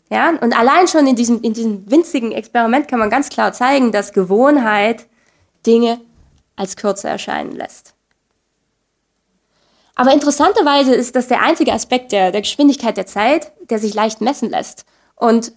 Ja, 0.10 0.30
und 0.30 0.58
allein 0.58 0.88
schon 0.88 1.06
in 1.06 1.16
diesem, 1.16 1.42
in 1.42 1.54
diesem 1.54 1.90
winzigen 1.92 2.32
Experiment 2.32 2.88
kann 2.88 3.00
man 3.00 3.10
ganz 3.10 3.30
klar 3.30 3.52
zeigen, 3.52 3.92
dass 3.92 4.14
Gewohnheit 4.14 5.06
Dinge 5.66 6.00
als 6.56 6.78
kürzer 6.78 7.10
erscheinen 7.10 7.52
lässt. 7.52 7.94
Aber 9.96 10.14
interessanterweise 10.14 10.94
ist 10.94 11.16
das 11.16 11.28
der 11.28 11.42
einzige 11.42 11.74
Aspekt 11.74 12.12
der, 12.12 12.32
der 12.32 12.42
Geschwindigkeit 12.42 12.96
der 12.96 13.08
Zeit, 13.08 13.52
der 13.70 13.80
sich 13.80 13.94
leicht 13.94 14.22
messen 14.22 14.50
lässt. 14.50 14.86
Und 15.16 15.52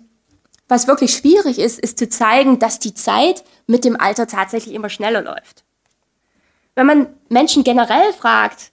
was 0.66 0.86
wirklich 0.86 1.12
schwierig 1.12 1.58
ist, 1.58 1.78
ist 1.78 1.98
zu 1.98 2.08
zeigen, 2.08 2.58
dass 2.58 2.78
die 2.78 2.94
Zeit 2.94 3.44
mit 3.66 3.84
dem 3.84 4.00
Alter 4.00 4.26
tatsächlich 4.26 4.74
immer 4.74 4.88
schneller 4.88 5.20
läuft. 5.20 5.64
Wenn 6.74 6.86
man 6.86 7.06
Menschen 7.28 7.64
generell 7.64 8.12
fragt, 8.14 8.70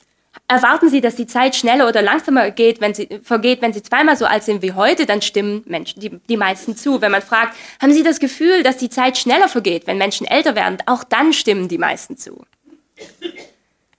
Erwarten 0.50 0.89
Sie, 0.89 1.02
dass 1.02 1.16
die 1.16 1.28
Zeit 1.28 1.58
schneller 1.58 1.89
oder 1.89 2.02
langsamer 2.02 2.52
geht, 2.52 2.80
wenn 2.80 2.93
sie, 2.93 3.10
vergeht, 3.22 3.62
wenn 3.62 3.74
Sie 3.74 3.84
zweimal 3.84 4.16
so 4.16 4.26
alt 4.26 4.43
sind 4.43 4.62
wie 4.62 4.72
heute, 4.72 5.06
dann 5.06 5.22
stimmen 5.22 5.64
Menschen, 5.66 6.00
die, 6.00 6.10
die 6.30 6.38
meisten 6.38 6.78
zu. 6.78 7.02
Wenn 7.02 7.12
man 7.12 7.22
fragt, 7.22 7.54
haben 7.82 7.91
Sie 7.91 8.04
das 8.04 8.20
Gefühl, 8.20 8.64
dass 8.64 8.78
die 8.78 8.89
Zeit 8.89 9.18
schneller 9.18 9.50
vergeht, 9.50 9.88
wenn 9.88 9.98
Menschen 9.98 10.26
älter 10.26 10.56
werden, 10.56 10.78
auch 10.86 11.04
dann 11.04 11.34
stimmen 11.34 11.68
die 11.68 11.78
meisten 11.78 12.16
zu. 12.16 12.45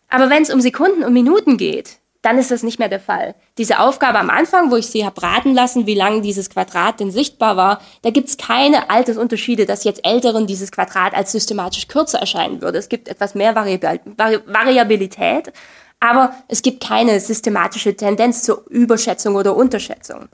Aber 0.08 0.30
wenn 0.30 0.42
es 0.42 0.50
um 0.50 0.62
Sekunden 0.62 1.04
und 1.04 1.12
Minuten 1.12 1.58
geht, 1.58 1.98
dann 2.22 2.38
ist 2.38 2.50
das 2.50 2.62
nicht 2.62 2.78
mehr 2.78 2.88
der 2.88 3.00
Fall. 3.00 3.34
Diese 3.58 3.78
Aufgabe 3.78 4.18
am 4.18 4.30
Anfang, 4.30 4.70
wo 4.70 4.76
ich 4.76 4.88
Sie 4.88 5.04
habe 5.04 5.22
raten 5.22 5.54
lassen, 5.54 5.86
wie 5.86 5.94
lange 5.94 6.20
dieses 6.20 6.50
Quadrat 6.50 6.98
denn 6.98 7.10
sichtbar 7.12 7.56
war, 7.56 7.80
da 8.02 8.10
gibt 8.10 8.28
es 8.28 8.36
keine 8.36 8.90
Altersunterschiede, 8.90 9.66
dass 9.66 9.84
jetzt 9.84 10.04
Älteren 10.04 10.46
dieses 10.46 10.72
Quadrat 10.72 11.14
als 11.14 11.30
systematisch 11.30 11.86
kürzer 11.88 12.18
erscheinen 12.18 12.60
würde. 12.60 12.78
Es 12.78 12.88
gibt 12.88 13.06
etwas 13.08 13.34
mehr 13.36 13.54
Variabilität, 13.54 15.52
aber 16.00 16.34
es 16.48 16.62
gibt 16.62 16.82
keine 16.82 17.18
systematische 17.20 17.96
Tendenz 17.96 18.42
zur 18.42 18.64
Überschätzung 18.68 19.34
oder 19.34 19.56
Unterschätzung. 19.56 20.28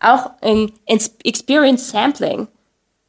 Auch 0.00 0.30
in, 0.42 0.72
Experience 1.24 1.90
Sampling 1.90 2.48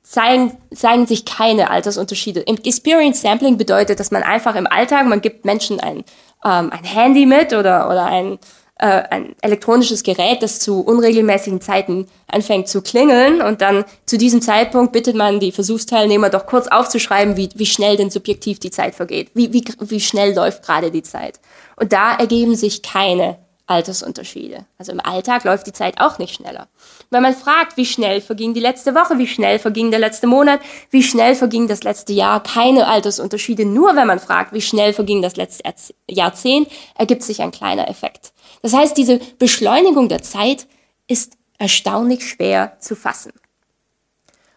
zeigen, 0.03 0.57
zeigen 0.73 1.07
sich 1.07 1.25
keine 1.25 1.69
Altersunterschiede. 1.69 2.41
Im 2.41 2.57
Experience 2.57 3.21
Sampling 3.21 3.57
bedeutet, 3.57 3.99
dass 3.99 4.11
man 4.11 4.23
einfach 4.23 4.55
im 4.55 4.67
Alltag, 4.67 5.05
man 5.07 5.21
gibt 5.21 5.45
Menschen 5.45 5.79
ein, 5.79 6.03
ähm, 6.43 6.71
ein 6.71 6.83
Handy 6.83 7.25
mit 7.25 7.53
oder, 7.53 7.87
oder 7.89 8.05
ein, 8.05 8.39
äh, 8.81 9.03
ein 9.11 9.35
elektronisches 9.41 10.01
Gerät, 10.01 10.41
das 10.41 10.59
zu 10.59 10.81
unregelmäßigen 10.81 11.61
Zeiten 11.61 12.07
anfängt 12.27 12.67
zu 12.67 12.81
klingeln 12.81 13.39
und 13.41 13.61
dann 13.61 13.85
zu 14.07 14.17
diesem 14.17 14.41
Zeitpunkt 14.41 14.91
bittet 14.91 15.15
man 15.15 15.39
die 15.39 15.51
Versuchsteilnehmer 15.51 16.31
doch 16.31 16.47
kurz 16.47 16.67
aufzuschreiben, 16.67 17.37
wie, 17.37 17.49
wie 17.53 17.67
schnell 17.67 17.95
denn 17.95 18.09
subjektiv 18.09 18.57
die 18.59 18.71
Zeit 18.71 18.95
vergeht, 18.95 19.29
wie, 19.35 19.53
wie, 19.53 19.63
wie 19.81 19.99
schnell 19.99 20.33
läuft 20.33 20.63
gerade 20.63 20.89
die 20.89 21.03
Zeit. 21.03 21.39
Und 21.75 21.93
da 21.93 22.15
ergeben 22.15 22.55
sich 22.55 22.81
keine 22.81 23.37
Altersunterschiede. 23.67 24.65
Also 24.79 24.91
im 24.91 24.99
Alltag 24.99 25.43
läuft 25.43 25.67
die 25.67 25.73
Zeit 25.73 26.01
auch 26.01 26.17
nicht 26.17 26.33
schneller. 26.33 26.67
Wenn 27.09 27.21
man 27.21 27.35
fragt, 27.35 27.77
wie 27.77 27.85
schnell 27.85 28.19
verging 28.19 28.53
die 28.53 28.59
letzte 28.59 28.95
Woche, 28.95 29.17
wie 29.17 29.27
schnell 29.27 29.59
verging 29.59 29.91
der 29.91 29.99
letzte 29.99 30.27
Monat, 30.27 30.59
wie 30.89 31.03
schnell 31.03 31.35
verging 31.35 31.67
das 31.67 31.83
letzte 31.83 32.13
Jahr, 32.13 32.41
keine 32.41 32.87
Altersunterschiede. 32.87 33.65
Nur 33.65 33.95
wenn 33.95 34.07
man 34.07 34.19
fragt, 34.19 34.53
wie 34.53 34.61
schnell 34.61 34.91
verging 34.93 35.21
das 35.21 35.35
letzte 35.35 35.63
Jahrzehnt, 36.09 36.67
ergibt 36.95 37.23
sich 37.23 37.41
ein 37.41 37.51
kleiner 37.51 37.87
Effekt. 37.87 38.33
Das 38.61 38.73
heißt, 38.73 38.97
diese 38.97 39.19
Beschleunigung 39.39 40.09
der 40.09 40.21
Zeit 40.21 40.67
ist 41.07 41.37
erstaunlich 41.57 42.27
schwer 42.27 42.77
zu 42.79 42.95
fassen. 42.95 43.33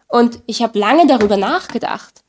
Und 0.07 0.41
ich 0.45 0.61
habe 0.61 0.77
lange 0.77 1.07
darüber 1.07 1.37
nachgedacht, 1.37 2.23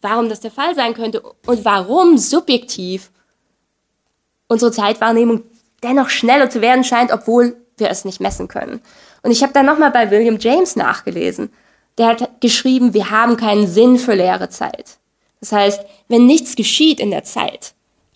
warum 0.00 0.28
das 0.28 0.40
der 0.40 0.50
Fall 0.50 0.74
sein 0.74 0.94
könnte 0.94 1.22
und 1.46 1.64
warum 1.64 2.18
subjektiv 2.18 3.10
unsere 4.48 4.72
Zeitwahrnehmung 4.72 5.42
dennoch 5.82 6.10
schneller 6.10 6.50
zu 6.50 6.60
werden 6.60 6.84
scheint, 6.84 7.12
obwohl 7.12 7.56
wir 7.76 7.90
es 7.90 8.04
nicht 8.04 8.20
messen 8.20 8.48
können. 8.48 8.80
Und 9.22 9.30
ich 9.30 9.42
habe 9.42 9.52
dann 9.52 9.66
nochmal 9.66 9.90
bei 9.90 10.10
William 10.10 10.38
James 10.38 10.76
nachgelesen. 10.76 11.50
Der 11.98 12.08
hat 12.08 12.40
geschrieben, 12.40 12.94
wir 12.94 13.10
haben 13.10 13.36
keinen 13.36 13.66
Sinn 13.66 13.98
für 13.98 14.14
leere 14.14 14.48
Zeit. 14.48 14.98
Das 15.40 15.52
heißt, 15.52 15.84
wenn 16.08 16.26
nichts 16.26 16.56
geschieht 16.56 17.00
in 17.00 17.10
der 17.10 17.24
Zeit, 17.24 17.74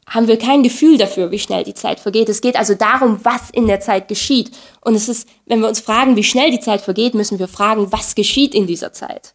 haben 0.09 0.28
wir 0.28 0.38
kein 0.38 0.62
Gefühl 0.62 0.98
dafür, 0.98 1.30
wie 1.30 1.38
schnell 1.38 1.64
die 1.64 1.74
Zeit 1.74 2.00
vergeht. 2.00 2.28
Es 2.28 2.40
geht 2.40 2.56
also 2.56 2.74
darum, 2.74 3.20
was 3.24 3.50
in 3.50 3.66
der 3.66 3.80
Zeit 3.80 4.09
geschieht. 4.09 4.50
Und 4.80 4.94
es 4.94 5.09
ist, 5.09 5.28
wenn 5.46 5.61
wir 5.61 5.68
uns 5.68 5.80
fragen, 5.80 6.16
wie 6.16 6.24
schnell 6.24 6.50
die 6.50 6.61
Zeit 6.61 6.80
vergeht, 6.80 7.14
müssen 7.14 7.38
wir 7.38 7.48
fragen, 7.48 7.92
was 7.92 8.14
geschieht 8.14 8.54
in 8.54 8.66
dieser 8.66 8.92
Zeit. 8.92 9.34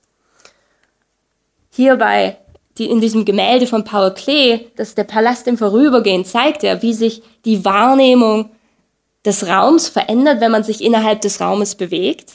Hier 1.69 1.95
bei 1.95 2.37
die 2.77 2.89
in 2.89 3.01
diesem 3.01 3.25
Gemälde 3.25 3.67
von 3.67 3.83
Paul 3.83 4.13
Klee, 4.13 4.61
das 4.75 4.95
der 4.95 5.03
Palast 5.03 5.47
im 5.47 5.57
Vorübergehen, 5.57 6.25
zeigt 6.25 6.63
er, 6.63 6.81
wie 6.81 6.93
sich 6.93 7.21
die 7.45 7.63
Wahrnehmung 7.63 8.49
des 9.25 9.47
Raums 9.47 9.89
verändert, 9.89 10.41
wenn 10.41 10.51
man 10.51 10.63
sich 10.63 10.83
innerhalb 10.83 11.21
des 11.21 11.39
Raumes 11.39 11.75
bewegt. 11.75 12.31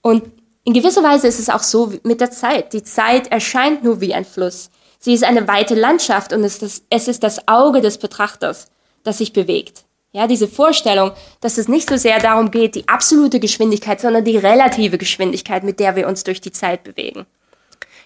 Und 0.00 0.22
in 0.64 0.74
gewisser 0.74 1.02
Weise 1.02 1.26
ist 1.26 1.40
es 1.40 1.50
auch 1.50 1.62
so 1.62 1.92
mit 2.04 2.20
der 2.20 2.30
Zeit. 2.30 2.72
Die 2.72 2.82
Zeit 2.82 3.32
erscheint 3.32 3.82
nur 3.82 4.00
wie 4.00 4.14
ein 4.14 4.24
Fluss. 4.24 4.70
Sie 4.98 5.14
ist 5.14 5.24
eine 5.24 5.46
weite 5.46 5.74
Landschaft 5.74 6.32
und 6.32 6.42
es 6.42 6.62
ist, 6.62 6.84
es 6.90 7.08
ist 7.08 7.22
das 7.22 7.46
Auge 7.46 7.80
des 7.80 7.98
Betrachters, 7.98 8.70
das 9.04 9.18
sich 9.18 9.32
bewegt. 9.32 9.84
Ja, 10.12 10.26
diese 10.26 10.48
Vorstellung, 10.48 11.12
dass 11.40 11.58
es 11.58 11.68
nicht 11.68 11.88
so 11.88 11.96
sehr 11.96 12.18
darum 12.18 12.50
geht, 12.50 12.74
die 12.74 12.88
absolute 12.88 13.40
Geschwindigkeit, 13.40 14.00
sondern 14.00 14.24
die 14.24 14.38
relative 14.38 14.98
Geschwindigkeit, 14.98 15.62
mit 15.62 15.78
der 15.80 15.96
wir 15.96 16.08
uns 16.08 16.24
durch 16.24 16.40
die 16.40 16.50
Zeit 16.50 16.82
bewegen. 16.82 17.26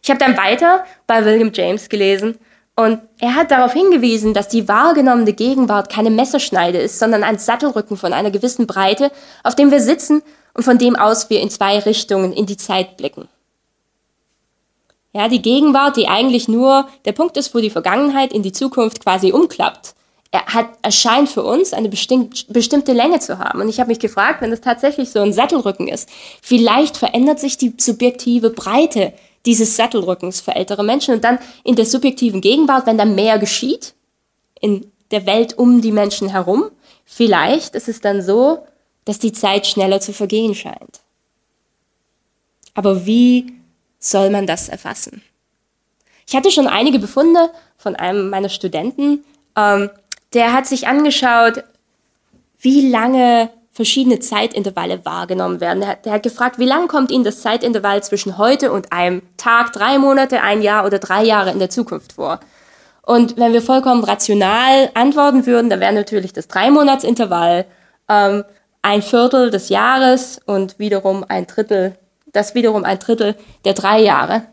Ich 0.03 0.11
habe 0.11 0.19
dann 0.19 0.37
weiter 0.37 0.85
bei 1.07 1.25
William 1.25 1.53
James 1.55 1.89
gelesen 1.89 2.39
und 2.75 3.01
er 3.21 3.35
hat 3.37 3.51
darauf 3.51 3.73
hingewiesen, 3.73 4.35
dass 4.35 4.49
die 4.49 4.67
wahrgenommene 4.67 5.33
Gegenwart 5.33 5.93
keine 5.93 6.11
Messerschneide 6.11 6.79
ist, 6.79 6.99
sondern 6.99 7.23
ein 7.23 7.39
Sattelrücken 7.39 7.97
von 7.97 8.13
einer 8.13 8.31
gewissen 8.31 8.67
Breite, 8.67 9.13
auf 9.45 9.55
dem 9.55 9.71
wir 9.71 9.81
sitzen 9.81 10.23
und 10.55 10.65
von 10.65 10.79
dem 10.79 10.97
aus 10.97 11.31
wir 11.31 11.41
in 11.41 11.51
zwei 11.51 11.79
Richtungen 11.79 12.33
in 12.33 12.47
die 12.47 12.57
Zeit 12.57 12.97
blicken. 12.97 13.29
Ja, 15.13 15.29
die 15.29 15.43
Gegenwart, 15.43 15.97
die 15.97 16.09
eigentlich 16.09 16.49
nur 16.49 16.89
der 17.05 17.13
Punkt 17.13 17.37
ist, 17.37 17.55
wo 17.55 17.59
die 17.59 17.71
Vergangenheit 17.71 18.33
in 18.33 18.43
die 18.43 18.53
Zukunft 18.53 19.03
quasi 19.03 19.33
umklappt. 19.33 19.95
Er 20.31 20.47
hat, 20.47 20.71
erscheint 20.81 21.29
für 21.29 21.43
uns 21.43 21.75
eine 21.75 21.91
bestimmte 21.91 22.93
Länge 22.95 23.21
zu 23.21 23.39
haben. 23.39 23.61
Und 23.61 23.69
ich 23.69 23.79
habe 23.79 23.91
mich 23.91 23.99
gefragt, 23.99 24.41
wenn 24.41 24.51
das 24.51 24.63
tatsächlich 24.63 25.11
so 25.11 25.21
ein 25.21 25.35
Sattelrücken 25.35 25.89
ist, 25.89 26.09
vielleicht 26.41 26.97
verändert 26.97 27.39
sich 27.39 27.59
die 27.59 27.75
subjektive 27.77 28.49
Breite 28.49 29.13
dieses 29.45 29.77
Sattelrückens 29.77 30.41
für 30.41 30.55
ältere 30.55 30.85
Menschen 30.85 31.15
und 31.15 31.25
dann 31.25 31.39
in 31.65 31.77
der 31.77 31.85
subjektiven 31.85 32.41
Gegenwart, 32.41 32.87
wenn 32.87 32.97
da 32.97 33.05
mehr 33.05 33.39
geschieht, 33.39 33.95
in 34.61 34.91
der 35.11 35.27
Welt 35.27 35.59
um 35.59 35.83
die 35.83 35.93
Menschen 35.93 36.29
herum, 36.29 36.71
vielleicht 37.05 37.75
ist 37.75 37.89
es 37.89 38.01
dann 38.01 38.23
so, 38.23 38.65
dass 39.05 39.19
die 39.19 39.33
Zeit 39.33 39.67
schneller 39.67 40.01
zu 40.01 40.15
vergehen 40.15 40.55
scheint. 40.55 41.01
Aber 42.73 43.05
wie 43.05 43.53
soll 44.03 44.29
man 44.31 44.47
das 44.47 44.69
erfassen? 44.69 45.23
Ich 46.27 46.37
hatte 46.37 46.51
schon 46.51 46.67
einige 46.67 46.99
Befunde 46.99 47.51
von 47.77 47.97
einem 47.97 48.29
meiner 48.29 48.49
Studenten, 48.49 49.25
ähm, 49.57 49.91
der 50.35 50.53
hat 50.53 50.67
sich 50.67 50.87
angeschaut, 50.89 51.65
wie 52.59 52.89
lange 52.89 53.51
verschiedene 53.73 54.21
Zeitintervalle 54.21 55.05
wahrgenommen 55.05 55.61
werden. 55.61 55.81
Der 55.81 55.89
hat, 55.89 56.07
der 56.07 56.13
hat 56.13 56.23
gefragt, 56.23 56.59
wie 56.59 56.67
lang 56.67 56.89
kommt 56.89 57.11
Ihnen 57.11 57.25
das 57.25 57.41
Zeitintervall 57.41 58.03
zwischen 58.03 58.39
heute 58.39 58.71
und 58.71 58.93
einem 58.93 59.23
Tag, 59.37 59.73
drei 59.73 59.99
Monate, 59.99 60.43
ein 60.43 60.63
Jahr 60.63 60.85
oder 60.85 60.99
drei 60.99 61.25
Jahre 61.25 61.51
in 61.51 61.59
der 61.59 61.71
Zukunft 61.71 62.15
vor? 62.15 62.41
Und 63.03 63.37
wenn 63.37 63.53
wir 63.53 63.63
vollkommen 63.63 64.05
rational 64.05 64.91
antworten 64.95 65.47
würden, 65.47 65.71
dann 65.71 65.81
wäre 65.81 65.93
natürlich 65.93 66.33
das 66.33 66.49
Dreimonatsintervall 66.49 67.65
ähm, 68.09 68.45
ein 68.83 69.03
Viertel 69.03 69.51
des 69.51 69.69
Jahres 69.71 70.41
und 70.45 70.79
wiederum 70.79 71.25
ein 71.29 71.47
Drittel, 71.47 71.97
das 72.33 72.55
wiederum 72.55 72.85
ein 72.85 72.99
Drittel 72.99 73.37
der 73.65 73.75
drei 73.75 74.01
Jahre. 74.01 74.47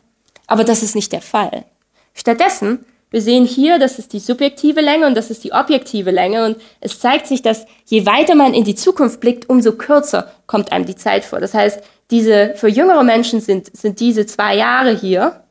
Aber 0.47 0.63
das 0.63 0.84
ist 0.84 0.95
nicht 0.95 1.11
der 1.11 1.21
Fall. 1.21 1.65
Stattdessen 2.13 2.86
wir 3.11 3.21
sehen 3.21 3.45
hier, 3.45 3.80
das 3.80 3.97
ist 3.97 4.13
die 4.13 4.19
subjektive 4.19 4.82
Länge 4.82 5.07
und 5.07 5.15
das 5.15 5.32
ist 5.32 5.43
die 5.43 5.51
objektive 5.51 6.11
Länge. 6.11 6.45
Und 6.45 6.57
es 6.80 6.99
zeigt 6.99 7.25
sich, 7.25 7.41
dass 7.41 7.65
je 7.86 8.05
weiter 8.05 8.36
man 8.36 8.53
in 8.53 8.63
die 8.63 8.75
Zukunft 8.75 9.19
blickt, 9.19 9.49
umso 9.49 9.73
kürzer 9.73 10.32
kommt 10.45 10.71
einem 10.71 10.86
die 10.86 10.95
Zeit 10.95 11.25
vor. 11.25 11.39
Das 11.39 11.55
heißt, 11.55 11.82
diese, 12.11 12.53
für 12.55 12.67
jüngere 12.67 13.03
Menschen 13.03 13.41
sind, 13.41 13.75
sind 13.75 13.99
diese 13.99 14.25
zwei 14.25 14.55
Jahre 14.55 14.95
hier 14.95 15.43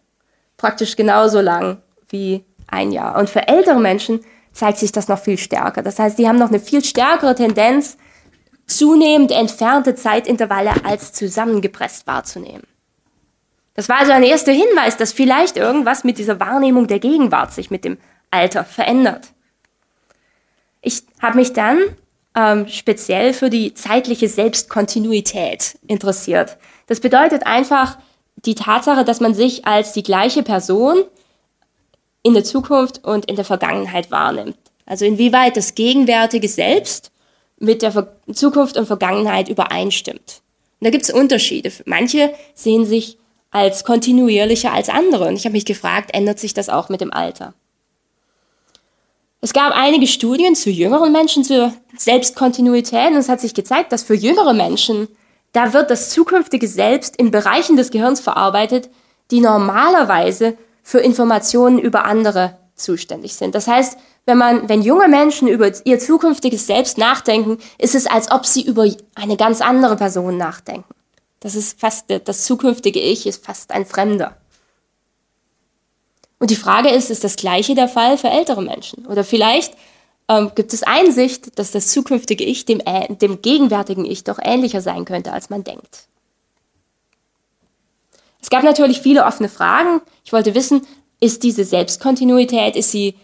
praktisch 0.56 0.94
genauso 0.94 1.40
lang 1.40 1.78
wie 2.08 2.44
ein 2.68 2.92
Jahr. 2.92 3.18
Und 3.18 3.28
für 3.28 3.48
ältere 3.48 3.80
Menschen 3.80 4.20
zeigt 4.52 4.78
sich 4.78 4.92
das 4.92 5.08
noch 5.08 5.18
viel 5.18 5.38
stärker. 5.38 5.82
Das 5.82 5.98
heißt, 5.98 6.18
die 6.18 6.28
haben 6.28 6.38
noch 6.38 6.48
eine 6.48 6.60
viel 6.60 6.84
stärkere 6.84 7.34
Tendenz, 7.34 7.96
zunehmend 8.68 9.32
entfernte 9.32 9.94
Zeitintervalle 9.94 10.84
als 10.84 11.12
zusammengepresst 11.12 12.06
wahrzunehmen. 12.06 12.62
Das 13.74 13.88
war 13.88 13.98
also 13.98 14.12
ein 14.12 14.22
erster 14.22 14.52
Hinweis, 14.52 14.96
dass 14.96 15.12
vielleicht 15.12 15.56
irgendwas 15.56 16.04
mit 16.04 16.18
dieser 16.18 16.40
Wahrnehmung 16.40 16.86
der 16.86 16.98
Gegenwart 16.98 17.52
sich 17.52 17.70
mit 17.70 17.84
dem 17.84 17.98
Alter 18.30 18.64
verändert. 18.64 19.28
Ich 20.82 21.02
habe 21.20 21.38
mich 21.38 21.52
dann 21.52 21.78
ähm, 22.34 22.68
speziell 22.68 23.32
für 23.32 23.50
die 23.50 23.74
zeitliche 23.74 24.28
Selbstkontinuität 24.28 25.78
interessiert. 25.86 26.56
Das 26.86 27.00
bedeutet 27.00 27.46
einfach 27.46 27.98
die 28.36 28.54
Tatsache, 28.54 29.04
dass 29.04 29.20
man 29.20 29.34
sich 29.34 29.66
als 29.66 29.92
die 29.92 30.02
gleiche 30.02 30.42
Person 30.42 31.04
in 32.22 32.34
der 32.34 32.44
Zukunft 32.44 33.04
und 33.04 33.26
in 33.26 33.36
der 33.36 33.44
Vergangenheit 33.44 34.10
wahrnimmt. 34.10 34.58
Also 34.86 35.04
inwieweit 35.04 35.56
das 35.56 35.74
gegenwärtige 35.74 36.48
Selbst 36.48 37.10
mit 37.58 37.82
der 37.82 37.92
Ver 37.92 38.16
Zukunft 38.32 38.76
und 38.76 38.86
Vergangenheit 38.86 39.48
übereinstimmt. 39.48 40.42
Und 40.80 40.84
da 40.86 40.90
gibt 40.90 41.04
es 41.04 41.10
Unterschiede. 41.10 41.72
Manche 41.86 42.32
sehen 42.54 42.84
sich 42.84 43.18
als 43.50 43.84
kontinuierlicher 43.84 44.72
als 44.72 44.88
andere. 44.88 45.26
Und 45.28 45.36
ich 45.36 45.44
habe 45.44 45.54
mich 45.54 45.64
gefragt, 45.64 46.10
ändert 46.12 46.38
sich 46.38 46.54
das 46.54 46.68
auch 46.68 46.88
mit 46.88 47.00
dem 47.00 47.12
Alter? 47.12 47.54
Es 49.40 49.52
gab 49.52 49.72
einige 49.72 50.06
Studien 50.06 50.54
zu 50.56 50.68
jüngeren 50.68 51.12
Menschen 51.12 51.44
zur 51.44 51.72
Selbstkontinuität 51.96 53.12
und 53.12 53.18
es 53.18 53.28
hat 53.28 53.40
sich 53.40 53.54
gezeigt, 53.54 53.92
dass 53.92 54.02
für 54.02 54.14
jüngere 54.14 54.52
Menschen, 54.52 55.06
da 55.52 55.72
wird 55.72 55.90
das 55.90 56.10
zukünftige 56.10 56.66
Selbst 56.66 57.16
in 57.16 57.30
Bereichen 57.30 57.76
des 57.76 57.90
Gehirns 57.90 58.20
verarbeitet, 58.20 58.90
die 59.30 59.40
normalerweise 59.40 60.58
für 60.82 60.98
Informationen 60.98 61.78
über 61.78 62.04
andere 62.04 62.58
zuständig 62.74 63.34
sind. 63.34 63.54
Das 63.54 63.68
heißt, 63.68 63.98
wenn 64.28 64.36
man, 64.36 64.68
wenn 64.68 64.82
junge 64.82 65.08
Menschen 65.08 65.48
über 65.48 65.72
ihr 65.86 65.98
zukünftiges 65.98 66.66
Selbst 66.66 66.98
nachdenken, 66.98 67.56
ist 67.78 67.94
es, 67.94 68.06
als 68.06 68.30
ob 68.30 68.44
sie 68.44 68.60
über 68.60 68.86
eine 69.14 69.38
ganz 69.38 69.62
andere 69.62 69.96
Person 69.96 70.36
nachdenken. 70.36 70.94
Das 71.40 71.54
ist 71.54 71.80
fast, 71.80 72.12
das 72.24 72.44
zukünftige 72.44 73.00
Ich 73.00 73.26
ist 73.26 73.42
fast 73.42 73.70
ein 73.70 73.86
Fremder. 73.86 74.36
Und 76.38 76.50
die 76.50 76.56
Frage 76.56 76.90
ist, 76.90 77.08
ist 77.08 77.24
das 77.24 77.36
Gleiche 77.36 77.74
der 77.74 77.88
Fall 77.88 78.18
für 78.18 78.28
ältere 78.28 78.60
Menschen? 78.60 79.06
Oder 79.06 79.24
vielleicht 79.24 79.72
ähm, 80.28 80.50
gibt 80.54 80.74
es 80.74 80.82
Einsicht, 80.82 81.58
dass 81.58 81.70
das 81.70 81.88
zukünftige 81.88 82.44
Ich 82.44 82.66
dem, 82.66 82.82
dem 83.08 83.40
gegenwärtigen 83.40 84.04
Ich 84.04 84.24
doch 84.24 84.38
ähnlicher 84.42 84.82
sein 84.82 85.06
könnte, 85.06 85.32
als 85.32 85.48
man 85.48 85.64
denkt. 85.64 86.06
Es 88.42 88.50
gab 88.50 88.62
natürlich 88.62 89.00
viele 89.00 89.24
offene 89.24 89.48
Fragen. 89.48 90.02
Ich 90.22 90.34
wollte 90.34 90.54
wissen, 90.54 90.86
ist 91.18 91.44
diese 91.44 91.64
Selbstkontinuität, 91.64 92.76
ist 92.76 92.90
sie 92.90 93.14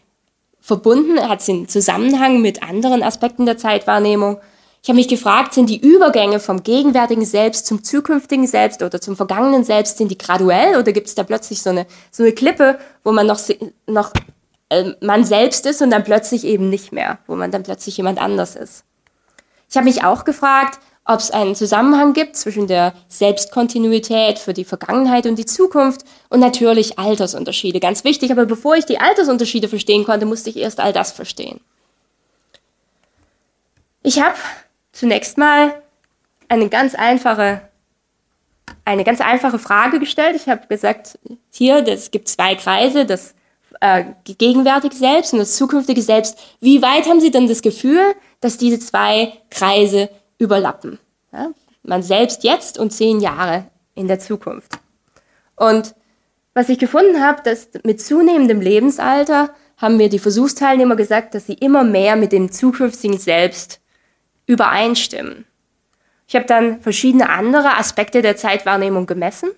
verbunden, 0.64 1.20
hat 1.20 1.42
sie 1.42 1.52
einen 1.52 1.68
Zusammenhang 1.68 2.40
mit 2.40 2.62
anderen 2.62 3.02
Aspekten 3.02 3.44
der 3.44 3.58
Zeitwahrnehmung? 3.58 4.38
Ich 4.82 4.88
habe 4.88 4.96
mich 4.96 5.08
gefragt, 5.08 5.52
sind 5.52 5.68
die 5.68 5.78
Übergänge 5.78 6.40
vom 6.40 6.62
gegenwärtigen 6.62 7.26
Selbst 7.26 7.66
zum 7.66 7.84
zukünftigen 7.84 8.46
Selbst 8.46 8.82
oder 8.82 8.98
zum 8.98 9.14
vergangenen 9.14 9.64
Selbst, 9.64 9.98
sind 9.98 10.10
die 10.10 10.16
graduell 10.16 10.78
oder 10.78 10.92
gibt 10.92 11.08
es 11.08 11.14
da 11.14 11.22
plötzlich 11.22 11.62
so 11.62 11.68
eine, 11.70 11.86
so 12.10 12.22
eine 12.22 12.32
Klippe, 12.32 12.78
wo 13.02 13.12
man 13.12 13.26
noch, 13.26 13.40
noch 13.86 14.12
äh, 14.70 14.92
man 15.02 15.24
selbst 15.24 15.66
ist 15.66 15.82
und 15.82 15.90
dann 15.90 16.02
plötzlich 16.02 16.44
eben 16.44 16.70
nicht 16.70 16.92
mehr, 16.92 17.18
wo 17.26 17.36
man 17.36 17.50
dann 17.50 17.62
plötzlich 17.62 17.98
jemand 17.98 18.18
anders 18.18 18.56
ist? 18.56 18.84
Ich 19.68 19.76
habe 19.76 19.84
mich 19.84 20.02
auch 20.02 20.24
gefragt, 20.24 20.78
ob 21.05 21.20
es 21.20 21.30
einen 21.30 21.55
Zusammenhang 21.55 22.14
gibt 22.14 22.36
zwischen 22.36 22.66
der 22.66 22.94
Selbstkontinuität 23.09 24.38
für 24.38 24.55
die 24.55 24.64
Vergangenheit 24.64 25.26
und 25.26 25.36
die 25.36 25.44
Zukunft 25.44 26.05
und 26.30 26.40
natürlich 26.40 26.98
Altersunterschiede. 26.98 27.78
Ganz 27.78 28.05
wichtig, 28.05 28.30
aber 28.30 28.46
bevor 28.46 28.74
ich 28.76 28.86
die 28.86 29.00
Altersunterschiede 29.00 29.68
verstehen 29.68 30.05
konnte, 30.05 30.24
musste 30.24 30.50
ich 30.50 30.57
erst 30.57 30.80
all 30.80 30.92
das 30.92 31.12
verstehen. 31.12 31.61
Ich 34.02 34.20
habe 34.20 34.36
zunächst 34.92 35.36
mal 35.36 35.74
eine 36.48 36.68
ganz 36.68 36.94
einfache, 36.94 37.62
eine 38.84 39.05
ganz 39.05 39.20
einfache 39.20 39.59
Frage 39.59 39.98
gestellt. 39.98 40.36
Ich 40.36 40.48
habe 40.48 40.66
gesagt, 40.68 41.18
hier, 41.50 41.86
es 41.86 42.11
gibt 42.11 42.28
zwei 42.28 42.55
Kreise, 42.55 43.05
das 43.05 43.34
äh, 43.80 44.05
gegenwärtige 44.24 44.94
Selbst 44.94 45.32
und 45.34 45.38
das 45.38 45.57
zukünftige 45.57 46.00
Selbst. 46.00 46.38
Wie 46.61 46.80
weit 46.80 47.07
haben 47.07 47.20
Sie 47.20 47.30
denn 47.30 47.48
das 47.48 47.61
Gefühl, 47.61 48.14
dass 48.40 48.57
diese 48.57 48.78
zwei 48.78 49.32
Kreise 49.50 50.09
überlappen? 50.39 50.99
Ja? 51.32 51.51
Man 51.82 52.03
selbst 52.03 52.45
jetzt 52.45 52.78
und 52.78 52.93
zehn 52.93 53.20
Jahre 53.20 53.66
in 53.95 54.09
der 54.09 54.18
Zukunft. 54.18 54.78
Und 55.57 55.95
was 56.55 56.68
ich 56.68 56.78
gefunden 56.78 57.20
habe, 57.20 57.43
dass 57.43 57.68
mit 57.82 58.01
zunehmendem 58.01 58.61
Lebensalter 58.61 59.55
haben 59.76 59.97
mir 59.97 60.09
die 60.09 60.18
Versuchsteilnehmer 60.18 60.97
gesagt, 60.97 61.35
dass 61.35 61.47
sie 61.47 61.55
immer 61.55 61.85
mehr 61.85 62.16
mit 62.16 62.32
dem 62.32 62.53
zukünftigen 62.53 63.18
Selbst 63.18 63.80
übereinstimmen. 64.47 65.47
Ich 66.26 66.37
habe 66.37 66.47
dann 66.47 66.80
verschiedene 66.80 67.28
andere 67.28 67.76
Aspekte 67.76 68.22
der 68.22 68.37
Zeitwahrnehmung 68.37 69.07
gemessen 69.07 69.51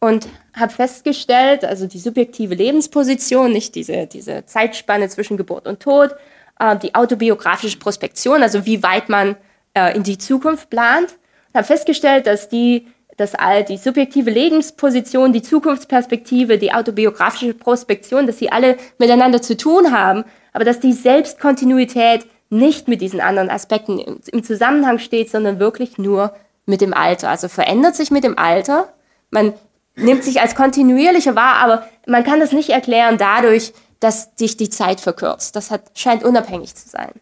und 0.00 0.28
habe 0.54 0.72
festgestellt, 0.72 1.64
also 1.64 1.86
die 1.86 1.98
subjektive 1.98 2.54
Lebensposition, 2.54 3.52
nicht 3.52 3.74
diese, 3.74 4.06
diese 4.06 4.44
Zeitspanne 4.44 5.08
zwischen 5.08 5.36
Geburt 5.36 5.66
und 5.66 5.80
Tod, 5.80 6.14
äh, 6.58 6.76
die 6.76 6.94
autobiografische 6.94 7.78
Prospektion, 7.78 8.42
also 8.42 8.66
wie 8.66 8.82
weit 8.82 9.08
man 9.08 9.36
äh, 9.74 9.96
in 9.96 10.02
die 10.02 10.18
Zukunft 10.18 10.70
plant, 10.70 11.12
und 11.12 11.58
habe 11.58 11.66
festgestellt, 11.66 12.26
dass 12.26 12.48
die, 12.48 12.88
dass 13.16 13.34
all 13.34 13.64
die 13.64 13.76
subjektive 13.76 14.30
Lebensposition, 14.30 15.32
die 15.32 15.42
Zukunftsperspektive, 15.42 16.58
die 16.58 16.72
autobiografische 16.72 17.54
Prospektion, 17.54 18.26
dass 18.26 18.38
sie 18.38 18.50
alle 18.50 18.76
miteinander 18.98 19.40
zu 19.40 19.56
tun 19.56 19.92
haben, 19.92 20.24
aber 20.52 20.64
dass 20.64 20.80
die 20.80 20.92
Selbstkontinuität 20.92 22.26
nicht 22.50 22.88
mit 22.88 23.00
diesen 23.00 23.20
anderen 23.20 23.50
Aspekten 23.50 23.98
im 23.98 24.44
Zusammenhang 24.44 24.98
steht, 24.98 25.30
sondern 25.30 25.58
wirklich 25.58 25.98
nur 25.98 26.34
mit 26.66 26.80
dem 26.80 26.94
Alter. 26.94 27.28
Also 27.28 27.48
verändert 27.48 27.96
sich 27.96 28.10
mit 28.10 28.24
dem 28.24 28.38
Alter. 28.38 28.92
Man 29.30 29.54
nimmt 29.96 30.24
sich 30.24 30.40
als 30.40 30.54
kontinuierlicher 30.54 31.34
wahr, 31.34 31.56
aber 31.56 31.86
man 32.06 32.24
kann 32.24 32.40
das 32.40 32.52
nicht 32.52 32.70
erklären 32.70 33.18
dadurch, 33.18 33.72
dass 34.00 34.30
sich 34.36 34.56
die 34.56 34.70
Zeit 34.70 35.00
verkürzt. 35.00 35.56
Das 35.56 35.70
hat, 35.70 35.82
scheint 35.94 36.24
unabhängig 36.24 36.74
zu 36.74 36.88
sein. 36.88 37.12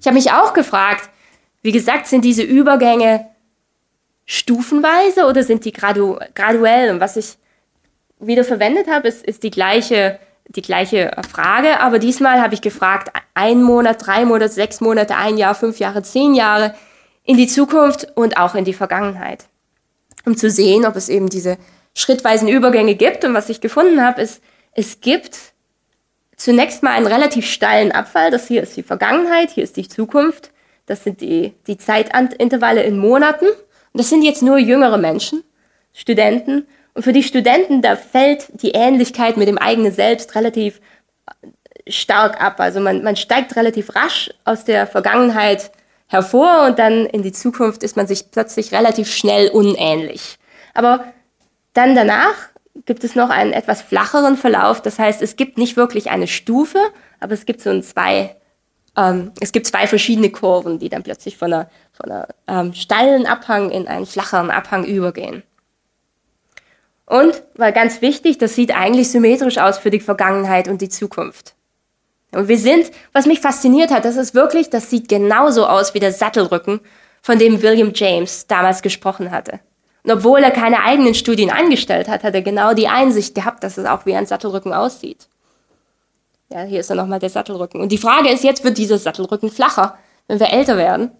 Ich 0.00 0.06
habe 0.06 0.14
mich 0.14 0.32
auch 0.32 0.52
gefragt, 0.52 1.08
wie 1.66 1.72
gesagt, 1.72 2.06
sind 2.06 2.24
diese 2.24 2.42
Übergänge 2.42 3.26
stufenweise 4.24 5.26
oder 5.26 5.42
sind 5.42 5.64
die 5.64 5.72
gradu 5.72 6.18
graduell? 6.34 6.90
Und 6.90 7.00
was 7.00 7.16
ich 7.16 7.36
wieder 8.18 8.44
verwendet 8.44 8.86
habe, 8.88 9.08
ist, 9.08 9.24
ist 9.24 9.42
die 9.42 9.50
gleiche 9.50 10.18
die 10.48 10.62
gleiche 10.62 11.10
Frage, 11.28 11.80
aber 11.80 11.98
diesmal 11.98 12.40
habe 12.40 12.54
ich 12.54 12.60
gefragt, 12.60 13.10
ein 13.34 13.64
Monat, 13.64 14.06
drei 14.06 14.24
Monate, 14.24 14.52
sechs 14.52 14.80
Monate, 14.80 15.16
ein 15.16 15.38
Jahr, 15.38 15.56
fünf 15.56 15.80
Jahre, 15.80 16.02
zehn 16.02 16.34
Jahre 16.34 16.72
in 17.24 17.36
die 17.36 17.48
Zukunft 17.48 18.12
und 18.14 18.36
auch 18.36 18.54
in 18.54 18.64
die 18.64 18.72
Vergangenheit, 18.72 19.46
um 20.24 20.36
zu 20.36 20.48
sehen, 20.48 20.86
ob 20.86 20.94
es 20.94 21.08
eben 21.08 21.28
diese 21.28 21.58
schrittweisen 21.94 22.46
Übergänge 22.46 22.94
gibt. 22.94 23.24
Und 23.24 23.34
was 23.34 23.48
ich 23.48 23.60
gefunden 23.60 24.00
habe, 24.00 24.22
ist, 24.22 24.40
es 24.72 25.00
gibt 25.00 25.36
zunächst 26.36 26.84
mal 26.84 26.92
einen 26.92 27.08
relativ 27.08 27.50
steilen 27.50 27.90
Abfall. 27.90 28.30
Das 28.30 28.46
hier 28.46 28.62
ist 28.62 28.76
die 28.76 28.84
Vergangenheit, 28.84 29.50
hier 29.50 29.64
ist 29.64 29.76
die 29.76 29.88
Zukunft. 29.88 30.52
Das 30.86 31.04
sind 31.04 31.20
die, 31.20 31.52
die 31.66 31.78
Zeitintervalle 31.78 32.82
in 32.82 32.98
Monaten. 32.98 33.46
Und 33.46 34.00
das 34.00 34.08
sind 34.08 34.22
jetzt 34.22 34.42
nur 34.42 34.58
jüngere 34.58 34.98
Menschen, 34.98 35.42
Studenten. 35.92 36.66
Und 36.94 37.02
für 37.02 37.12
die 37.12 37.22
Studenten, 37.22 37.82
da 37.82 37.96
fällt 37.96 38.62
die 38.62 38.70
Ähnlichkeit 38.70 39.36
mit 39.36 39.48
dem 39.48 39.58
eigenen 39.58 39.92
Selbst 39.92 40.34
relativ 40.34 40.80
stark 41.88 42.40
ab. 42.42 42.60
Also 42.60 42.80
man, 42.80 43.02
man 43.02 43.16
steigt 43.16 43.56
relativ 43.56 43.94
rasch 43.94 44.30
aus 44.44 44.64
der 44.64 44.86
Vergangenheit 44.86 45.70
hervor 46.08 46.66
und 46.66 46.78
dann 46.78 47.06
in 47.06 47.22
die 47.22 47.32
Zukunft 47.32 47.82
ist 47.82 47.96
man 47.96 48.06
sich 48.06 48.30
plötzlich 48.30 48.72
relativ 48.72 49.12
schnell 49.12 49.48
unähnlich. 49.48 50.38
Aber 50.74 51.04
dann 51.72 51.94
danach 51.94 52.34
gibt 52.84 53.04
es 53.04 53.14
noch 53.14 53.30
einen 53.30 53.52
etwas 53.52 53.82
flacheren 53.82 54.36
Verlauf. 54.36 54.82
Das 54.82 54.98
heißt, 54.98 55.22
es 55.22 55.36
gibt 55.36 55.58
nicht 55.58 55.76
wirklich 55.76 56.10
eine 56.10 56.26
Stufe, 56.26 56.78
aber 57.20 57.32
es 57.32 57.46
gibt 57.46 57.60
so 57.60 57.70
ein 57.70 57.82
zwei, 57.82 58.36
ähm, 58.96 59.32
es 59.40 59.52
gibt 59.52 59.66
zwei 59.66 59.86
verschiedene 59.86 60.30
Kurven, 60.30 60.78
die 60.78 60.88
dann 60.88 61.02
plötzlich 61.02 61.36
von 61.36 61.52
einer, 61.52 61.70
von 61.92 62.10
einer 62.10 62.28
ähm, 62.48 62.72
steilen 62.72 63.26
Abhang 63.26 63.70
in 63.70 63.86
einen 63.88 64.06
flacheren 64.06 64.50
Abhang 64.50 64.84
übergehen. 64.84 65.42
Und, 67.04 67.42
weil 67.54 67.72
ganz 67.72 68.02
wichtig, 68.02 68.38
das 68.38 68.54
sieht 68.54 68.74
eigentlich 68.74 69.10
symmetrisch 69.10 69.58
aus 69.58 69.78
für 69.78 69.90
die 69.90 70.00
Vergangenheit 70.00 70.66
und 70.66 70.80
die 70.80 70.88
Zukunft. 70.88 71.54
Und 72.32 72.48
wir 72.48 72.58
sind, 72.58 72.90
was 73.12 73.26
mich 73.26 73.40
fasziniert 73.40 73.92
hat, 73.92 74.04
das 74.04 74.16
ist 74.16 74.34
wirklich, 74.34 74.70
das 74.70 74.90
sieht 74.90 75.08
genauso 75.08 75.66
aus 75.66 75.94
wie 75.94 76.00
der 76.00 76.12
Sattelrücken, 76.12 76.80
von 77.22 77.38
dem 77.38 77.62
William 77.62 77.92
James 77.94 78.46
damals 78.46 78.82
gesprochen 78.82 79.30
hatte. 79.30 79.60
Und 80.04 80.12
obwohl 80.12 80.40
er 80.40 80.52
keine 80.52 80.84
eigenen 80.84 81.14
Studien 81.14 81.50
angestellt 81.50 82.08
hat, 82.08 82.22
hat 82.22 82.34
er 82.34 82.42
genau 82.42 82.72
die 82.72 82.86
Einsicht 82.86 83.34
gehabt, 83.34 83.64
dass 83.64 83.78
es 83.78 83.86
auch 83.86 84.06
wie 84.06 84.14
ein 84.14 84.26
Sattelrücken 84.26 84.72
aussieht. 84.72 85.28
Ja, 86.50 86.62
hier 86.62 86.80
ist 86.80 86.90
dann 86.90 86.96
nochmal 86.96 87.18
der 87.18 87.30
Sattelrücken. 87.30 87.80
Und 87.80 87.90
die 87.90 87.98
Frage 87.98 88.30
ist, 88.30 88.44
jetzt 88.44 88.64
wird 88.64 88.78
dieser 88.78 88.98
Sattelrücken 88.98 89.50
flacher, 89.50 89.98
wenn 90.28 90.40
wir 90.40 90.52
älter 90.52 90.76
werden. 90.76 91.10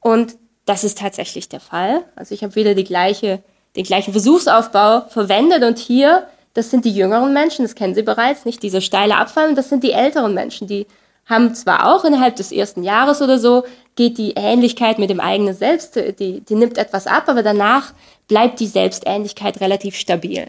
Und 0.00 0.36
das 0.66 0.84
ist 0.84 0.98
tatsächlich 0.98 1.48
der 1.48 1.60
Fall. 1.60 2.04
Also 2.14 2.34
ich 2.34 2.44
habe 2.44 2.54
wieder 2.54 2.74
die 2.74 2.84
gleiche 2.84 3.42
den 3.76 3.84
gleichen 3.84 4.12
Versuchsaufbau 4.12 5.02
verwendet 5.08 5.62
und 5.64 5.78
hier, 5.78 6.26
das 6.54 6.70
sind 6.70 6.84
die 6.84 6.92
jüngeren 6.92 7.32
Menschen, 7.32 7.64
das 7.64 7.74
kennen 7.74 7.94
Sie 7.94 8.02
bereits, 8.02 8.44
nicht 8.44 8.62
dieser 8.62 8.80
steile 8.80 9.16
Abfall, 9.16 9.48
und 9.48 9.56
das 9.56 9.68
sind 9.68 9.82
die 9.82 9.92
älteren 9.92 10.34
Menschen, 10.34 10.66
die 10.66 10.86
haben 11.24 11.54
zwar 11.54 11.94
auch 11.94 12.04
innerhalb 12.04 12.36
des 12.36 12.52
ersten 12.52 12.82
Jahres 12.82 13.22
oder 13.22 13.38
so 13.38 13.64
geht 13.94 14.18
die 14.18 14.32
Ähnlichkeit 14.32 14.98
mit 14.98 15.08
dem 15.08 15.20
eigenen 15.20 15.54
Selbst, 15.54 15.96
die, 15.96 16.40
die 16.40 16.54
nimmt 16.54 16.78
etwas 16.78 17.06
ab, 17.06 17.28
aber 17.28 17.42
danach 17.42 17.94
bleibt 18.26 18.60
die 18.60 18.66
Selbstähnlichkeit 18.66 19.60
relativ 19.60 19.94
stabil. 19.94 20.48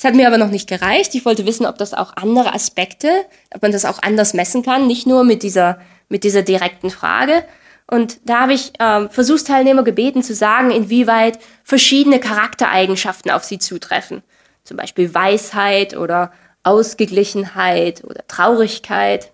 Es 0.00 0.04
hat 0.04 0.14
mir 0.14 0.26
aber 0.26 0.38
noch 0.38 0.48
nicht 0.48 0.66
gereicht. 0.66 1.14
Ich 1.14 1.26
wollte 1.26 1.44
wissen, 1.44 1.66
ob 1.66 1.76
das 1.76 1.92
auch 1.92 2.16
andere 2.16 2.54
Aspekte, 2.54 3.26
ob 3.54 3.60
man 3.60 3.70
das 3.70 3.84
auch 3.84 4.00
anders 4.00 4.32
messen 4.32 4.62
kann, 4.62 4.86
nicht 4.86 5.06
nur 5.06 5.24
mit 5.24 5.42
dieser, 5.42 5.78
mit 6.08 6.24
dieser 6.24 6.40
direkten 6.40 6.88
Frage. 6.88 7.44
Und 7.86 8.18
da 8.24 8.40
habe 8.40 8.54
ich 8.54 8.72
äh, 8.80 9.10
Versuchsteilnehmer 9.10 9.82
gebeten 9.82 10.22
zu 10.22 10.34
sagen, 10.34 10.70
inwieweit 10.70 11.38
verschiedene 11.64 12.18
Charaktereigenschaften 12.18 13.30
auf 13.30 13.44
sie 13.44 13.58
zutreffen. 13.58 14.22
Zum 14.64 14.78
Beispiel 14.78 15.12
Weisheit 15.12 15.94
oder 15.94 16.32
Ausgeglichenheit 16.62 18.02
oder 18.02 18.26
Traurigkeit. 18.26 19.32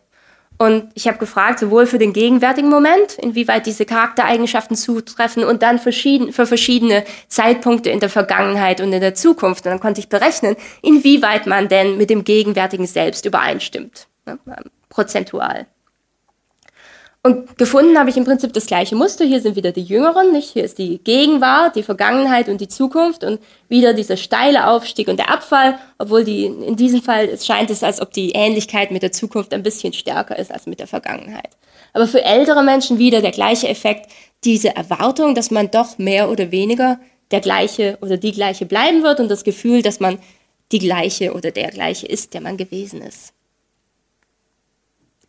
Und 0.59 0.91
ich 0.95 1.07
habe 1.07 1.19
gefragt, 1.19 1.59
sowohl 1.59 1.87
für 1.87 1.99
den 1.99 2.13
gegenwärtigen 2.13 2.71
Moment, 2.71 3.19
inwieweit 3.19 3.67
diese 3.67 3.85
Charaktereigenschaften 3.85 4.77
zutreffen 4.77 5.45
und 5.45 5.63
dann 5.63 5.79
verschieden, 5.79 6.33
für 6.33 6.47
verschiedene 6.47 7.05
Zeitpunkte 7.29 7.91
in 7.91 8.01
der 8.01 8.09
Vergangenheit 8.09 8.81
und 8.81 8.93
in 8.93 9.01
der 9.01 9.15
Zukunft. 9.15 9.67
Und 9.67 9.71
dann 9.71 9.81
konnte 9.81 10.01
ich 10.01 10.09
berechnen, 10.09 10.57
inwieweit 10.83 11.47
man 11.47 11.69
denn 11.69 11.99
mit 11.99 12.09
dem 12.09 12.25
gegenwärtigen 12.25 12.87
Selbst 12.87 13.27
übereinstimmt, 13.27 14.09
ne, 14.25 14.39
prozentual. 14.89 15.67
Und 17.27 17.59
gefunden 17.59 17.99
habe 17.99 18.09
ich 18.09 18.17
im 18.17 18.25
Prinzip 18.25 18.53
das 18.53 18.67
gleiche 18.67 18.95
Muster. 18.95 19.25
Hier 19.25 19.41
sind 19.41 19.57
wieder 19.57 19.73
die 19.73 19.83
Jüngeren, 19.83 20.31
nicht? 20.31 20.51
Hier 20.51 20.63
ist 20.63 20.79
die 20.79 20.99
Gegenwart, 20.99 21.75
die 21.75 21.83
Vergangenheit 21.83 22.49
und 22.49 22.61
die 22.61 22.69
Zukunft 22.69 23.25
und 23.25 23.41
wieder 23.69 23.95
dieser 23.95 24.17
steile 24.17 24.69
Aufstieg 24.69 25.09
und 25.09 25.19
der 25.19 25.29
Abfall, 25.29 25.77
obwohl 25.99 26.23
die, 26.23 26.45
in 26.45 26.77
diesem 26.77 27.03
Fall 27.03 27.25
es 27.25 27.45
scheint 27.45 27.69
es, 27.71 27.83
als 27.83 28.01
ob 28.01 28.13
die 28.13 28.31
Ähnlichkeit 28.31 28.93
mit 28.93 29.03
der 29.03 29.11
Zukunft 29.11 29.53
ein 29.55 29.65
bisschen 29.65 29.93
stärker 29.93 30.39
ist 30.39 30.53
als 30.53 30.67
mit 30.67 30.79
der 30.79 30.87
Vergangenheit. 30.87 31.51
Aber 31.95 32.07
für 32.07 32.23
ältere 32.23 32.63
Menschen 32.63 33.01
wieder 33.01 33.21
der 33.21 33.33
gleiche 33.33 33.67
Effekt, 33.67 34.09
diese 34.45 34.77
Erwartung, 34.77 35.35
dass 35.35 35.51
man 35.51 35.69
doch 35.73 35.99
mehr 35.99 36.31
oder 36.31 36.53
weniger 36.53 37.01
der 37.33 37.41
gleiche 37.41 37.99
oder 38.03 38.19
die 38.19 38.31
gleiche 38.31 38.67
bleiben 38.67 39.03
wird 39.03 39.19
und 39.19 39.29
das 39.29 39.43
Gefühl, 39.43 39.83
dass 39.83 39.99
man 39.99 40.21
die 40.71 40.79
gleiche 40.79 41.33
oder 41.33 41.51
der 41.51 41.73
gleiche 41.73 42.07
ist, 42.07 42.35
der 42.35 42.41
man 42.41 42.57
gewesen 42.57 43.03
ist. 43.03 43.33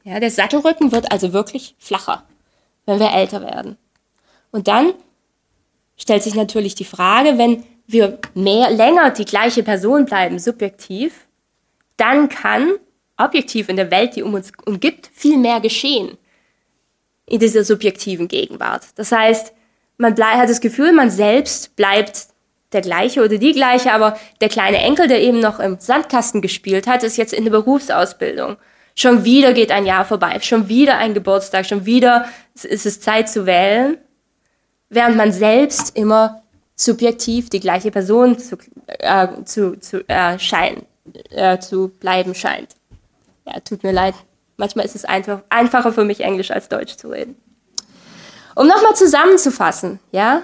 Ja, 0.07 0.21
der 0.21 0.31
Sattelrücken 0.31 0.93
wird 0.93 1.11
also 1.11 1.33
wirklich 1.33 1.75
flacher, 1.79 2.23
wenn 2.85 2.97
wir 2.97 3.11
älter 3.11 3.41
werden. 3.41 3.77
Und 4.51 4.69
dann 4.69 4.93
stellt 5.97 6.23
sich 6.23 6.33
natürlich 6.33 6.75
die 6.75 6.85
Frage, 6.85 7.37
wenn 7.37 7.65
wir 7.87 8.17
mehr, 8.33 8.71
länger 8.71 9.11
die 9.11 9.25
gleiche 9.25 9.63
Person 9.63 10.05
bleiben, 10.05 10.39
subjektiv, 10.39 11.27
dann 11.97 12.29
kann 12.29 12.75
objektiv 13.17 13.67
in 13.67 13.75
der 13.75 13.91
Welt, 13.91 14.15
die 14.15 14.23
um 14.23 14.33
uns 14.33 14.53
umgibt, 14.65 15.09
viel 15.13 15.37
mehr 15.37 15.59
geschehen 15.59 16.17
in 17.25 17.41
dieser 17.41 17.65
subjektiven 17.65 18.29
Gegenwart. 18.29 18.85
Das 18.95 19.11
heißt, 19.11 19.51
man 19.97 20.15
hat 20.15 20.49
das 20.49 20.61
Gefühl, 20.61 20.93
man 20.93 21.09
selbst 21.09 21.75
bleibt 21.75 22.27
der 22.71 22.79
gleiche 22.79 23.25
oder 23.25 23.37
die 23.37 23.51
gleiche, 23.51 23.91
aber 23.91 24.17
der 24.39 24.47
kleine 24.47 24.77
Enkel, 24.77 25.09
der 25.09 25.21
eben 25.21 25.41
noch 25.41 25.59
im 25.59 25.77
Sandkasten 25.81 26.41
gespielt 26.41 26.87
hat, 26.87 27.03
ist 27.03 27.17
jetzt 27.17 27.33
in 27.33 27.43
der 27.43 27.51
Berufsausbildung. 27.51 28.55
Schon 28.99 29.23
wieder 29.23 29.53
geht 29.53 29.71
ein 29.71 29.85
Jahr 29.85 30.05
vorbei, 30.05 30.39
schon 30.41 30.69
wieder 30.69 30.97
ein 30.97 31.13
Geburtstag, 31.13 31.67
schon 31.67 31.85
wieder 31.85 32.25
ist 32.55 32.87
es 32.87 32.99
Zeit 32.99 33.29
zu 33.29 33.45
wählen, 33.45 33.99
während 34.89 35.15
man 35.15 35.31
selbst 35.31 35.95
immer 35.95 36.41
subjektiv 36.75 37.51
die 37.51 37.59
gleiche 37.59 37.91
Person 37.91 38.39
zu, 38.39 38.57
äh, 38.87 39.27
zu, 39.45 39.79
zu, 39.79 40.03
äh, 40.09 40.39
schein, 40.39 40.81
äh, 41.29 41.59
zu 41.59 41.89
bleiben 41.89 42.33
scheint. 42.33 42.69
Ja, 43.45 43.59
tut 43.59 43.83
mir 43.83 43.91
leid. 43.91 44.15
Manchmal 44.57 44.85
ist 44.85 44.95
es 44.95 45.05
einfach, 45.05 45.43
einfacher 45.49 45.93
für 45.93 46.03
mich, 46.03 46.21
Englisch 46.21 46.49
als 46.49 46.67
Deutsch 46.67 46.97
zu 46.97 47.09
reden. 47.09 47.35
Um 48.55 48.65
nochmal 48.65 48.95
zusammenzufassen, 48.95 49.99
ja, 50.11 50.41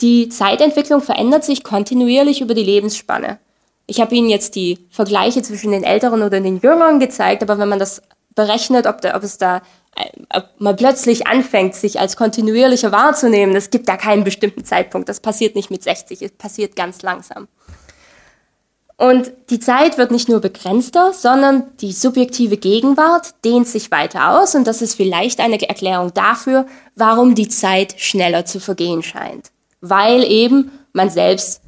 die 0.00 0.28
Zeitentwicklung 0.28 1.02
verändert 1.02 1.42
sich 1.42 1.64
kontinuierlich 1.64 2.42
über 2.42 2.54
die 2.54 2.62
Lebensspanne. 2.62 3.40
Ich 3.88 4.00
habe 4.00 4.14
Ihnen 4.14 4.28
jetzt 4.28 4.54
die 4.54 4.86
Vergleiche 4.90 5.42
zwischen 5.42 5.72
den 5.72 5.82
Älteren 5.82 6.22
oder 6.22 6.40
den 6.40 6.60
Jüngeren 6.60 7.00
gezeigt, 7.00 7.42
aber 7.42 7.58
wenn 7.58 7.68
man 7.68 7.78
das 7.78 8.02
berechnet, 8.34 8.86
ob, 8.86 9.00
da, 9.00 9.16
ob 9.16 9.24
es 9.24 9.38
da 9.38 9.62
äh, 9.96 10.10
ob 10.32 10.44
man 10.58 10.76
plötzlich 10.76 11.26
anfängt, 11.26 11.74
sich 11.74 11.98
als 11.98 12.16
kontinuierlicher 12.16 12.92
wahrzunehmen, 12.92 13.56
es 13.56 13.70
gibt 13.70 13.88
da 13.88 13.96
keinen 13.96 14.24
bestimmten 14.24 14.64
Zeitpunkt. 14.64 15.08
Das 15.08 15.20
passiert 15.20 15.56
nicht 15.56 15.70
mit 15.70 15.82
60, 15.82 16.22
es 16.22 16.32
passiert 16.32 16.76
ganz 16.76 17.02
langsam. 17.02 17.48
Und 19.00 19.32
die 19.50 19.60
Zeit 19.60 19.96
wird 19.96 20.10
nicht 20.10 20.28
nur 20.28 20.40
begrenzter, 20.40 21.12
sondern 21.12 21.64
die 21.80 21.92
subjektive 21.92 22.56
Gegenwart 22.56 23.32
dehnt 23.44 23.68
sich 23.68 23.92
weiter 23.92 24.38
aus 24.38 24.56
und 24.56 24.66
das 24.66 24.82
ist 24.82 24.96
vielleicht 24.96 25.40
eine 25.40 25.60
Erklärung 25.66 26.12
dafür, 26.14 26.66
warum 26.96 27.36
die 27.36 27.48
Zeit 27.48 27.94
schneller 27.96 28.44
zu 28.44 28.58
vergehen 28.58 29.04
scheint. 29.04 29.52
Weil 29.80 30.24
eben 30.24 30.72
man 30.92 31.10
selbst 31.10 31.62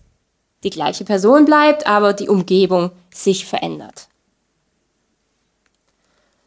die 0.63 0.71
gleiche 0.71 1.05
Person 1.05 1.45
bleibt, 1.45 1.87
aber 1.87 2.13
die 2.13 2.29
Umgebung 2.29 2.91
sich 3.13 3.47
verändert. 3.47 4.09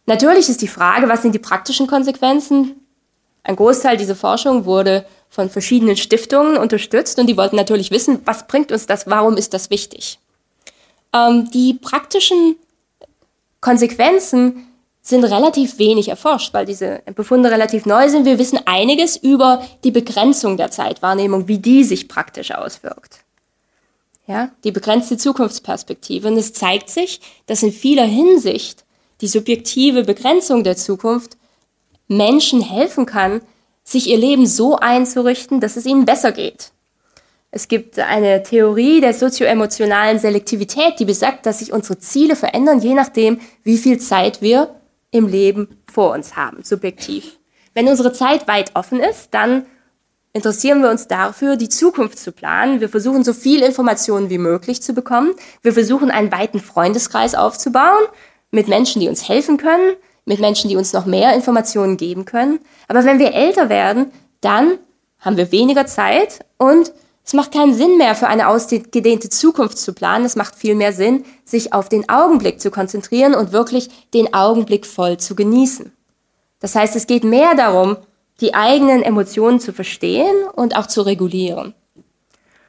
Natürlich 0.06 0.50
ist 0.50 0.62
die 0.62 0.68
Frage, 0.68 1.08
was 1.08 1.22
sind 1.22 1.34
die 1.34 1.40
praktischen 1.40 1.88
Konsequenzen? 1.88 2.76
Ein 3.44 3.56
Großteil 3.56 3.98
dieser 3.98 4.16
Forschung 4.16 4.66
wurde 4.66 5.06
von 5.30 5.50
verschiedenen 5.50 5.98
Stiftungen 5.98 6.58
unterstützt 6.58 7.18
und 7.20 7.28
die 7.28 7.38
wollten 7.38 7.56
natürlich 7.56 7.92
wissen, 7.92 8.22
was 8.26 8.48
bringt 8.48 8.72
uns 8.72 8.86
das, 8.86 9.08
warum 9.08 9.38
ist 9.38 9.54
das 9.54 9.70
wichtig? 9.70 10.20
Ähm, 11.14 11.50
die 11.52 11.74
praktischen 11.74 12.56
Konsequenzen 13.62 14.68
sind 15.02 15.24
relativ 15.24 15.80
wenig 15.80 16.08
erforscht, 16.10 16.54
weil 16.54 16.66
diese 16.66 17.02
Befunde 17.16 17.52
relativ 17.52 17.86
neu 17.86 18.08
sind. 18.08 18.26
Wir 18.26 18.40
wissen 18.40 18.60
einiges 18.66 19.18
über 19.18 19.66
die 19.84 19.92
Begrenzung 19.92 20.56
der 20.56 20.72
Zeitwahrnehmung, 20.72 21.48
wie 21.48 21.58
die 21.58 21.84
sich 21.84 22.08
praktisch 22.08 22.52
auswirkt 22.52 23.23
ja, 24.26 24.52
die 24.64 24.72
begrenzte 24.72 25.18
Zukunftsperspektive. 25.18 26.28
Und 26.28 26.38
es 26.38 26.54
zeigt 26.54 26.90
sich, 26.90 27.20
dass 27.46 27.64
in 27.64 27.72
vieler 27.72 28.06
Hinsicht 28.06 28.86
die 29.22 29.28
subjektive 29.28 30.04
Begrenzung 30.04 30.64
der 30.64 30.78
Zukunft 30.78 31.38
Menschen 32.08 32.62
helfen 32.62 33.06
kann, 33.06 33.42
sich 33.84 34.10
ihr 34.10 34.18
Leben 34.18 34.46
so 34.46 34.78
einzurichten, 34.78 35.60
dass 35.60 35.76
es 35.76 35.86
ihnen 35.86 36.06
besser 36.06 36.32
geht. 36.32 36.72
Es 37.52 37.68
gibt 37.68 38.00
eine 38.00 38.42
Theorie 38.42 39.00
der 39.00 39.14
sozioemotionalen 39.14 40.18
Selektivität, 40.18 41.00
die 41.00 41.06
besagt, 41.06 41.46
dass 41.46 41.60
sich 41.60 41.72
unsere 41.72 42.00
Ziele 42.00 42.36
verändern, 42.36 42.80
je 42.80 42.96
nachdem, 42.96 43.40
wie 43.64 43.78
viel 43.78 44.00
Zeit 44.00 44.42
wir 44.42 44.74
im 45.12 45.28
Leben 45.28 45.78
vor 45.92 46.14
uns 46.14 46.36
haben, 46.36 46.64
subjektiv. 46.64 47.38
Wenn 47.76 47.88
unsere 47.88 48.12
Zeit 48.12 48.48
weit 48.48 48.76
offen 48.76 49.00
ist, 49.00 49.30
dann 49.32 49.66
interessieren 50.34 50.82
wir 50.82 50.90
uns 50.90 51.08
dafür, 51.08 51.56
die 51.56 51.70
Zukunft 51.70 52.20
zu 52.20 52.32
planen. 52.32 52.82
Wir 52.82 52.90
versuchen, 52.90 53.24
so 53.24 53.34
viel 53.34 53.62
Informationen 53.62 54.30
wie 54.30 54.40
möglich 54.40 54.82
zu 54.82 54.94
bekommen. 54.94 55.34
Wir 55.62 55.74
versuchen, 55.74 56.12
einen 56.12 56.32
weiten 56.32 56.60
Freundeskreis 56.60 57.36
aufzubauen 57.36 58.04
mit 58.52 58.68
Menschen, 58.68 59.00
die 59.00 59.08
uns 59.08 59.30
helfen 59.30 59.58
können, 59.58 59.96
mit 60.26 60.40
Menschen, 60.40 60.70
die 60.70 60.76
uns 60.76 60.94
noch 60.94 61.06
mehr 61.06 61.34
Informationen 61.36 61.98
geben 61.98 62.26
können. 62.26 62.60
Aber 62.88 63.06
wenn 63.06 63.20
wir 63.20 63.34
älter 63.34 63.70
werden, 63.70 64.12
dann 64.42 64.80
haben 65.20 65.38
wir 65.38 65.52
weniger 65.52 65.86
Zeit 65.86 66.40
und 66.58 66.92
es 67.26 67.34
macht 67.34 67.54
keinen 67.54 67.74
Sinn 67.74 67.98
mehr, 67.98 68.16
für 68.16 68.28
eine 68.28 68.50
ausgedehnte 68.50 69.30
Zukunft 69.30 69.78
zu 69.78 69.94
planen. 69.94 70.26
Es 70.26 70.36
macht 70.36 70.56
viel 70.56 70.76
mehr 70.76 70.92
Sinn, 70.92 71.24
sich 71.46 71.72
auf 71.72 71.88
den 71.88 72.10
Augenblick 72.10 72.60
zu 72.60 72.70
konzentrieren 72.70 73.34
und 73.34 73.54
wirklich 73.54 73.90
den 74.14 74.34
Augenblick 74.34 74.86
voll 74.86 75.18
zu 75.18 75.34
genießen. 75.34 75.94
Das 76.60 76.76
heißt, 76.76 76.96
es 76.98 77.08
geht 77.08 77.24
mehr 77.24 77.56
darum, 77.56 77.98
die 78.44 78.54
eigenen 78.54 79.02
Emotionen 79.02 79.60
zu 79.60 79.74
verstehen 79.74 80.36
und 80.54 80.76
auch 80.76 80.86
zu 80.86 81.02
regulieren. 81.02 81.74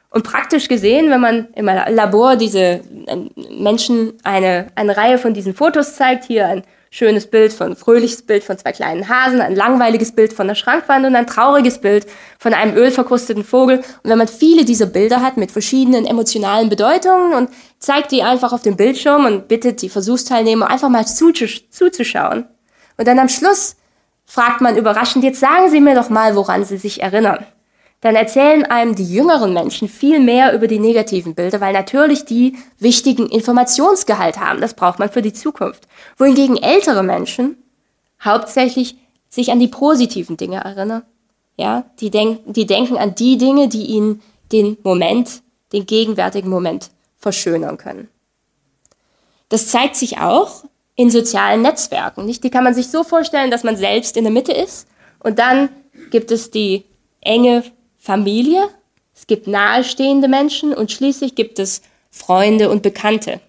Und 0.09 0.23
praktisch 0.23 0.69
gesehen, 0.69 1.09
wenn 1.09 1.19
man 1.19 1.49
im 1.55 1.65
Labor 1.65 2.37
diese 2.37 2.79
ähm, 3.07 3.29
Menschen 3.59 4.13
eine, 4.23 4.67
eine 4.75 4.95
Reihe 4.95 5.17
von 5.17 5.33
diesen 5.33 5.53
Fotos 5.53 5.95
zeigt, 5.97 6.23
hier 6.23 6.47
ein 6.47 6.63
schönes 6.89 7.27
Bild 7.27 7.51
von, 7.51 7.71
ein 7.71 7.75
fröhliches 7.75 8.21
Bild 8.21 8.45
von 8.45 8.57
zwei 8.57 8.71
kleinen 8.71 9.09
Hasen, 9.09 9.41
ein 9.41 9.53
langweiliges 9.53 10.13
Bild 10.13 10.31
von 10.31 10.47
der 10.47 10.55
Schrankwand 10.55 11.05
und 11.05 11.13
ein 11.17 11.27
trauriges 11.27 11.79
Bild 11.79 12.07
von 12.39 12.53
einem 12.53 12.77
ölverkrusteten 12.77 13.43
Vogel. 13.43 13.79
Und 13.79 14.09
wenn 14.09 14.17
man 14.17 14.29
viele 14.29 14.63
dieser 14.63 14.85
Bilder 14.85 15.21
hat 15.21 15.35
mit 15.35 15.51
verschiedenen 15.51 16.05
emotionalen 16.05 16.69
Bedeutungen 16.69 17.33
und 17.33 17.49
zeigt 17.79 18.13
die 18.13 18.23
einfach 18.23 18.53
auf 18.53 18.61
dem 18.61 18.77
Bildschirm 18.77 19.25
und 19.25 19.49
bittet 19.49 19.81
die 19.81 19.89
Versuchsteilnehmer 19.89 20.69
einfach 20.69 20.87
mal 20.87 21.05
zuzuschauen. 21.05 22.45
Und 22.97 23.05
dann 23.05 23.19
am 23.19 23.27
Schluss 23.27 23.75
fragt 24.25 24.61
man 24.61 24.77
überraschend, 24.77 25.23
jetzt 25.23 25.39
sagen 25.39 25.69
Sie 25.69 25.79
mir 25.79 25.95
doch 25.95 26.09
mal, 26.09 26.35
woran 26.35 26.65
Sie 26.65 26.77
sich 26.77 27.01
erinnern. 27.01 27.45
Dann 28.01 28.15
erzählen 28.15 28.63
einem 28.65 28.95
die 28.95 29.11
jüngeren 29.11 29.53
Menschen 29.53 29.87
viel 29.87 30.19
mehr 30.19 30.53
über 30.53 30.67
die 30.67 30.79
negativen 30.79 31.33
Bilder, 31.33 31.59
weil 31.61 31.73
natürlich 31.73 32.25
die 32.25 32.55
wichtigen 32.77 33.27
Informationsgehalt 33.27 34.39
haben. 34.39 34.61
Das 34.61 34.75
braucht 34.75 34.99
man 34.99 35.09
für 35.09 35.21
die 35.21 35.33
Zukunft. 35.33 35.87
Wohingegen 36.17 36.57
ältere 36.57 37.01
Menschen 37.01 37.57
hauptsächlich 38.23 38.97
sich 39.29 39.51
an 39.51 39.59
die 39.59 39.67
positiven 39.67 40.37
Dinge 40.37 40.57
erinnern. 40.57 41.03
Ja, 41.57 41.85
die 41.99 42.11
denken, 42.11 42.53
die 42.53 42.65
denken 42.65 42.97
an 42.97 43.15
die 43.15 43.37
Dinge, 43.37 43.69
die 43.69 43.85
ihnen 43.85 44.21
den 44.51 44.77
Moment, 44.83 45.41
den 45.73 45.85
gegenwärtigen 45.85 46.49
Moment 46.49 46.91
verschönern 47.17 47.77
können. 47.77 48.09
Das 49.49 49.69
zeigt 49.69 49.95
sich 49.95 50.19
auch 50.19 50.65
in 50.95 51.09
sozialen 51.09 51.61
Netzwerken. 51.61 52.25
Nicht? 52.25 52.43
Die 52.43 52.49
kann 52.49 52.63
man 52.63 52.73
sich 52.73 52.87
so 52.87 53.03
vorstellen, 53.03 53.51
dass 53.51 53.63
man 53.63 53.77
selbst 53.77 54.17
in 54.17 54.23
der 54.23 54.33
Mitte 54.33 54.53
ist 54.53 54.87
Und 55.19 55.39
dann 55.39 55.69
gibt 56.11 56.31
es 56.31 56.51
die 56.51 56.85
enge 57.21 57.63
Familie, 57.97 58.69
es 59.15 59.27
gibt 59.27 59.47
nahestehende 59.47 60.27
Menschen 60.27 60.73
und 60.73 60.91
schließlich 60.91 61.35
gibt 61.35 61.57
es 61.57 61.81
Freunde 62.11 62.69
und 62.69 62.83
Bekannte. 62.83 63.39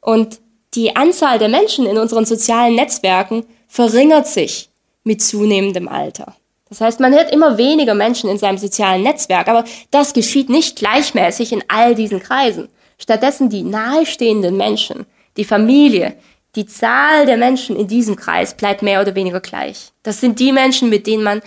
Und 0.00 0.40
die 0.74 0.94
Anzahl 0.94 1.38
der 1.38 1.48
Menschen 1.48 1.86
in 1.86 1.98
unseren 1.98 2.26
sozialen 2.26 2.74
Netzwerken 2.74 3.44
verringert 3.66 4.26
sich 4.26 4.68
mit 5.02 5.22
zunehmendem 5.22 5.88
Alter. 5.88 6.36
Das 6.68 6.80
heißt, 6.80 7.00
man 7.00 7.14
hat 7.14 7.32
immer 7.32 7.58
weniger 7.58 7.94
Menschen 7.94 8.28
in 8.28 8.38
seinem 8.38 8.58
sozialen 8.58 9.02
Netzwerk, 9.02 9.48
aber 9.48 9.64
das 9.90 10.12
geschieht 10.12 10.48
nicht 10.48 10.76
gleichmäßig 10.76 11.52
in 11.52 11.64
all 11.68 11.94
diesen 11.94 12.20
Kreisen. 12.20 12.68
Stattdessen 12.98 13.48
die 13.48 13.62
nahestehenden 13.62 14.56
Menschen, 14.56 15.06
die 15.36 15.44
Familie, 15.44 16.14
die 16.56 16.66
Zahl 16.66 17.26
der 17.26 17.36
Menschen 17.36 17.76
in 17.76 17.88
diesem 17.88 18.16
Kreis 18.16 18.54
bleibt 18.54 18.82
mehr 18.82 19.00
oder 19.00 19.14
weniger 19.14 19.40
gleich. 19.40 19.92
Das 20.02 20.20
sind 20.20 20.38
die 20.38 20.52
Menschen, 20.52 20.88
mit 20.88 21.06
denen 21.06 21.24
man 21.24 21.42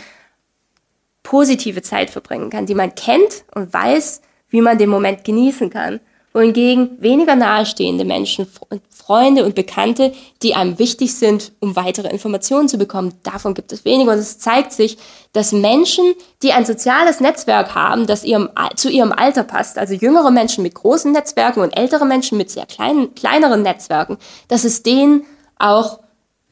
positive 1.24 1.82
Zeit 1.82 2.10
verbringen 2.10 2.50
kann, 2.50 2.66
die 2.66 2.76
man 2.76 2.96
kennt 2.96 3.46
und 3.54 3.74
weiß, 3.74 4.22
wie 4.50 4.62
man 4.62 4.78
den 4.78 4.90
Moment 4.90 5.24
genießen 5.24 5.70
kann 5.70 6.00
wohingegen 6.38 7.02
weniger 7.02 7.36
nahestehende 7.36 8.06
Menschen, 8.06 8.48
Freunde 8.92 9.44
und 9.44 9.56
Bekannte, 9.56 10.14
die 10.44 10.54
einem 10.54 10.78
wichtig 10.78 11.16
sind, 11.16 11.52
um 11.62 11.76
weitere 11.76 12.10
Informationen 12.10 12.70
zu 12.70 12.78
bekommen, 12.78 13.14
davon 13.24 13.56
gibt 13.56 13.72
es 13.72 13.86
weniger. 13.86 14.12
Und 14.12 14.20
es 14.20 14.38
zeigt 14.38 14.72
sich, 14.72 15.00
dass 15.34 15.52
Menschen, 15.52 16.14
die 16.44 16.52
ein 16.52 16.64
soziales 16.64 17.22
Netzwerk 17.22 17.74
haben, 17.74 18.06
das 18.06 18.24
ihrem, 18.24 18.50
zu 18.76 18.92
ihrem 18.92 19.14
Alter 19.14 19.44
passt, 19.44 19.80
also 19.80 19.96
jüngere 19.96 20.30
Menschen 20.30 20.62
mit 20.62 20.76
großen 20.76 21.12
Netzwerken 21.12 21.62
und 21.62 21.76
ältere 21.76 22.06
Menschen 22.06 22.38
mit 22.38 22.52
sehr 22.52 22.68
kleinen, 22.68 23.16
kleineren 23.16 23.64
Netzwerken, 23.64 24.20
dass 24.48 24.64
es 24.64 24.84
denen 24.84 25.26
auch 25.58 26.02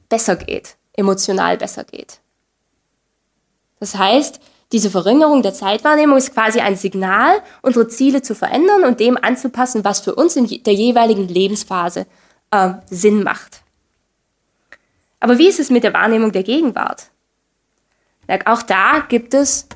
besser 0.09 0.35
geht, 0.35 0.77
emotional 0.93 1.57
besser 1.57 1.83
geht. 1.83 2.21
Das 3.79 3.95
heißt, 3.95 4.39
diese 4.71 4.89
Verringerung 4.89 5.41
der 5.43 5.53
Zeitwahrnehmung 5.53 6.17
ist 6.17 6.33
quasi 6.33 6.59
ein 6.59 6.75
Signal, 6.75 7.41
unsere 7.61 7.87
Ziele 7.87 8.21
zu 8.21 8.35
verändern 8.35 8.83
und 8.83 8.99
dem 8.99 9.17
anzupassen, 9.21 9.85
was 9.85 9.99
für 9.99 10.15
uns 10.15 10.35
in 10.35 10.47
der 10.63 10.73
jeweiligen 10.73 11.27
Lebensphase 11.27 12.07
äh, 12.51 12.71
Sinn 12.89 13.23
macht. 13.23 13.61
Aber 15.19 15.37
wie 15.37 15.47
ist 15.47 15.59
es 15.59 15.69
mit 15.69 15.83
der 15.83 15.93
Wahrnehmung 15.93 16.31
der 16.31 16.43
Gegenwart? 16.43 17.09
Auch 18.45 18.63
da 18.63 19.03
gibt 19.07 19.33
es 19.33 19.67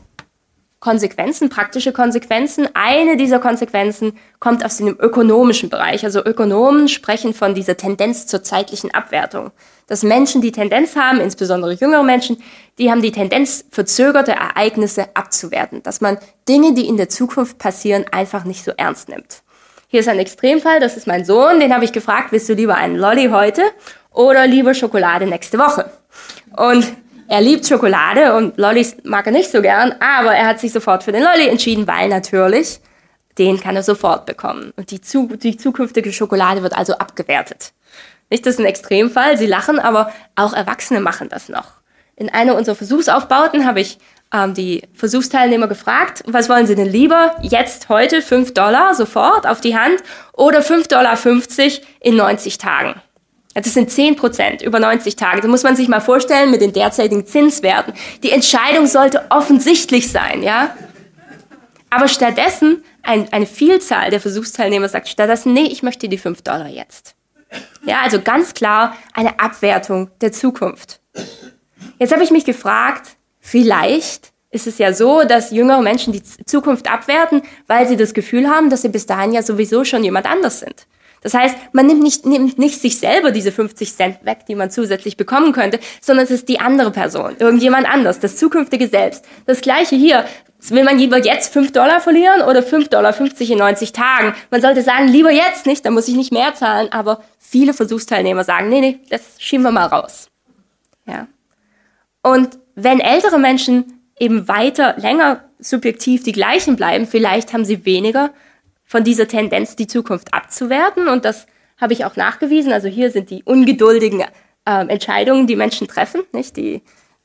Konsequenzen, 0.80 1.50
praktische 1.50 1.92
Konsequenzen. 1.92 2.70
Eine 2.74 3.18
dieser 3.18 3.40
Konsequenzen 3.40 4.18
kommt 4.40 4.64
aus 4.64 4.78
dem 4.78 4.98
ökonomischen 5.00 5.70
Bereich. 5.70 6.06
Also 6.06 6.24
Ökonomen 6.24 6.88
sprechen 6.88 7.34
von 7.34 7.54
dieser 7.54 7.78
Tendenz 7.78 8.28
zur 8.28 8.44
zeitlichen 8.44 8.94
Abwertung. 8.94 9.52
Dass 9.90 10.04
Menschen 10.04 10.42
die 10.42 10.52
Tendenz 10.52 10.96
haben, 10.96 11.20
insbesondere 11.20 11.74
jüngere 11.74 12.04
Menschen, 12.04 12.42
die 12.78 12.90
haben 12.90 13.02
die 13.02 13.12
Tendenz, 13.12 13.66
verzögerte 13.72 14.32
Ereignisse 14.32 15.08
abzuwerten. 15.16 15.84
Dass 15.84 16.00
man 16.00 16.18
Dinge, 16.48 16.74
die 16.74 16.88
in 16.88 16.96
der 16.96 17.10
Zukunft 17.10 17.58
passieren, 17.58 18.06
einfach 18.12 18.46
nicht 18.46 18.64
so 18.64 18.72
ernst 18.78 19.10
nimmt. 19.10 19.42
Hier 19.88 20.02
ist 20.02 20.08
ein 20.08 20.20
Extremfall, 20.20 20.80
das 20.80 20.96
ist 20.96 21.08
mein 21.08 21.26
Sohn, 21.26 21.60
den 21.60 21.74
habe 21.74 21.84
ich 21.84 21.92
gefragt, 21.92 22.32
willst 22.32 22.48
du 22.48 22.54
lieber 22.54 22.76
einen 22.76 22.96
Lolly 22.96 23.30
heute 23.30 23.64
oder 24.12 24.46
lieber 24.46 24.76
Schokolade 24.76 25.26
nächste 25.26 25.58
Woche? 25.58 25.90
Und 26.56 26.88
er 27.28 27.42
liebt 27.42 27.68
Schokolade 27.68 28.36
und 28.36 28.58
Lollis 28.58 28.98
mag 29.04 29.26
er 29.26 29.32
nicht 29.32 29.52
so 29.52 29.62
gern, 29.62 29.96
aber 30.00 30.36
er 30.36 30.46
hat 30.46 30.60
sich 30.60 30.72
sofort 30.72 31.04
für 31.04 31.12
den 31.12 31.24
Lolli 31.24 31.48
entschieden, 31.48 31.88
weil 31.88 32.08
natürlich 32.08 32.80
den 33.40 33.60
kann 33.60 33.76
er 33.76 33.84
sofort 33.84 34.26
bekommen. 34.26 34.74
Und 34.76 34.92
die, 34.92 35.02
zu, 35.02 35.28
die 35.28 35.58
zukünftige 35.58 36.12
Schokolade 36.12 36.62
wird 36.62 36.78
also 36.78 36.94
abgewertet. 36.94 37.74
Nicht, 38.30 38.46
das 38.46 38.56
ist 38.56 38.60
ein 38.60 38.66
Extremfall, 38.66 39.38
sie 39.38 39.48
lachen, 39.48 39.80
aber 39.80 40.12
auch 40.36 40.54
Erwachsene 40.54 41.00
machen 41.00 41.30
das 41.30 41.50
noch. 41.50 41.80
In 42.16 42.30
einer 42.30 42.56
unserer 42.56 42.76
Versuchsaufbauten 42.76 43.66
habe 43.66 43.80
ich 43.82 43.98
ähm, 44.34 44.54
die 44.54 44.84
Versuchsteilnehmer 44.94 45.68
gefragt, 45.68 46.24
was 46.28 46.50
wollen 46.50 46.68
sie 46.68 46.76
denn 46.76 46.90
lieber? 46.90 47.36
Jetzt, 47.42 47.90
heute, 47.90 48.22
5 48.22 48.54
Dollar 48.54 48.94
sofort 48.94 49.48
auf 49.48 49.62
die 49.62 49.78
Hand 49.78 50.04
oder 50.34 50.60
5,50 50.60 50.88
Dollar 50.90 51.18
in 52.02 52.16
90 52.16 52.58
Tagen? 52.58 53.02
Das 53.56 53.74
sind 53.74 53.90
10 53.92 54.16
Prozent 54.16 54.62
über 54.62 54.80
90 54.80 55.16
Tage. 55.16 55.42
Das 55.42 55.50
muss 55.50 55.64
man 55.64 55.76
sich 55.76 55.88
mal 55.88 56.00
vorstellen 56.00 56.52
mit 56.52 56.62
den 56.62 56.72
derzeitigen 56.72 57.26
Zinswerten. 57.26 57.94
Die 58.24 58.32
Entscheidung 58.32 58.86
sollte 58.86 59.26
offensichtlich 59.32 60.12
sein, 60.12 60.44
ja? 60.44 60.76
Aber 61.90 62.08
stattdessen, 62.08 62.84
ein, 63.02 63.34
eine 63.34 63.48
Vielzahl 63.48 64.12
der 64.12 64.22
Versuchsteilnehmer 64.22 64.88
sagt 64.88 65.08
stattdessen, 65.08 65.54
nee, 65.54 65.68
ich 65.72 65.82
möchte 65.82 66.08
die 66.08 66.20
5 66.20 66.44
Dollar 66.44 66.68
jetzt. 66.68 67.16
Ja, 67.86 68.02
also 68.02 68.22
ganz 68.22 68.54
klar 68.54 68.96
eine 69.14 69.40
Abwertung 69.40 70.12
der 70.22 70.32
Zukunft. 70.32 71.02
Jetzt 71.98 72.14
habe 72.14 72.24
ich 72.24 72.32
mich 72.32 72.46
gefragt, 72.46 73.18
vielleicht 73.40 74.32
ist 74.52 74.68
es 74.68 74.78
ja 74.78 74.94
so, 74.94 75.24
dass 75.24 75.52
jüngere 75.52 75.82
Menschen 75.82 76.14
die 76.14 76.24
Zukunft 76.24 76.90
abwerten, 76.92 77.42
weil 77.68 77.88
sie 77.88 77.98
das 77.98 78.14
Gefühl 78.14 78.50
haben, 78.50 78.70
dass 78.70 78.82
sie 78.82 78.90
bis 78.90 79.06
dahin 79.06 79.32
ja 79.32 79.44
sowieso 79.44 79.84
schon 79.84 80.04
jemand 80.04 80.26
anders 80.26 80.60
sind. 80.60 80.88
Das 81.22 81.34
heißt, 81.34 81.56
man 81.74 81.86
nimmt 81.86 82.02
nicht, 82.02 82.26
nimmt 82.26 82.58
nicht 82.58 82.80
sich 82.80 82.98
selber 82.98 83.32
diese 83.32 83.52
50 83.52 83.94
Cent 83.94 84.26
weg, 84.26 84.46
die 84.48 84.56
man 84.56 84.72
zusätzlich 84.72 85.18
bekommen 85.18 85.52
könnte, 85.52 85.80
sondern 86.02 86.24
es 86.24 86.32
ist 86.32 86.48
die 86.48 86.60
andere 86.60 86.92
Person, 86.92 87.36
irgendjemand 87.40 87.92
anders, 87.92 88.20
das 88.20 88.38
zukünftige 88.38 88.88
Selbst. 88.88 89.26
Das 89.46 89.62
gleiche 89.62 89.96
hier. 89.96 90.26
Will 90.68 90.84
man 90.84 90.98
lieber 90.98 91.18
jetzt 91.18 91.54
5 91.54 91.72
Dollar 91.72 92.02
verlieren 92.02 92.42
oder 92.42 92.60
5,50 92.60 92.90
Dollar 92.90 93.20
in 93.40 93.58
90 93.58 93.94
Tagen? 93.94 94.34
Man 94.52 94.62
sollte 94.62 94.82
sagen, 94.82 95.08
lieber 95.08 95.32
jetzt 95.32 95.66
nicht, 95.66 95.86
dann 95.86 95.94
muss 95.94 96.08
ich 96.08 96.16
nicht 96.16 96.34
mehr 96.34 96.54
zahlen. 96.54 96.92
Aber 96.92 97.24
viele 97.40 97.74
Versuchsteilnehmer 97.74 98.44
sagen, 98.44 98.70
nee, 98.70 98.82
nee, 98.82 99.00
das 99.10 99.22
schieben 99.40 99.64
wir 99.64 99.72
mal 99.72 99.86
raus. 99.86 100.28
Ja. 101.06 101.28
Und 102.22 102.60
wenn 102.76 103.00
ältere 103.00 103.40
Menschen 103.40 104.02
eben 104.20 104.48
weiter, 104.50 104.96
länger 104.98 105.46
subjektiv 105.60 106.24
die 106.24 106.34
gleichen 106.34 106.76
bleiben, 106.76 107.08
vielleicht 107.08 107.54
haben 107.54 107.66
sie 107.66 107.86
weniger 107.86 108.32
von 108.84 109.04
dieser 109.04 109.28
Tendenz, 109.28 109.76
die 109.78 109.88
Zukunft 109.88 110.34
abzuwerten. 110.34 111.08
Und 111.08 111.24
das 111.24 111.48
habe 111.78 111.94
ich 111.94 112.04
auch 112.04 112.18
nachgewiesen. 112.18 112.74
Also 112.74 112.90
hier 112.90 113.12
sind 113.12 113.30
die 113.30 113.44
ungeduldigen 113.44 114.26
äh, 114.66 114.88
Entscheidungen, 114.88 115.48
die 115.48 115.56
Menschen 115.56 115.88
treffen, 115.88 116.24
nicht? 116.34 116.58
Die, 116.58 116.82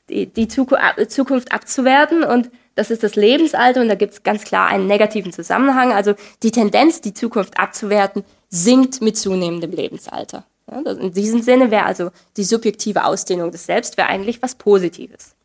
die, 0.09 0.27
die 0.27 0.47
Zukunft 0.47 1.51
abzuwerten. 1.51 2.23
Und 2.23 2.49
das 2.75 2.91
ist 2.91 3.03
das 3.03 3.15
Lebensalter 3.15 3.81
und 3.81 3.87
da 3.87 3.95
gibt 3.95 4.13
es 4.13 4.23
ganz 4.23 4.43
klar 4.43 4.67
einen 4.67 4.87
negativen 4.87 5.31
Zusammenhang. 5.31 5.93
Also 5.93 6.13
die 6.43 6.51
Tendenz, 6.51 7.01
die 7.01 7.13
Zukunft 7.13 7.57
abzuwerten, 7.57 8.23
sinkt 8.49 9.01
mit 9.01 9.17
zunehmendem 9.17 9.71
Lebensalter. 9.71 10.45
Ja, 10.69 10.91
in 10.91 11.13
diesem 11.13 11.41
Sinne 11.41 11.71
wäre 11.71 11.85
also 11.85 12.11
die 12.37 12.43
subjektive 12.43 13.05
Ausdehnung 13.05 13.51
des 13.51 13.65
Selbst 13.65 13.97
wäre 13.97 14.09
eigentlich 14.09 14.41
was 14.41 14.55
Positives. 14.55 15.35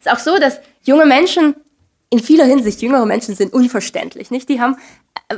Es 0.00 0.06
ist 0.06 0.12
auch 0.12 0.18
so, 0.18 0.38
dass 0.38 0.60
junge 0.82 1.06
Menschen 1.06 1.54
in 2.10 2.20
vieler 2.20 2.44
Hinsicht 2.44 2.80
jüngere 2.80 3.04
Menschen 3.04 3.34
sind 3.34 3.52
unverständlich, 3.52 4.30
nicht? 4.30 4.48
Die 4.48 4.60
haben 4.60 4.76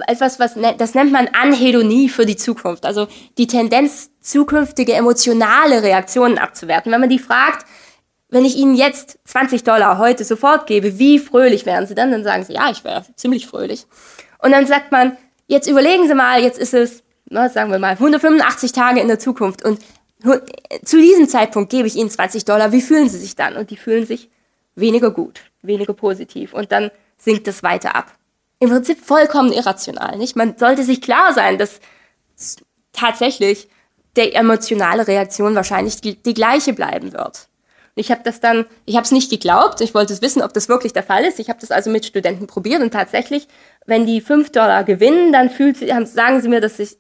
etwas, 0.07 0.39
was 0.39 0.55
ne, 0.55 0.75
das 0.79 0.95
nennt 0.95 1.11
man 1.11 1.29
Anhedonie 1.29 2.09
für 2.09 2.27
die 2.27 2.37
Zukunft, 2.37 2.87
also 2.87 3.09
die 3.39 3.49
Tendenz, 3.49 4.11
zukünftige 4.21 4.93
emotionale 4.93 5.83
Reaktionen 5.83 6.39
abzuwerten. 6.39 6.93
Wenn 6.93 7.01
man 7.01 7.11
die 7.11 7.19
fragt, 7.19 7.67
wenn 8.31 8.45
ich 8.45 8.57
Ihnen 8.57 8.75
jetzt 8.75 9.19
20 9.25 9.65
Dollar 9.65 9.99
heute 9.99 10.25
sofort 10.25 10.67
gebe, 10.67 10.99
wie 10.99 11.19
fröhlich 11.19 11.67
wären 11.67 11.87
Sie 11.87 11.95
dann? 11.95 12.11
Dann 12.11 12.25
sagen 12.25 12.45
Sie, 12.45 12.55
ja, 12.55 12.71
ich 12.71 12.85
wäre 12.85 13.05
ziemlich 13.17 13.47
fröhlich. 13.47 13.87
Und 14.39 14.53
dann 14.53 14.67
sagt 14.67 14.93
man, 14.93 15.17
jetzt 15.47 15.69
überlegen 15.69 16.07
Sie 16.07 16.15
mal, 16.15 16.41
jetzt 16.43 16.59
ist 16.59 16.75
es, 16.75 17.03
na, 17.29 17.49
sagen 17.49 17.71
wir 17.71 17.79
mal, 17.79 17.93
185 17.93 18.73
Tage 18.73 19.01
in 19.01 19.09
der 19.09 19.19
Zukunft 19.19 19.65
und 19.65 19.81
zu 20.85 20.99
diesem 20.99 21.29
Zeitpunkt 21.29 21.71
gebe 21.71 21.89
ich 21.89 21.97
Ihnen 21.97 22.11
20 22.11 22.45
Dollar, 22.45 22.73
wie 22.73 22.83
fühlen 22.83 23.09
Sie 23.09 23.19
sich 23.19 23.37
dann? 23.37 23.57
Und 23.57 23.71
die 23.71 23.77
fühlen 23.77 24.07
sich 24.07 24.29
weniger 24.75 25.11
gut, 25.11 25.41
weniger 25.63 25.95
positiv 25.95 26.53
und 26.53 26.73
dann 26.73 26.91
sinkt 27.17 27.49
es 27.49 27.63
weiter 27.63 27.97
ab. 27.97 28.13
Im 28.59 28.69
Prinzip 28.69 29.03
vollkommen 29.03 29.53
irrational, 29.53 30.19
nicht? 30.19 30.37
Man 30.37 30.59
sollte 30.59 30.85
sich 30.85 31.01
klar 31.01 31.33
sein, 31.33 31.57
dass 31.57 31.81
tatsächlich 32.93 33.69
der 34.17 34.35
emotionale 34.35 35.07
Reaktion 35.07 35.55
wahrscheinlich 35.55 36.01
die, 36.01 36.23
die 36.23 36.35
gleiche 36.35 36.75
bleiben 36.75 37.13
wird. 37.13 37.49
Ich 38.01 38.11
habe 38.11 38.23
das 38.25 38.41
dann, 38.41 38.67
ich 38.87 38.97
habe 38.97 39.05
es 39.05 39.13
nicht 39.13 39.31
geglaubt, 39.31 39.81
ich 39.81 39.95
wollte 39.95 40.21
wissen, 40.21 40.43
ob 40.43 40.53
das 40.53 40.69
wirklich 40.69 40.93
der 40.93 41.03
Fall 41.03 41.25
ist. 41.25 41.39
Ich 41.39 41.49
habe 41.49 41.61
das 41.61 41.71
also 41.71 41.91
mit 41.91 42.07
Studenten 42.07 42.47
probiert 42.47 42.83
und 42.83 42.93
tatsächlich, 42.93 43.47
wenn 43.87 44.07
die 44.07 44.21
5 44.21 44.51
Dollar 44.51 44.85
gewinnen, 44.85 45.33
dann 45.33 45.51
fühlt 45.51 45.77
sie, 45.77 45.89
sagen 46.07 46.41
sie 46.41 46.49
mir, 46.49 46.61
dass, 46.61 46.79
ich, 46.79 46.97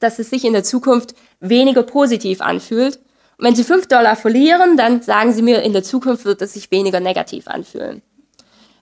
dass 0.00 0.18
es 0.18 0.30
sich 0.30 0.44
in 0.44 0.54
der 0.54 0.64
Zukunft 0.64 1.14
weniger 1.40 1.82
positiv 1.82 2.40
anfühlt 2.40 2.98
und 3.38 3.46
wenn 3.46 3.54
Sie 3.54 3.64
5 3.64 3.88
Dollar 3.88 4.16
verlieren, 4.16 4.76
dann 4.76 5.02
sagen 5.02 5.32
Sie 5.32 5.42
mir, 5.42 5.62
in 5.62 5.72
der 5.72 5.82
Zukunft 5.82 6.24
wird 6.24 6.40
es 6.42 6.54
sich 6.54 6.70
weniger 6.70 7.00
negativ 7.00 7.48
anfühlen. 7.48 8.02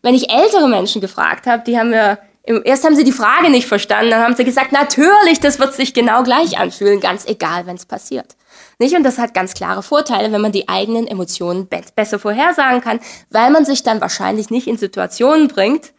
Wenn 0.02 0.14
ich 0.14 0.30
ältere 0.30 0.68
Menschen 0.68 1.00
gefragt 1.00 1.46
habe, 1.46 1.62
die 1.64 1.78
haben 1.78 1.90
mir, 1.90 2.18
erst 2.64 2.84
haben 2.84 2.96
sie 2.96 3.04
die 3.04 3.12
Frage 3.12 3.50
nicht 3.50 3.68
verstanden, 3.68 4.10
dann 4.10 4.22
haben 4.22 4.34
sie 4.34 4.44
gesagt, 4.44 4.72
natürlich, 4.72 5.40
das 5.40 5.58
wird 5.58 5.74
sich 5.74 5.94
genau 5.94 6.22
gleich 6.22 6.58
anfühlen, 6.58 7.00
ganz 7.00 7.24
egal, 7.26 7.66
wenn 7.66 7.76
es 7.76 7.86
passiert. 7.86 8.36
Nicht? 8.78 8.96
Und 8.96 9.02
das 9.02 9.18
hat 9.18 9.34
ganz 9.34 9.54
klare 9.54 9.82
Vorteile, 9.82 10.32
wenn 10.32 10.40
man 10.40 10.52
die 10.52 10.68
eigenen 10.68 11.06
Emotionen 11.06 11.68
besser 11.68 12.18
vorhersagen 12.18 12.80
kann, 12.80 13.00
weil 13.30 13.50
man 13.50 13.64
sich 13.64 13.82
dann 13.82 14.00
wahrscheinlich 14.00 14.50
nicht 14.50 14.66
in 14.66 14.78
Situationen 14.78 15.48
bringt, 15.48 15.92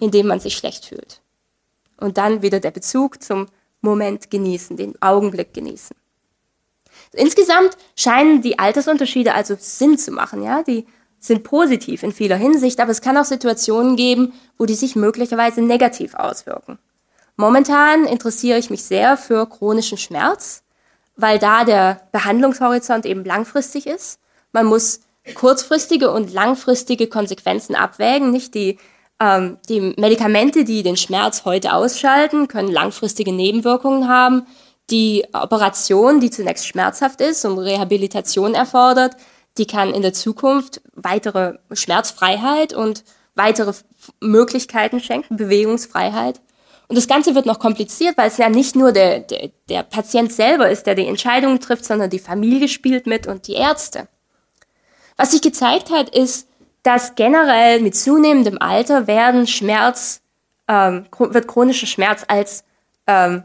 in 0.00 0.10
denen 0.10 0.28
man 0.28 0.40
sich 0.40 0.56
schlecht 0.56 0.86
fühlt. 0.86 1.20
Und 1.96 2.18
dann 2.18 2.42
wieder 2.42 2.60
der 2.60 2.70
Bezug 2.70 3.22
zum 3.22 3.46
Moment 3.80 4.30
genießen, 4.30 4.76
den 4.76 5.00
Augenblick 5.00 5.54
genießen. 5.54 5.96
Insgesamt 7.12 7.76
scheinen 7.96 8.42
die 8.42 8.58
Altersunterschiede 8.58 9.34
also 9.34 9.56
Sinn 9.58 9.98
zu 9.98 10.10
machen, 10.10 10.42
ja, 10.42 10.62
die 10.62 10.86
sind 11.20 11.42
positiv 11.42 12.02
in 12.02 12.12
vieler 12.12 12.36
Hinsicht, 12.36 12.80
aber 12.80 12.90
es 12.90 13.00
kann 13.00 13.16
auch 13.16 13.24
Situationen 13.24 13.96
geben, 13.96 14.32
wo 14.56 14.66
die 14.66 14.74
sich 14.74 14.94
möglicherweise 14.94 15.62
negativ 15.62 16.14
auswirken. 16.14 16.78
Momentan 17.36 18.04
interessiere 18.04 18.58
ich 18.58 18.70
mich 18.70 18.84
sehr 18.84 19.16
für 19.16 19.48
chronischen 19.48 19.98
Schmerz, 19.98 20.62
weil 21.18 21.38
da 21.38 21.64
der 21.64 22.00
Behandlungshorizont 22.12 23.04
eben 23.04 23.24
langfristig 23.24 23.86
ist. 23.86 24.18
Man 24.52 24.64
muss 24.64 25.00
kurzfristige 25.34 26.10
und 26.10 26.32
langfristige 26.32 27.08
Konsequenzen 27.08 27.74
abwägen, 27.74 28.30
nicht 28.30 28.54
die 28.54 28.78
ähm, 29.20 29.58
die 29.68 29.80
Medikamente, 29.80 30.64
die 30.64 30.82
den 30.82 30.96
Schmerz 30.96 31.44
heute 31.44 31.74
ausschalten, 31.74 32.48
können 32.48 32.70
langfristige 32.70 33.32
Nebenwirkungen 33.32 34.08
haben. 34.08 34.46
Die 34.90 35.26
Operation, 35.32 36.20
die 36.20 36.30
zunächst 36.30 36.66
schmerzhaft 36.66 37.20
ist 37.20 37.44
und 37.44 37.58
Rehabilitation 37.58 38.54
erfordert, 38.54 39.16
die 39.58 39.66
kann 39.66 39.92
in 39.92 40.02
der 40.02 40.12
Zukunft 40.12 40.80
weitere 40.94 41.58
Schmerzfreiheit 41.72 42.72
und 42.72 43.04
weitere 43.34 43.72
Möglichkeiten 44.20 45.00
schenken, 45.00 45.36
Bewegungsfreiheit. 45.36 46.40
Und 46.88 46.96
das 46.96 47.06
Ganze 47.06 47.34
wird 47.34 47.44
noch 47.44 47.58
kompliziert, 47.58 48.16
weil 48.16 48.28
es 48.28 48.38
ja 48.38 48.48
nicht 48.48 48.74
nur 48.74 48.92
der, 48.92 49.20
der, 49.20 49.50
der 49.68 49.82
Patient 49.82 50.32
selber 50.32 50.70
ist, 50.70 50.86
der 50.86 50.94
die 50.94 51.06
Entscheidungen 51.06 51.60
trifft, 51.60 51.84
sondern 51.84 52.08
die 52.08 52.18
Familie 52.18 52.68
spielt 52.68 53.06
mit 53.06 53.26
und 53.26 53.46
die 53.46 53.54
Ärzte. 53.54 54.08
Was 55.16 55.32
sich 55.32 55.42
gezeigt 55.42 55.90
hat, 55.90 56.08
ist, 56.08 56.48
dass 56.82 57.14
generell 57.14 57.80
mit 57.80 57.94
zunehmendem 57.94 58.56
Alter 58.60 59.06
werden 59.06 59.46
Schmerz, 59.46 60.22
ähm, 60.66 61.06
wird 61.18 61.46
chronischer 61.46 61.86
Schmerz 61.86 62.24
als, 62.26 62.64
ähm, 63.06 63.42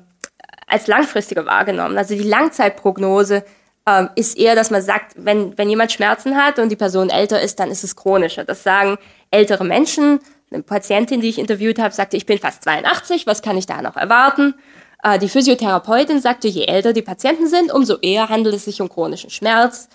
als 0.67 0.87
langfristiger 0.87 1.45
wahrgenommen. 1.45 1.97
Also 1.97 2.15
die 2.15 2.23
Langzeitprognose 2.23 3.43
ähm, 3.85 4.09
ist 4.15 4.37
eher, 4.37 4.55
dass 4.55 4.71
man 4.71 4.81
sagt, 4.81 5.13
wenn, 5.17 5.57
wenn 5.57 5.69
jemand 5.69 5.91
Schmerzen 5.91 6.37
hat 6.37 6.59
und 6.59 6.69
die 6.69 6.77
Person 6.77 7.09
älter 7.09 7.41
ist, 7.41 7.59
dann 7.59 7.69
ist 7.69 7.83
es 7.83 7.97
chronischer. 7.97 8.45
Das 8.45 8.63
sagen 8.63 8.97
ältere 9.31 9.65
Menschen. 9.65 10.19
Eine 10.53 10.63
Patientin, 10.63 11.21
die 11.21 11.29
ich 11.29 11.39
interviewt 11.39 11.79
habe, 11.79 11.93
sagte, 11.93 12.17
ich 12.17 12.25
bin 12.25 12.37
fast 12.37 12.63
82, 12.63 13.25
was 13.25 13.41
kann 13.41 13.57
ich 13.57 13.65
da 13.65 13.81
noch 13.81 13.97
erwarten? 13.97 14.55
Äh, 15.03 15.19
die 15.19 15.29
Physiotherapeutin 15.29 16.21
sagte, 16.21 16.47
je 16.47 16.65
älter 16.65 16.93
die 16.93 17.01
Patienten 17.01 17.47
sind, 17.47 17.71
umso 17.71 17.97
eher 18.01 18.29
handelt 18.29 18.55
es 18.55 18.65
sich 18.65 18.81
um 18.81 18.89
chronischen 18.89 19.29
Schmerz. 19.29 19.89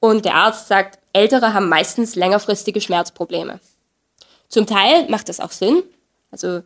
Und 0.00 0.24
der 0.24 0.34
Arzt 0.34 0.68
sagt, 0.68 0.98
Ältere 1.12 1.54
haben 1.54 1.68
meistens 1.68 2.14
längerfristige 2.14 2.80
Schmerzprobleme. 2.80 3.60
Zum 4.48 4.66
Teil 4.66 5.08
macht 5.08 5.28
das 5.28 5.40
auch 5.40 5.50
Sinn. 5.50 5.82
Also 6.30 6.62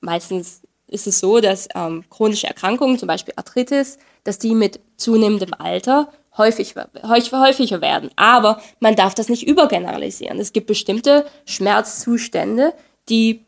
meistens 0.00 0.62
ist 0.86 1.06
es 1.06 1.20
so, 1.20 1.40
dass 1.40 1.68
ähm, 1.74 2.04
chronische 2.08 2.46
Erkrankungen, 2.46 2.98
zum 2.98 3.08
Beispiel 3.08 3.34
Arthritis, 3.36 3.98
dass 4.24 4.38
die 4.38 4.54
mit 4.54 4.80
zunehmendem 4.96 5.52
Alter 5.58 6.08
häufig, 6.36 6.74
häufig, 7.02 7.32
häufiger 7.32 7.80
werden. 7.80 8.10
Aber 8.16 8.60
man 8.80 8.96
darf 8.96 9.14
das 9.14 9.28
nicht 9.28 9.46
übergeneralisieren. 9.46 10.38
Es 10.38 10.52
gibt 10.52 10.68
bestimmte 10.68 11.26
Schmerzzustände, 11.44 12.72
die 13.08 13.44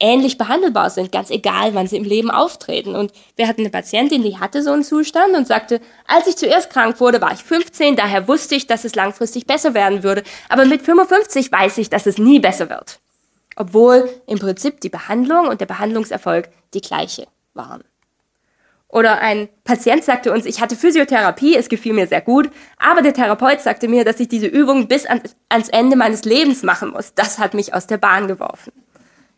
ähnlich 0.00 0.38
behandelbar 0.38 0.90
sind, 0.90 1.12
ganz 1.12 1.30
egal, 1.30 1.74
wann 1.74 1.86
sie 1.86 1.96
im 1.96 2.04
Leben 2.04 2.30
auftreten. 2.30 2.94
Und 2.94 3.12
wir 3.36 3.48
hatten 3.48 3.62
eine 3.62 3.70
Patientin, 3.70 4.22
die 4.22 4.38
hatte 4.38 4.62
so 4.62 4.72
einen 4.72 4.84
Zustand 4.84 5.34
und 5.34 5.46
sagte, 5.46 5.80
als 6.06 6.26
ich 6.26 6.36
zuerst 6.36 6.70
krank 6.70 7.00
wurde, 7.00 7.20
war 7.20 7.32
ich 7.32 7.42
15, 7.42 7.96
daher 7.96 8.28
wusste 8.28 8.54
ich, 8.54 8.66
dass 8.66 8.84
es 8.84 8.94
langfristig 8.94 9.46
besser 9.46 9.74
werden 9.74 10.02
würde. 10.02 10.22
Aber 10.48 10.64
mit 10.64 10.82
55 10.82 11.50
weiß 11.50 11.78
ich, 11.78 11.90
dass 11.90 12.06
es 12.06 12.18
nie 12.18 12.40
besser 12.40 12.68
wird. 12.68 13.00
Obwohl 13.56 14.10
im 14.26 14.38
Prinzip 14.38 14.80
die 14.80 14.90
Behandlung 14.90 15.48
und 15.48 15.60
der 15.60 15.66
Behandlungserfolg 15.66 16.50
die 16.74 16.82
gleiche 16.82 17.26
waren. 17.54 17.82
Oder 18.88 19.18
ein 19.18 19.48
Patient 19.64 20.04
sagte 20.04 20.32
uns, 20.32 20.46
ich 20.46 20.60
hatte 20.60 20.76
Physiotherapie, 20.76 21.56
es 21.56 21.68
gefiel 21.68 21.92
mir 21.92 22.06
sehr 22.06 22.20
gut, 22.20 22.50
aber 22.78 23.02
der 23.02 23.14
Therapeut 23.14 23.60
sagte 23.60 23.88
mir, 23.88 24.04
dass 24.04 24.20
ich 24.20 24.28
diese 24.28 24.46
Übung 24.46 24.86
bis 24.86 25.06
ans 25.48 25.68
Ende 25.70 25.96
meines 25.96 26.24
Lebens 26.24 26.62
machen 26.62 26.90
muss. 26.90 27.12
Das 27.14 27.38
hat 27.38 27.54
mich 27.54 27.74
aus 27.74 27.86
der 27.86 27.98
Bahn 27.98 28.28
geworfen. 28.28 28.72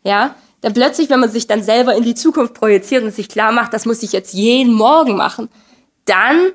Ja, 0.03 0.35
dann 0.61 0.75
plötzlich, 0.75 1.09
wenn 1.09 1.21
man 1.21 1.31
sich 1.31 1.47
dann 1.47 1.63
selber 1.63 1.95
in 1.95 2.03
die 2.03 2.15
Zukunft 2.15 2.55
projiziert 2.55 3.05
und 3.05 3.11
sich 3.11 3.29
klar 3.29 3.53
macht, 3.53 3.73
das 3.73 3.87
muss 3.87 4.03
ich 4.03 4.13
jetzt 4.13 4.35
jeden 4.35 4.75
Morgen 4.75 5.17
machen, 5.17 5.49
dann 6.05 6.53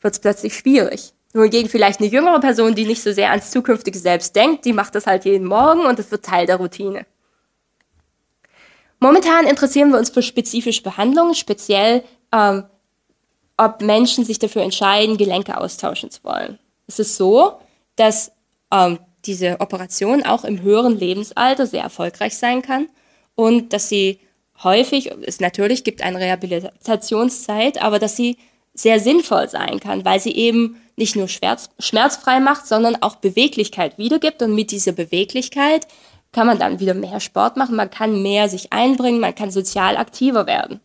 wird 0.00 0.14
es 0.14 0.20
plötzlich 0.20 0.56
schwierig. 0.56 1.12
Wohingegen 1.32 1.68
vielleicht 1.68 2.00
eine 2.00 2.08
jüngere 2.08 2.40
Person, 2.40 2.74
die 2.74 2.86
nicht 2.86 3.02
so 3.02 3.12
sehr 3.12 3.30
ans 3.30 3.50
zukünftige 3.50 3.98
Selbst 3.98 4.34
denkt, 4.34 4.64
die 4.64 4.72
macht 4.72 4.94
das 4.94 5.06
halt 5.06 5.24
jeden 5.26 5.46
Morgen 5.46 5.80
und 5.80 5.98
es 5.98 6.10
wird 6.10 6.24
Teil 6.24 6.46
der 6.46 6.56
Routine. 6.56 7.04
Momentan 8.98 9.46
interessieren 9.46 9.90
wir 9.90 9.98
uns 9.98 10.08
für 10.08 10.22
spezifische 10.22 10.82
Behandlungen, 10.82 11.34
speziell 11.34 12.02
ähm, 12.36 12.64
ob 13.56 13.80
Menschen 13.80 14.24
sich 14.24 14.38
dafür 14.38 14.62
entscheiden, 14.62 15.16
Gelenke 15.16 15.58
austauschen 15.58 16.10
zu 16.10 16.22
wollen. 16.24 16.58
Es 16.86 16.98
ist 16.98 17.16
so, 17.16 17.54
dass 17.96 18.32
ähm, 18.70 18.98
diese 19.24 19.60
Operation 19.60 20.24
auch 20.24 20.44
im 20.44 20.60
höheren 20.60 20.98
Lebensalter 20.98 21.66
sehr 21.66 21.82
erfolgreich 21.82 22.36
sein 22.36 22.62
kann 22.62 22.88
und 23.34 23.72
dass 23.72 23.88
sie 23.88 24.20
häufig, 24.62 25.10
es 25.22 25.40
natürlich 25.40 25.84
gibt 25.84 26.02
eine 26.02 26.18
Rehabilitationszeit, 26.18 27.82
aber 27.82 27.98
dass 27.98 28.16
sie 28.16 28.36
sehr 28.74 29.00
sinnvoll 29.00 29.48
sein 29.48 29.80
kann, 29.80 30.04
weil 30.04 30.20
sie 30.20 30.32
eben 30.32 30.76
nicht 30.96 31.16
nur 31.16 31.28
schmerz, 31.28 31.70
schmerzfrei 31.78 32.40
macht, 32.40 32.66
sondern 32.66 32.96
auch 33.02 33.16
Beweglichkeit 33.16 33.96
wiedergibt 33.96 34.42
und 34.42 34.54
mit 34.54 34.70
dieser 34.70 34.92
Beweglichkeit 34.92 35.86
kann 36.32 36.46
man 36.46 36.58
dann 36.58 36.80
wieder 36.80 36.94
mehr 36.94 37.20
Sport 37.20 37.56
machen, 37.56 37.76
man 37.76 37.90
kann 37.90 38.22
mehr 38.22 38.50
sich 38.50 38.72
einbringen, 38.72 39.20
man 39.20 39.34
kann 39.34 39.50
sozial 39.50 39.96
aktiver 39.96 40.46
werden. 40.46 40.80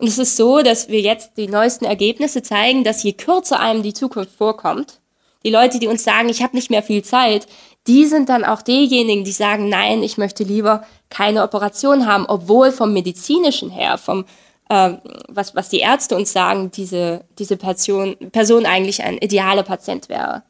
Und 0.00 0.06
es 0.06 0.16
ist 0.16 0.38
so, 0.38 0.62
dass 0.62 0.88
wir 0.88 1.02
jetzt 1.02 1.32
die 1.36 1.46
neuesten 1.46 1.84
Ergebnisse 1.84 2.42
zeigen, 2.42 2.84
dass 2.84 3.02
je 3.02 3.12
kürzer 3.12 3.60
einem 3.60 3.82
die 3.82 3.92
Zukunft 3.92 4.34
vorkommt, 4.34 4.98
die 5.44 5.50
Leute, 5.50 5.78
die 5.78 5.88
uns 5.88 6.04
sagen, 6.04 6.30
ich 6.30 6.42
habe 6.42 6.56
nicht 6.56 6.70
mehr 6.70 6.82
viel 6.82 7.02
Zeit, 7.02 7.46
die 7.86 8.06
sind 8.06 8.30
dann 8.30 8.44
auch 8.44 8.62
diejenigen, 8.62 9.24
die 9.24 9.32
sagen, 9.32 9.68
nein, 9.68 10.02
ich 10.02 10.16
möchte 10.16 10.42
lieber 10.42 10.84
keine 11.10 11.42
Operation 11.42 12.06
haben, 12.06 12.24
obwohl 12.26 12.72
vom 12.72 12.94
medizinischen 12.94 13.68
her, 13.68 13.98
vom 13.98 14.24
äh, 14.70 14.94
was, 15.28 15.54
was 15.54 15.68
die 15.68 15.80
Ärzte 15.80 16.16
uns 16.16 16.32
sagen, 16.32 16.70
diese, 16.70 17.24
diese 17.38 17.58
Person, 17.58 18.16
Person 18.32 18.64
eigentlich 18.64 19.02
ein 19.02 19.18
idealer 19.18 19.64
Patient 19.64 20.08
wäre. 20.08 20.44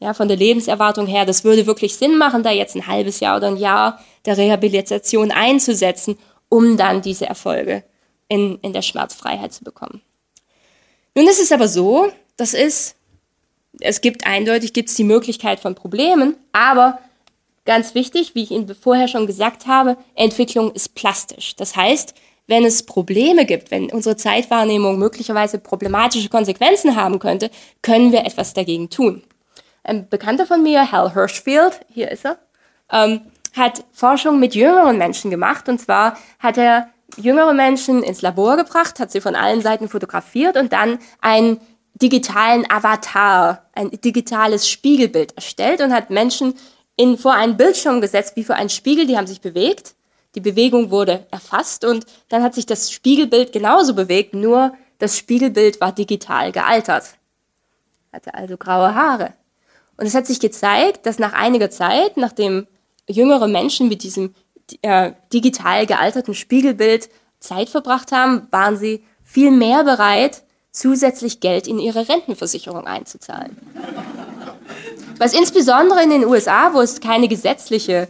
Ja, 0.00 0.14
von 0.14 0.26
der 0.26 0.36
Lebenserwartung 0.36 1.06
her, 1.06 1.26
das 1.26 1.44
würde 1.44 1.66
wirklich 1.66 1.96
Sinn 1.96 2.18
machen, 2.18 2.42
da 2.42 2.50
jetzt 2.50 2.74
ein 2.74 2.88
halbes 2.88 3.20
Jahr 3.20 3.36
oder 3.36 3.46
ein 3.46 3.56
Jahr 3.56 4.00
der 4.26 4.36
Rehabilitation 4.36 5.30
einzusetzen, 5.30 6.18
um 6.48 6.76
dann 6.76 7.02
diese 7.02 7.26
Erfolge 7.26 7.84
in, 8.32 8.58
in 8.62 8.72
der 8.72 8.82
Schmerzfreiheit 8.82 9.52
zu 9.52 9.62
bekommen. 9.62 10.00
Nun 11.14 11.28
ist 11.28 11.40
es 11.40 11.52
aber 11.52 11.68
so, 11.68 12.10
das 12.38 12.54
ist 12.54 12.96
es 13.80 14.00
gibt 14.00 14.26
eindeutig 14.26 14.72
gibt's 14.72 14.94
die 14.94 15.04
Möglichkeit 15.04 15.60
von 15.60 15.74
Problemen, 15.74 16.36
aber 16.52 16.98
ganz 17.64 17.94
wichtig, 17.94 18.34
wie 18.34 18.42
ich 18.42 18.50
Ihnen 18.50 18.74
vorher 18.74 19.08
schon 19.08 19.26
gesagt 19.26 19.66
habe, 19.66 19.96
Entwicklung 20.14 20.72
ist 20.72 20.94
plastisch. 20.94 21.56
Das 21.56 21.76
heißt, 21.76 22.14
wenn 22.46 22.64
es 22.64 22.84
Probleme 22.84 23.46
gibt, 23.46 23.70
wenn 23.70 23.90
unsere 23.90 24.16
Zeitwahrnehmung 24.16 24.98
möglicherweise 24.98 25.58
problematische 25.58 26.28
Konsequenzen 26.28 26.96
haben 26.96 27.18
könnte, 27.18 27.50
können 27.80 28.12
wir 28.12 28.26
etwas 28.26 28.52
dagegen 28.52 28.90
tun. 28.90 29.22
Ein 29.84 30.08
Bekannter 30.08 30.46
von 30.46 30.62
mir, 30.62 30.92
Hal 30.92 31.14
Hirschfield, 31.14 31.80
hier 31.88 32.10
ist 32.10 32.24
er, 32.24 32.38
ähm, 32.90 33.22
hat 33.56 33.84
Forschung 33.92 34.38
mit 34.38 34.54
jüngeren 34.54 34.98
Menschen 34.98 35.30
gemacht. 35.30 35.68
Und 35.68 35.80
zwar 35.80 36.16
hat 36.38 36.58
er 36.58 36.88
jüngere 37.16 37.52
Menschen 37.52 38.02
ins 38.02 38.22
Labor 38.22 38.56
gebracht, 38.56 38.98
hat 38.98 39.10
sie 39.10 39.20
von 39.20 39.34
allen 39.34 39.60
Seiten 39.60 39.88
fotografiert 39.88 40.56
und 40.56 40.72
dann 40.72 40.98
ein 41.20 41.60
digitalen 41.94 42.68
Avatar, 42.70 43.68
ein 43.74 43.90
digitales 43.90 44.68
Spiegelbild 44.68 45.34
erstellt 45.36 45.80
und 45.80 45.92
hat 45.92 46.10
Menschen 46.10 46.54
in, 46.96 47.18
vor 47.18 47.34
einen 47.34 47.56
Bildschirm 47.56 48.00
gesetzt, 48.00 48.36
wie 48.36 48.44
vor 48.44 48.56
einen 48.56 48.70
Spiegel, 48.70 49.06
die 49.06 49.16
haben 49.16 49.26
sich 49.26 49.40
bewegt. 49.40 49.94
Die 50.34 50.40
Bewegung 50.40 50.90
wurde 50.90 51.26
erfasst 51.30 51.84
und 51.84 52.06
dann 52.28 52.42
hat 52.42 52.54
sich 52.54 52.64
das 52.64 52.90
Spiegelbild 52.90 53.52
genauso 53.52 53.94
bewegt, 53.94 54.34
nur 54.34 54.72
das 54.98 55.18
Spiegelbild 55.18 55.80
war 55.80 55.92
digital 55.92 56.52
gealtert. 56.52 57.16
Hatte 58.12 58.34
also 58.34 58.56
graue 58.56 58.94
Haare. 58.94 59.34
Und 59.96 60.06
es 60.06 60.14
hat 60.14 60.26
sich 60.26 60.40
gezeigt, 60.40 61.06
dass 61.06 61.18
nach 61.18 61.32
einiger 61.32 61.70
Zeit, 61.70 62.16
nachdem 62.16 62.66
jüngere 63.08 63.46
Menschen 63.46 63.88
mit 63.88 64.02
diesem 64.02 64.34
äh, 64.82 65.12
digital 65.32 65.86
gealterten 65.86 66.34
Spiegelbild 66.34 67.08
Zeit 67.40 67.68
verbracht 67.68 68.12
haben, 68.12 68.46
waren 68.50 68.76
sie 68.76 69.04
viel 69.22 69.50
mehr 69.50 69.84
bereit, 69.84 70.42
zusätzlich 70.70 71.40
Geld 71.40 71.66
in 71.66 71.78
ihre 71.78 72.08
Rentenversicherung 72.08 72.86
einzuzahlen. 72.86 73.56
Was 75.18 75.34
insbesondere 75.34 76.02
in 76.02 76.10
den 76.10 76.24
USA, 76.24 76.72
wo 76.72 76.80
es 76.80 77.00
keine 77.00 77.28
gesetzliche 77.28 78.08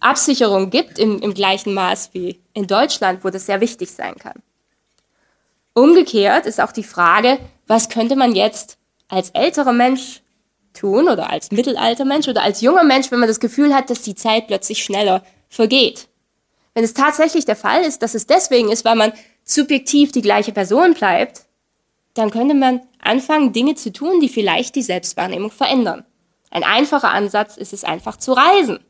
Absicherung 0.00 0.70
gibt 0.70 0.98
im, 0.98 1.20
im 1.20 1.32
gleichen 1.32 1.72
Maß 1.72 2.10
wie 2.12 2.40
in 2.52 2.66
Deutschland, 2.66 3.24
wo 3.24 3.30
das 3.30 3.46
sehr 3.46 3.60
wichtig 3.60 3.90
sein 3.90 4.16
kann. 4.16 4.42
Umgekehrt 5.72 6.46
ist 6.46 6.60
auch 6.60 6.72
die 6.72 6.84
Frage, 6.84 7.38
was 7.66 7.88
könnte 7.88 8.14
man 8.14 8.34
jetzt 8.34 8.76
als 9.08 9.30
älterer 9.30 9.72
Mensch 9.72 10.20
tun 10.74 11.08
oder 11.08 11.30
als 11.30 11.50
mittelalter 11.50 12.04
Mensch 12.04 12.28
oder 12.28 12.42
als 12.42 12.60
junger 12.60 12.84
Mensch, 12.84 13.10
wenn 13.10 13.20
man 13.20 13.28
das 13.28 13.40
Gefühl 13.40 13.74
hat, 13.74 13.88
dass 13.88 14.02
die 14.02 14.14
Zeit 14.14 14.48
plötzlich 14.48 14.84
schneller 14.84 15.24
vergeht. 15.48 16.08
Wenn 16.74 16.84
es 16.84 16.92
tatsächlich 16.94 17.44
der 17.44 17.56
Fall 17.56 17.82
ist, 17.82 18.02
dass 18.02 18.14
es 18.14 18.26
deswegen 18.26 18.70
ist, 18.70 18.84
weil 18.84 18.96
man 18.96 19.12
subjektiv 19.44 20.12
die 20.12 20.22
gleiche 20.22 20.52
Person 20.52 20.94
bleibt, 20.94 21.46
dann 22.14 22.30
könnte 22.30 22.54
man 22.54 22.80
anfangen, 23.00 23.52
Dinge 23.52 23.74
zu 23.74 23.92
tun, 23.92 24.20
die 24.20 24.28
vielleicht 24.28 24.74
die 24.74 24.82
Selbstwahrnehmung 24.82 25.50
verändern. 25.50 26.04
Ein 26.50 26.64
einfacher 26.64 27.10
Ansatz 27.10 27.56
ist 27.56 27.72
es 27.72 27.84
einfach 27.84 28.16
zu 28.16 28.32
reisen. 28.32 28.80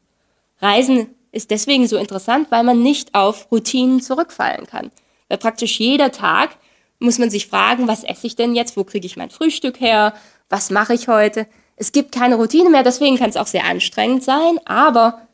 Reisen 0.61 1.15
ist 1.33 1.51
deswegen 1.51 1.89
so 1.89 1.97
interessant, 1.97 2.51
weil 2.51 2.63
man 2.63 2.83
nicht 2.83 3.15
auf 3.15 3.51
Routinen 3.51 4.01
zurückfallen 4.01 4.67
kann. 4.67 4.91
Weil 5.29 5.39
praktisch 5.39 5.81
jeder 5.81 6.13
Tag 6.13 6.57
muss 6.99 7.19
man 7.19 7.31
sich 7.31 7.49
fragen, 7.49 7.89
was 7.89 8.05
esse 8.05 8.27
ich 8.27 8.37
denn 8.37 8.55
jetzt? 8.55 8.77
Wo 8.77 8.85
kriege 8.85 9.07
ich 9.07 9.17
mein 9.17 9.31
Frühstück 9.31 9.81
her? 9.81 10.15
Was 10.49 10.71
mache 10.71 10.95
ich 10.95 11.09
heute? 11.09 11.47
Es 11.77 11.93
gibt 11.93 12.15
keine 12.15 12.37
Routine 12.37 12.71
mehr, 12.71 12.83
deswegen 12.83 13.19
kann 13.19 13.31
es 13.31 13.37
auch 13.37 13.47
sehr 13.47 13.65
anstrengend 13.65 14.23
sein, 14.23 14.59
aber 14.65 15.27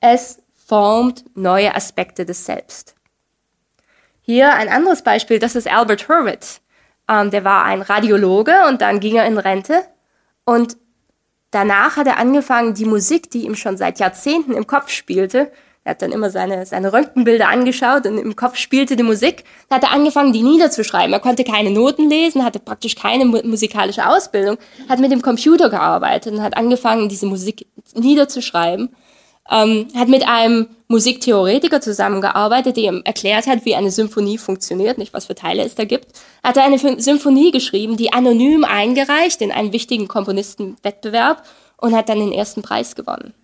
es 0.00 0.42
formt 0.54 1.24
neue 1.34 1.74
Aspekte 1.74 2.24
des 2.24 2.44
Selbst. 2.44 2.94
Hier 4.20 4.54
ein 4.54 4.68
anderes 4.68 5.02
Beispiel, 5.02 5.38
das 5.38 5.54
ist 5.54 5.70
Albert 5.70 6.08
Hurwitz. 6.08 6.60
Ähm, 7.08 7.30
der 7.30 7.44
war 7.44 7.64
ein 7.64 7.82
Radiologe 7.82 8.54
und 8.68 8.80
dann 8.80 9.00
ging 9.00 9.16
er 9.16 9.26
in 9.26 9.38
Rente 9.38 9.82
und 10.44 10.76
danach 11.50 11.96
hat 11.96 12.06
er 12.06 12.18
angefangen, 12.18 12.74
die 12.74 12.86
Musik, 12.86 13.30
die 13.30 13.44
ihm 13.44 13.54
schon 13.54 13.76
seit 13.76 13.98
Jahrzehnten 13.98 14.54
im 14.54 14.66
Kopf 14.66 14.90
spielte, 14.90 15.52
er 15.84 15.90
hat 15.90 16.02
dann 16.02 16.12
immer 16.12 16.30
seine, 16.30 16.64
seine 16.64 16.94
Röntgenbilder 16.94 17.48
angeschaut 17.48 18.06
und 18.06 18.16
im 18.16 18.36
Kopf 18.36 18.56
spielte 18.56 18.96
die 18.96 19.02
Musik. 19.02 19.44
Dann 19.68 19.76
hat 19.76 19.84
er 19.84 19.92
angefangen, 19.92 20.32
die 20.32 20.42
niederzuschreiben. 20.42 21.12
Er 21.12 21.20
konnte 21.20 21.44
keine 21.44 21.70
Noten 21.70 22.08
lesen, 22.08 22.42
hatte 22.42 22.58
praktisch 22.58 22.96
keine 22.96 23.26
musikalische 23.26 24.08
Ausbildung, 24.08 24.56
hat 24.88 24.98
mit 24.98 25.12
dem 25.12 25.20
Computer 25.20 25.68
gearbeitet 25.68 26.32
und 26.32 26.42
hat 26.42 26.56
angefangen, 26.56 27.10
diese 27.10 27.26
Musik 27.26 27.66
niederzuschreiben. 27.94 28.96
Ähm, 29.50 29.88
hat 29.94 30.08
mit 30.08 30.26
einem 30.26 30.68
Musiktheoretiker 30.88 31.82
zusammengearbeitet, 31.82 32.78
der 32.78 32.84
ihm 32.84 33.02
erklärt 33.04 33.46
hat, 33.46 33.66
wie 33.66 33.74
eine 33.74 33.90
Symphonie 33.90 34.38
funktioniert, 34.38 34.96
nicht 34.96 35.12
was 35.12 35.26
für 35.26 35.34
Teile 35.34 35.62
es 35.64 35.74
da 35.74 35.84
gibt. 35.84 36.06
Er 36.42 36.50
hat 36.50 36.58
eine 36.58 36.78
Symphonie 36.78 37.50
geschrieben, 37.50 37.98
die 37.98 38.10
anonym 38.10 38.64
eingereicht 38.64 39.42
in 39.42 39.52
einen 39.52 39.74
wichtigen 39.74 40.08
Komponistenwettbewerb 40.08 41.42
und 41.76 41.94
hat 41.94 42.08
dann 42.08 42.20
den 42.20 42.32
ersten 42.32 42.62
Preis 42.62 42.94
gewonnen 42.94 43.34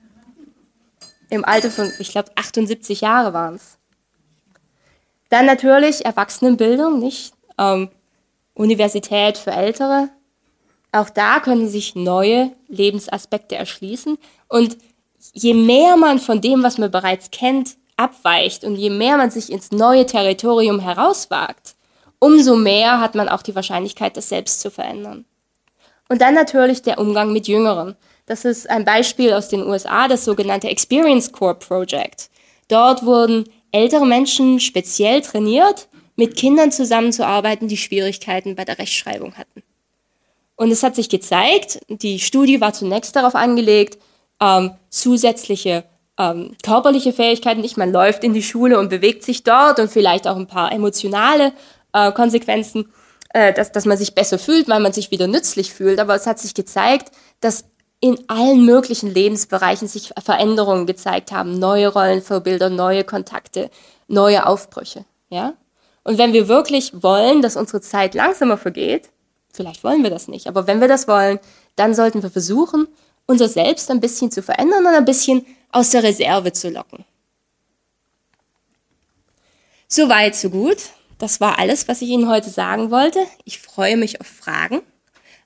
im 1.31 1.45
Alter 1.45 1.71
von, 1.71 1.91
ich 1.99 2.11
glaube, 2.11 2.31
78 2.35 3.01
Jahre 3.01 3.33
waren 3.33 3.55
es. 3.55 3.79
Dann 5.31 5.47
natürlich 5.47 6.05
Erwachsenenbildung, 6.05 6.99
nicht? 6.99 7.33
Ähm, 7.57 7.89
Universität 8.55 9.39
für 9.39 9.53
Ältere. 9.53 10.09
Auch 10.93 11.09
da 11.09 11.39
können 11.41 11.69
sich 11.69 11.95
neue 11.95 12.51
Lebensaspekte 12.69 13.55
erschließen. 13.55 14.19
Und 14.49 14.77
je 15.33 15.55
mehr 15.55 15.97
man 15.97 16.19
von 16.19 16.41
dem, 16.41 16.63
was 16.63 16.79
man 16.79 16.91
bereits 16.91 17.31
kennt, 17.31 17.77
abweicht 17.97 18.65
und 18.65 18.77
je 18.77 18.91
mehr 18.91 19.17
man 19.17 19.31
sich 19.31 19.53
ins 19.53 19.71
neue 19.71 20.07
Territorium 20.07 20.81
herauswagt, 20.81 21.77
umso 22.19 22.57
mehr 22.57 23.01
hat 23.01 23.15
man 23.15 23.29
auch 23.29 23.43
die 23.43 23.55
Wahrscheinlichkeit, 23.55 24.17
das 24.17 24.29
selbst 24.29 24.61
zu 24.61 24.71
verändern. 24.71 25.27
Und 26.09 26.23
dann 26.23 26.35
natürlich 26.35 26.83
der 26.83 26.99
Umgang 26.99 27.33
mit 27.33 27.47
Jüngeren. 27.47 27.97
Das 28.31 28.45
ist 28.45 28.71
ein 28.71 28.85
Beispiel 28.85 29.33
aus 29.33 29.49
den 29.49 29.67
USA, 29.67 30.07
das 30.07 30.25
sogenannte 30.25 30.69
Experience 30.69 31.33
Core 31.33 31.57
Project. 31.57 32.31
Dort 32.69 33.05
wurden 33.05 33.43
ältere 33.73 34.07
Menschen 34.07 34.61
speziell 34.61 35.21
trainiert, 35.21 35.89
mit 36.15 36.37
Kindern 36.37 36.71
zusammenzuarbeiten, 36.71 37.67
die 37.67 37.77
Schwierigkeiten 37.77 38.55
bei 38.55 38.65
der 38.65 38.79
Rechtschreibung 38.79 39.35
hatten. 39.37 39.65
Und 40.55 40.71
es 40.71 40.85
hat 40.85 40.95
sich 40.95 41.09
gezeigt, 41.09 41.81
die 41.89 42.21
Studie 42.21 42.61
war 42.61 42.73
zunächst 42.73 43.17
darauf 43.17 43.35
angelegt, 43.35 43.99
ähm, 44.41 44.77
zusätzliche 44.91 45.83
ähm, 46.17 46.55
körperliche 46.63 47.13
Fähigkeiten, 47.13 47.63
nicht 47.63 47.79
man 47.79 47.91
läuft 47.91 48.23
in 48.23 48.33
die 48.33 48.45
Schule 48.45 48.79
und 48.79 48.91
bewegt 48.91 49.25
sich 49.25 49.43
dort 49.43 49.81
und 49.81 49.91
vielleicht 49.91 50.29
auch 50.29 50.37
ein 50.37 50.47
paar 50.47 50.71
emotionale 50.71 51.53
äh, 51.93 52.13
Konsequenzen, 52.13 52.93
äh, 53.35 53.53
dass, 53.53 53.73
dass 53.73 53.87
man 53.87 53.99
sich 53.99 54.15
besser 54.15 54.39
fühlt, 54.39 54.69
weil 54.69 54.79
man 54.79 54.93
sich 54.93 55.11
wieder 55.11 55.27
nützlich 55.27 55.75
fühlt. 55.75 55.99
Aber 55.99 56.15
es 56.15 56.29
hat 56.29 56.39
sich 56.39 56.55
gezeigt, 56.55 57.11
dass 57.41 57.65
in 58.01 58.19
allen 58.29 58.65
möglichen 58.65 59.13
Lebensbereichen 59.13 59.87
sich 59.87 60.13
Veränderungen 60.23 60.87
gezeigt 60.87 61.33
haben, 61.33 61.59
neue 61.59 61.89
Rollenvorbilder, 61.89 62.71
neue 62.71 63.05
Kontakte, 63.05 63.71
neue 64.09 64.47
Aufbrüche, 64.47 65.05
ja? 65.29 65.55
Und 66.03 66.17
wenn 66.17 66.33
wir 66.33 66.49
wirklich 66.49 67.03
wollen, 67.03 67.43
dass 67.43 67.57
unsere 67.57 67.83
Zeit 67.83 68.15
langsamer 68.15 68.57
vergeht, 68.57 69.11
vielleicht 69.53 69.85
wollen 69.85 70.03
wir 70.03 70.11
das 70.11 70.29
nicht, 70.29 70.47
aber 70.47 70.67
wenn 70.67 70.81
wir 70.81 70.89
das 70.89 71.09
wollen, 71.09 71.39
dann 71.77 71.95
sollten 71.95 72.23
wir 72.23 72.31
versuchen, 72.31 72.89
unser 73.27 73.49
Selbst 73.49 73.91
ein 73.91 74.01
bisschen 74.01 74.31
zu 74.31 74.43
verändern 74.43 74.87
und 74.87 74.95
ein 74.95 75.05
bisschen 75.05 75.45
aus 75.71 75.91
der 75.91 76.03
Reserve 76.03 76.53
zu 76.53 76.71
locken. 76.71 77.05
Soweit, 79.89 80.37
so 80.37 80.51
gut. 80.51 80.79
Das 81.19 81.41
war 81.41 81.59
alles, 81.59 81.87
was 81.87 82.01
ich 82.01 82.09
Ihnen 82.09 82.29
heute 82.29 82.49
sagen 82.49 82.91
wollte. 82.91 83.21
Ich 83.45 83.61
freue 83.61 83.97
mich 83.97 84.21
auf 84.21 84.27
Fragen. 84.27 84.81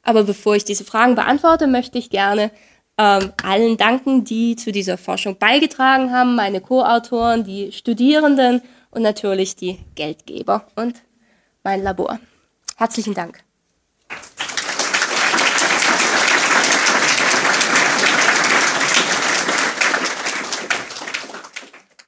Aber 0.04 0.24
bevor 0.24 0.54
ich 0.54 0.64
diese 0.64 0.84
Fragen 0.84 1.14
beantworte, 1.14 1.66
möchte 1.66 1.98
ich 1.98 2.10
gerne 2.10 2.50
ähm, 2.98 3.32
allen 3.42 3.76
danken, 3.76 4.24
die 4.24 4.56
zu 4.56 4.70
dieser 4.70 4.98
Forschung 4.98 5.38
beigetragen 5.38 6.12
haben, 6.12 6.36
meine 6.36 6.60
Co-Autoren, 6.60 7.44
die 7.44 7.72
Studierenden 7.72 8.62
und 8.90 9.02
natürlich 9.02 9.56
die 9.56 9.78
Geldgeber 9.94 10.66
und 10.76 11.02
mein 11.64 11.82
Labor. 11.82 12.20
Herzlichen 12.76 13.14
Dank. 13.14 13.43